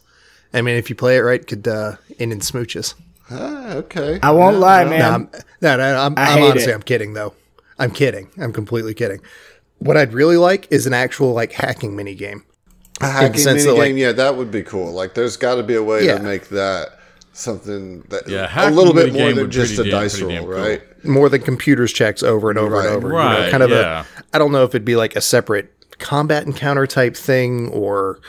[0.53, 2.94] I mean if you play it right, could uh, end in smooches.
[3.31, 4.19] Ah, okay.
[4.23, 4.99] I won't lie, man.
[4.99, 5.30] No, I'm,
[5.61, 6.76] no, no, I'm, I I'm honestly, it.
[6.76, 7.34] I'm kidding though.
[7.77, 8.30] I'm kidding.
[8.40, 9.22] I'm completely kidding.
[9.77, 12.44] What I'd really like is an actual like hacking mini game.
[13.02, 14.91] A hacking mini game, like- yeah, that would be cool.
[14.91, 16.18] Like, there's got to be a way Yeah.
[16.18, 16.99] to make that
[17.40, 20.53] something that Yeah, a little bit more than just a damn- dice pretty damn roll,
[20.56, 20.68] cool.
[20.70, 21.06] right?
[21.06, 22.86] More than computers checks over and over Right.
[22.88, 23.07] and over.
[23.10, 24.03] you know, kind of yeah.
[24.18, 24.24] a.
[24.36, 28.20] I don't know if it'd be like a separate combat encounter type thing, or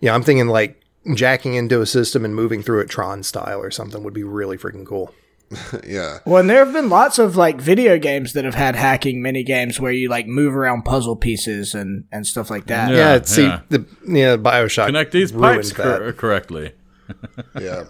[0.00, 0.80] you know, I'm thinking like
[1.14, 4.56] jacking into a system and moving through it Tron style or something would be really
[4.58, 5.14] freaking cool.
[5.86, 6.18] Yeah.
[6.26, 9.44] Well, and there have been lots of like video games that have had hacking mini
[9.44, 12.90] games where you like move around puzzle pieces and and stuff like that.
[12.90, 12.96] Yeah.
[13.14, 13.60] Yeah, see yeah.
[13.68, 16.72] the yeah Bioshock Connect these ruined pipes cor- correctly.
[17.60, 17.84] Yeah.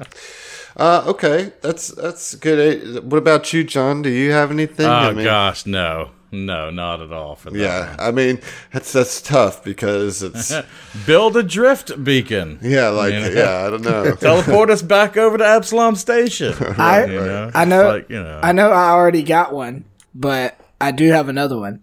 [0.76, 2.98] Uh, okay, that's that's good.
[2.98, 4.02] Uh, What about you, John?
[4.02, 4.86] Do you have anything?
[4.86, 7.58] Oh I mean, gosh, no, no, not at all for that.
[7.58, 8.40] Yeah, I mean
[8.72, 10.52] that's that's tough because it's
[11.06, 12.58] Build a drift beacon.
[12.60, 13.28] yeah, like You know?
[13.30, 14.14] yeah, I don't know.
[14.20, 16.52] Teleport us back over to Absalom Station.
[16.78, 17.50] I You know?
[17.54, 18.40] I know Like, you know.
[18.42, 21.80] I know I already got one, but I do have another one.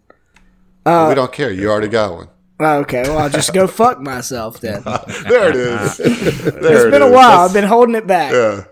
[0.85, 1.51] we don't care.
[1.51, 2.27] You already got one.
[2.59, 4.83] Oh, okay, well, I'll just go fuck myself then.
[4.83, 5.97] there it is.
[5.97, 7.47] there It's it been a while.
[7.47, 8.31] That's- I've been holding it back.
[8.31, 8.65] yeah.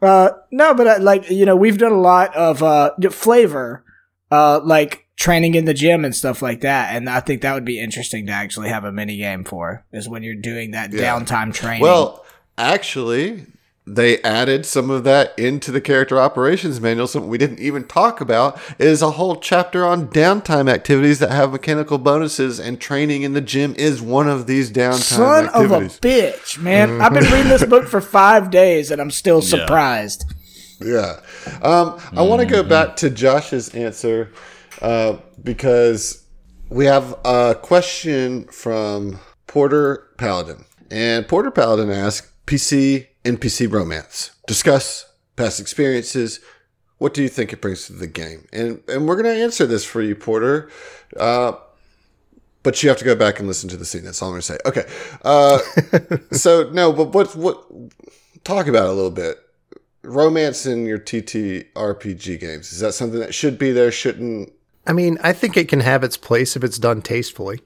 [0.00, 3.84] Uh, no, but uh, like you know, we've done a lot of uh flavor,
[4.30, 7.64] uh, like training in the gym and stuff like that, and I think that would
[7.64, 11.18] be interesting to actually have a mini game for is when you're doing that Yeah.
[11.18, 11.82] downtime training.
[11.82, 12.24] Well,
[12.56, 13.46] actually,
[13.94, 17.06] they added some of that into the character operations manual.
[17.06, 21.52] Something we didn't even talk about is a whole chapter on downtime activities that have
[21.52, 25.76] mechanical bonuses, and training in the gym is one of these downtime son of a
[25.76, 26.00] activities.
[26.00, 27.00] bitch, man!
[27.00, 30.24] I've been reading this book for five days and I'm still surprised.
[30.80, 31.20] Yeah.
[31.62, 34.32] Um, I want to go back to Josh's answer
[34.80, 36.24] uh, because
[36.70, 40.64] we have a question from Porter Paladin.
[40.90, 44.32] And Porter Paladin asks PC NPC romance.
[44.46, 46.40] Discuss past experiences.
[46.98, 48.46] What do you think it brings to the game?
[48.52, 50.70] And and we're going to answer this for you, Porter.
[51.16, 51.52] Uh,
[52.62, 54.04] but you have to go back and listen to the scene.
[54.04, 54.58] That's all I'm going to say.
[54.66, 54.86] Okay.
[55.24, 55.58] Uh,
[56.36, 57.64] so no, but what what
[58.44, 59.38] talk about a little bit
[60.02, 62.72] romance in your TTRPG games?
[62.72, 63.92] Is that something that should be there?
[63.92, 64.52] Shouldn't?
[64.86, 67.60] I mean, I think it can have its place if it's done tastefully.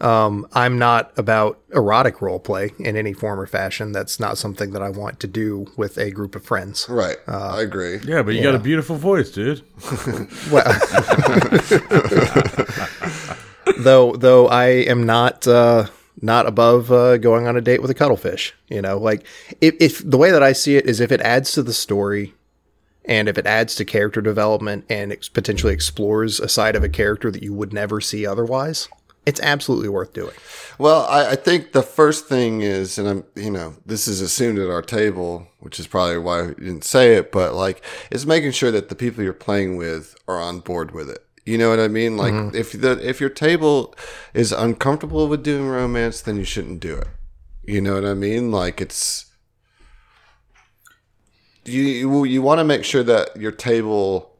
[0.00, 3.92] Um, I'm not about erotic role play in any form or fashion.
[3.92, 6.86] That's not something that I want to do with a group of friends.
[6.88, 7.18] Right.
[7.26, 7.98] I agree.
[7.98, 9.62] Yeah, but you got a beautiful voice, dude.
[10.50, 10.64] well,
[13.78, 15.86] though though I am not uh,
[16.22, 18.54] not above uh, going on a date with a cuttlefish.
[18.68, 19.26] You know, like
[19.60, 22.34] if, if the way that I see it is if it adds to the story
[23.04, 26.88] and if it adds to character development and ex- potentially explores a side of a
[26.88, 28.88] character that you would never see otherwise,
[29.26, 30.34] it's absolutely worth doing.
[30.78, 34.58] Well, I, I think the first thing is, and I'm, you know, this is assumed
[34.58, 38.52] at our table, which is probably why we didn't say it, but like, it's making
[38.52, 41.24] sure that the people you're playing with are on board with it.
[41.44, 42.16] You know what I mean?
[42.16, 42.56] Like, mm-hmm.
[42.56, 43.94] if the if your table
[44.34, 47.08] is uncomfortable with doing romance, then you shouldn't do it.
[47.64, 48.52] You know what I mean?
[48.52, 49.26] Like, it's
[51.64, 54.36] you you, you want to make sure that your table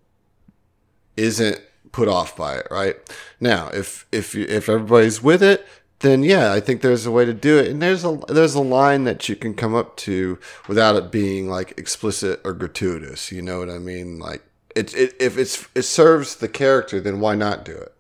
[1.17, 1.61] isn't
[1.93, 2.97] put off by it, right?
[3.41, 5.67] Now, if if if everybody's with it,
[6.01, 8.61] then yeah, I think there's a way to do it, and there's a there's a
[8.61, 13.31] line that you can come up to without it being like explicit or gratuitous.
[13.31, 14.19] You know what I mean?
[14.19, 14.43] Like
[14.75, 17.95] it, it if it's it serves the character, then why not do it?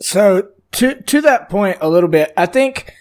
[0.00, 2.94] So to to that point a little bit, I think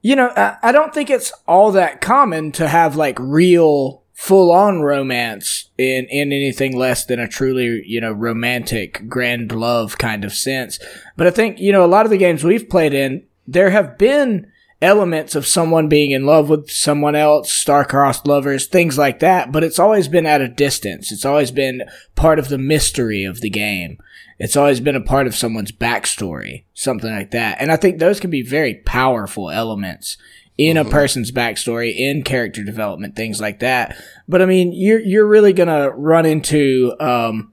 [0.00, 4.80] you know I don't think it's all that common to have like real full on
[4.80, 10.32] romance in in anything less than a truly you know romantic grand love kind of
[10.32, 10.78] sense.
[11.16, 13.98] But I think you know a lot of the games we've played in there have
[13.98, 19.50] been elements of someone being in love with someone else, star-crossed lovers, things like that,
[19.52, 21.10] but it's always been at a distance.
[21.10, 21.82] It's always been
[22.14, 23.98] part of the mystery of the game.
[24.38, 27.56] It's always been a part of someone's backstory, something like that.
[27.58, 30.18] And I think those can be very powerful elements
[30.58, 33.96] in a person's backstory, in character development, things like that.
[34.26, 37.52] But I mean, you're you're really gonna run into um,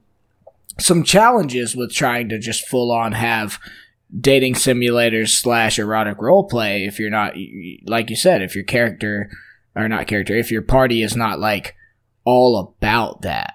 [0.78, 3.58] some challenges with trying to just full on have
[4.18, 7.34] dating simulators slash erotic role play if you're not
[7.86, 9.28] like you said if your character
[9.74, 11.74] or not character if your party is not like
[12.24, 13.54] all about that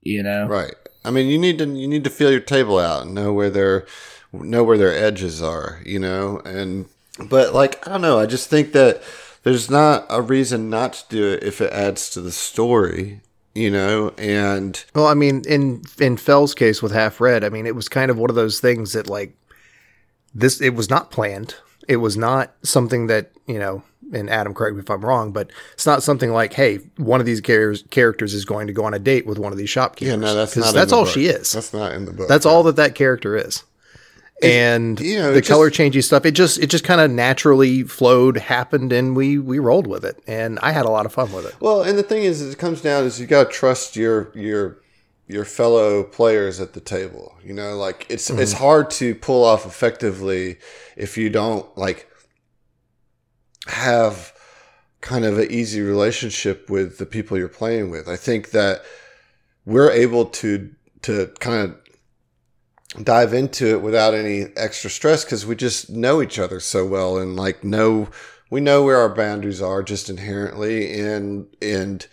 [0.00, 0.72] you know Right.
[1.04, 3.50] I mean, you need to you need to feel your table out and know where
[3.50, 3.86] their
[4.32, 6.40] know where their edges are, you know.
[6.44, 6.86] And
[7.26, 9.02] but like I don't know, I just think that
[9.42, 13.20] there's not a reason not to do it if it adds to the story,
[13.54, 14.12] you know.
[14.18, 17.88] And Well, I mean, in in Fell's case with Half Red, I mean, it was
[17.88, 19.34] kind of one of those things that like
[20.34, 20.60] this.
[20.60, 21.54] It was not planned.
[21.88, 23.82] It was not something that you know.
[24.10, 27.26] And Adam, correct me if I'm wrong, but it's not something like, hey, one of
[27.26, 30.08] these char- characters is going to go on a date with one of these shopkeepers.
[30.08, 30.72] yeah, no, that's not.
[30.72, 31.12] That's all book.
[31.12, 31.52] she is.
[31.52, 32.26] That's not in the book.
[32.26, 33.64] That's all that that character is.
[34.42, 37.82] And you know, the just- color changing stuff, it just it just kind of naturally
[37.82, 41.32] flowed, happened, and we we rolled with it, and I had a lot of fun
[41.32, 41.56] with it.
[41.60, 44.78] Well, and the thing is, it comes down is you got to trust your your
[45.26, 47.34] your fellow players at the table.
[47.44, 48.40] You know, like it's mm-hmm.
[48.40, 50.58] it's hard to pull off effectively
[50.96, 52.08] if you don't like
[53.66, 54.32] have
[55.00, 58.08] kind of an easy relationship with the people you're playing with.
[58.08, 58.82] I think that
[59.64, 61.87] we're able to to kind of
[63.02, 67.18] dive into it without any extra stress because we just know each other so well
[67.18, 68.08] and like know
[68.50, 72.06] we know where our boundaries are just inherently and and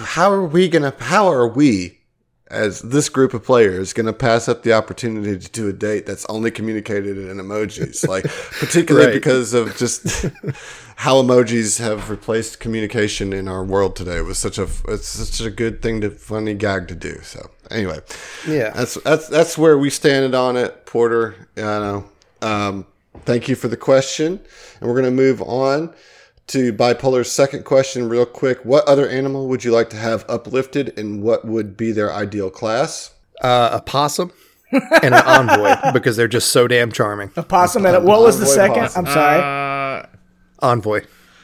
[0.00, 2.00] how are we gonna how are we
[2.48, 6.26] as this group of players to pass up the opportunity to do a date that's
[6.26, 8.24] only communicated in emojis like
[8.58, 9.14] particularly Right.
[9.14, 10.26] because of just
[10.96, 15.44] how emojis have replaced communication in our world today it was such a it's such
[15.46, 17.98] a good thing to funny gag to do so anyway
[18.46, 18.70] Yeah.
[18.70, 22.04] that's that's that's where we stand on it porter i know
[22.42, 22.86] Um,
[23.24, 24.38] thank you for the question.
[24.80, 25.94] And we're going to move on
[26.48, 28.58] to Bipolar's second question, real quick.
[28.66, 32.50] What other animal would you like to have uplifted, and what would be their ideal
[32.50, 33.12] class?
[33.40, 34.30] Uh, a possum
[34.72, 37.30] and an envoy because they're just so damn charming.
[37.36, 38.82] A possum and a, what was the second?
[38.82, 39.06] possum.
[39.06, 39.40] I'm sorry.
[39.40, 39.73] Uh,
[40.64, 41.02] Envoy,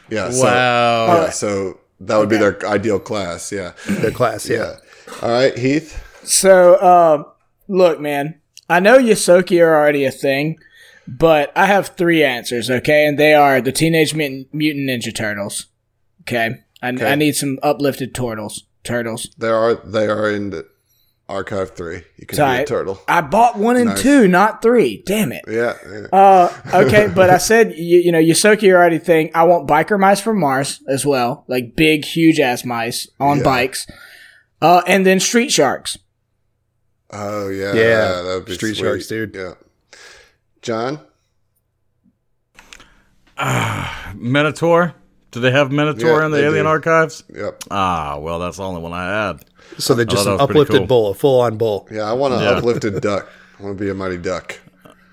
[0.08, 0.30] Yeah.
[0.30, 1.06] So, wow.
[1.22, 3.52] yeah, so that would be their ideal class.
[3.52, 3.72] Yeah.
[3.86, 4.48] their class.
[4.48, 4.56] Yeah.
[4.56, 5.14] Yeah.
[5.22, 6.02] All right, Heath.
[6.24, 7.24] So, uh,
[7.68, 10.58] look, man, I know Ysoki are already a thing,
[11.06, 13.06] but I have three answers, okay?
[13.06, 15.66] And they are the Teenage Mutant, Mutant Ninja Turtles.
[16.22, 16.60] Okay?
[16.82, 18.64] I, I need some uplifted turtles.
[18.84, 19.28] Turtles.
[19.36, 20.66] They are they are in the
[21.30, 22.02] archive three.
[22.16, 22.60] You can be Tight.
[22.60, 23.00] a turtle.
[23.08, 24.02] I bought one and Nice.
[24.02, 25.02] two, not three.
[25.06, 25.42] Damn it.
[25.48, 25.74] Yeah.
[25.88, 26.06] yeah.
[26.12, 29.30] Uh, okay, but I said you, you know Ysoki are already thing.
[29.34, 33.44] I want biker mice from Mars as well, like big, huge ass mice on Yeah.
[33.44, 33.86] bikes.
[34.62, 35.96] Uh, and then street sharks.
[37.12, 37.72] oh yeah.
[37.72, 38.22] Yeah.
[38.22, 38.84] That would be Street sweet.
[38.86, 39.34] Sharks, dude.
[39.34, 39.54] Yeah.
[40.62, 41.00] John.
[43.38, 44.94] Uh, Minotaur?
[45.30, 46.68] Do they have Minotaur Yeah, in the Alien do.
[46.68, 47.22] Archives?
[47.34, 47.64] Yep.
[47.70, 49.44] Ah, well, that's the only one I had.
[49.78, 50.86] So they're just Oh, an uplifted cool.
[50.86, 51.88] bull, a full on bull.
[51.90, 52.02] Yeah.
[52.02, 52.50] I want an Yeah.
[52.50, 53.28] uplifted duck.
[53.58, 54.58] I want to be a mighty duck.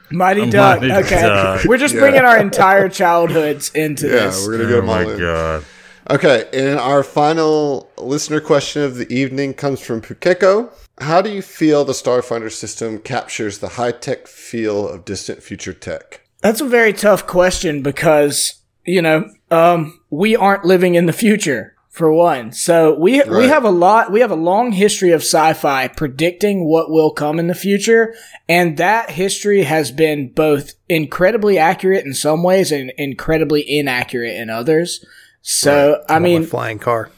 [0.09, 0.79] Mighty A Duck.
[0.81, 1.65] Mighty okay, Duck.
[1.65, 1.99] we're just Yeah.
[1.99, 4.27] bringing our entire childhoods into Yeah.
[4.27, 4.47] this.
[4.47, 5.19] We're gonna go Oh my in.
[5.19, 5.63] god.
[6.09, 10.69] Okay, and our final listener question of the evening comes from Pukeko.
[11.01, 15.73] How do you feel the Starfinder system captures the high tech feel of distant future
[15.73, 16.21] tech?
[16.41, 18.53] That's a very tough question because
[18.85, 22.51] you know um, we aren't living in the future for one.
[22.51, 24.11] So we we have a lot.
[24.11, 28.13] We have a long history of sci-fi predicting what will come in the future,
[28.47, 34.49] and that history has been both incredibly accurate in some ways and incredibly inaccurate in
[34.49, 35.03] others.
[35.41, 37.09] So I want mean, flying car.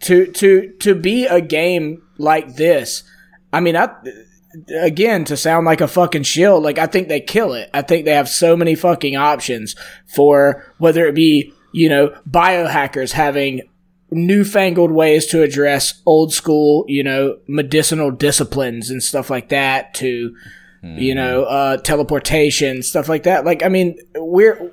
[0.00, 3.02] to to to be a game like this
[3.52, 3.88] i mean i
[4.80, 8.04] again to sound like a fucking shill like i think they kill it i think
[8.04, 9.74] they have so many fucking options
[10.06, 13.62] for whether it be you know biohackers having
[14.10, 20.34] newfangled ways to address old school you know medicinal disciplines and stuff like that to
[20.82, 24.72] you know uh teleportation stuff like that like i mean we're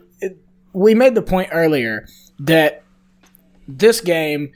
[0.73, 2.07] we made the point earlier
[2.39, 2.83] that
[3.67, 4.51] this game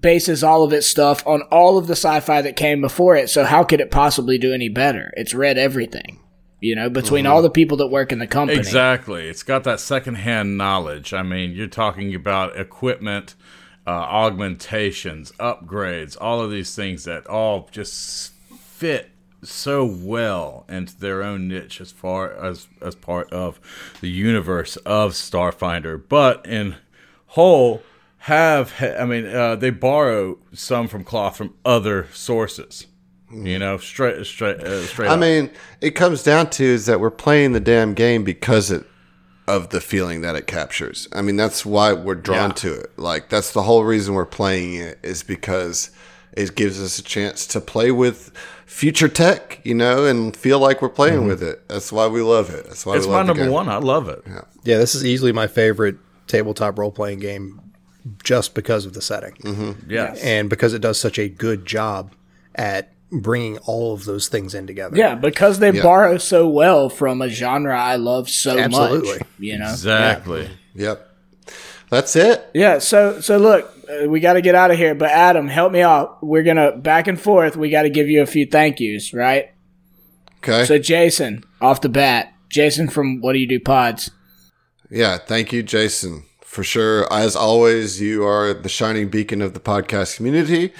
[0.00, 3.28] bases all of its stuff on all of the sci-fi that came before it.
[3.28, 5.12] So how could it possibly do any better?
[5.16, 6.18] It's read everything,
[6.60, 8.58] you know, between all the people that work in the company.
[8.58, 9.28] Exactly.
[9.28, 11.12] It's got that secondhand knowledge.
[11.12, 13.34] I mean, you're talking about equipment,
[13.86, 19.10] uh, augmentations, upgrades, all of these things that all just fit
[19.42, 23.58] so well into their own niche as far as as part of
[24.00, 26.00] the universe of Starfinder.
[26.08, 26.76] But in
[27.28, 27.82] whole,
[28.18, 32.86] have I mean, uh, they borrow some from cloth from other sources.
[33.32, 35.08] You know, straight straight uh, straight.
[35.08, 35.20] I up.
[35.20, 35.50] mean,
[35.80, 38.84] it comes down to is that we're playing the damn game because it
[39.48, 41.08] of the feeling that it captures.
[41.12, 42.54] I mean, that's why we're drawn Yeah.
[42.54, 42.92] to it.
[42.98, 45.90] Like that's the whole reason we're playing it is because
[46.32, 48.30] it gives us a chance to play with
[48.66, 51.68] future tech, you know, and feel like we're playing with it.
[51.68, 52.64] That's why we love it.
[52.66, 53.52] That's why it's we my love the number game.
[53.52, 53.68] one.
[53.68, 54.22] I love it.
[54.26, 55.96] Yeah, yeah, this is easily my favorite
[56.28, 57.60] tabletop role playing game
[58.24, 59.90] just because of the setting Mm-hmm.
[59.90, 60.22] Yes.
[60.22, 62.12] and because it does such a good job
[62.54, 64.96] at bringing all of those things in together.
[64.96, 65.82] Yeah, because they Yeah.
[65.82, 69.18] borrow so well from a genre I love so Absolutely.
[69.18, 69.22] much.
[69.38, 69.70] You know.
[69.70, 70.48] Exactly.
[70.74, 71.08] Yep.
[71.90, 72.42] That's it.
[72.54, 74.94] Yeah, so so look, uh, we got to get out of here.
[74.94, 76.24] But Adam, help me out.
[76.24, 77.54] We're gonna back and forth.
[77.56, 79.50] We got to give you a few thank yous, right?
[80.38, 80.64] Okay.
[80.64, 84.10] So Jason, off the bat, Jason from What Do You Do Pods.
[84.90, 86.24] Yeah, thank you, Jason.
[86.52, 87.10] For sure.
[87.10, 90.74] As always, you are the shining beacon of the podcast community.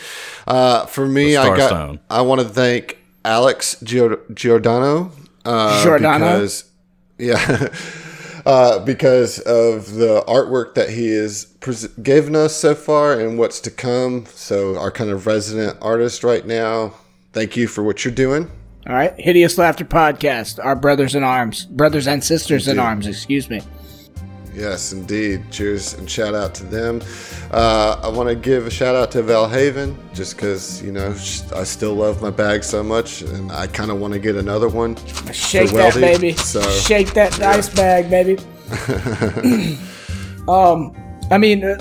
[0.46, 1.72] Uh, for me, I got.
[1.72, 1.98] Starstone.
[2.10, 5.12] I want to thank Alex Gio- Giordano.
[5.46, 6.26] Uh, Giordano?
[6.26, 6.70] Because,
[7.16, 7.68] yeah,
[8.44, 13.58] uh, because of the artwork that he has pres- given us so far and what's
[13.60, 14.26] to come.
[14.26, 16.92] So, our kind of resident artist right now.
[17.32, 18.50] Thank you for what you're doing.
[18.86, 23.06] All right, Hideous Laughter Podcast, our brothers in arms, brothers and sisters in arms.
[23.06, 23.62] Excuse me.
[24.54, 25.50] Yes, indeed.
[25.50, 27.00] Cheers and shout out to them.
[27.50, 31.10] Uh, I want to give a shout out to Valhaven just because, you know,
[31.56, 34.68] I still love my bag so much and I kind of want to get another
[34.68, 34.96] one.
[35.32, 36.32] Shake that baby.
[36.32, 38.38] so- Shake that dice bag, baby.
[40.48, 40.94] um,
[41.30, 41.76] I mean, uh,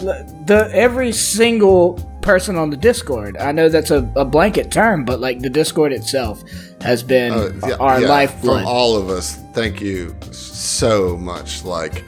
[0.45, 3.35] the every single person on the Discord.
[3.37, 6.43] I know that's a, a blanket term, but like the Discord itself
[6.81, 8.59] has been Uh, yeah, our yeah, lifeblood.
[8.61, 11.63] From all of us, thank you so much.
[11.65, 12.03] Like,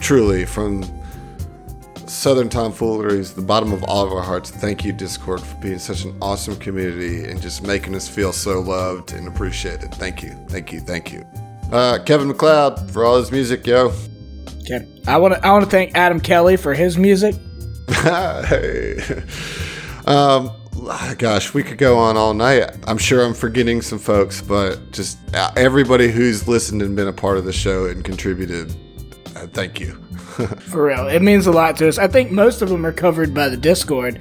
[0.00, 0.84] truly, from
[2.06, 6.04] Southern Tomfooleries, the bottom of all of our hearts, thank you, Discord, for being such
[6.04, 9.94] an awesome community and just making us feel so loved and appreciated.
[9.94, 10.30] Thank you.
[10.48, 10.80] Thank you.
[10.80, 11.24] Thank you.
[11.70, 13.92] Uh, Kevin MacLeod for all his music, yo.
[14.62, 14.86] Okay.
[15.06, 17.34] I want to I want to thank Adam Kelly for his music.
[17.88, 18.98] hey.
[20.06, 20.50] Um,
[21.18, 22.76] gosh, we could go on all night.
[22.86, 27.12] I'm sure I'm forgetting some folks, but just uh, everybody who's listened and been a
[27.12, 28.74] part of the show and contributed,
[29.40, 29.92] uh, thank you.
[30.70, 31.98] For real, it means a lot to us.
[31.98, 34.20] I think most of them are covered by the Discord,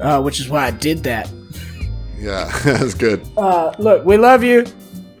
[0.00, 1.30] uh, which is why I did that.
[2.18, 3.26] Yeah, that's good.
[3.36, 4.64] Uh, look, we love you.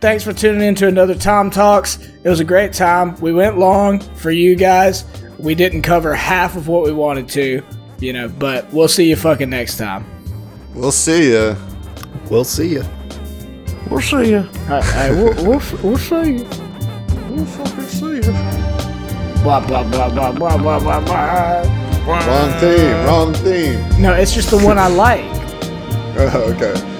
[0.00, 1.98] Thanks for tuning in to another Tom Talks.
[1.98, 3.18] It was a great time.
[3.20, 5.04] We went long for you guys.
[5.38, 7.62] We didn't cover half of what we wanted to,
[7.98, 10.04] you know, but we'll see you fucking next time.
[10.74, 11.56] We'll see ya.
[12.30, 12.84] We'll see you.
[13.90, 14.38] We'll see you.
[14.38, 16.48] All right, all right, we'll, we'll, we'll see you.
[17.30, 18.45] We'll fucking see ya.
[19.46, 21.62] Blah, blah, blah, blah, blah, blah, blah, blah.
[22.04, 23.78] Wrong theme, wrong theme.
[24.02, 25.24] No, it's just the one I like.
[26.18, 26.95] Oh, okay.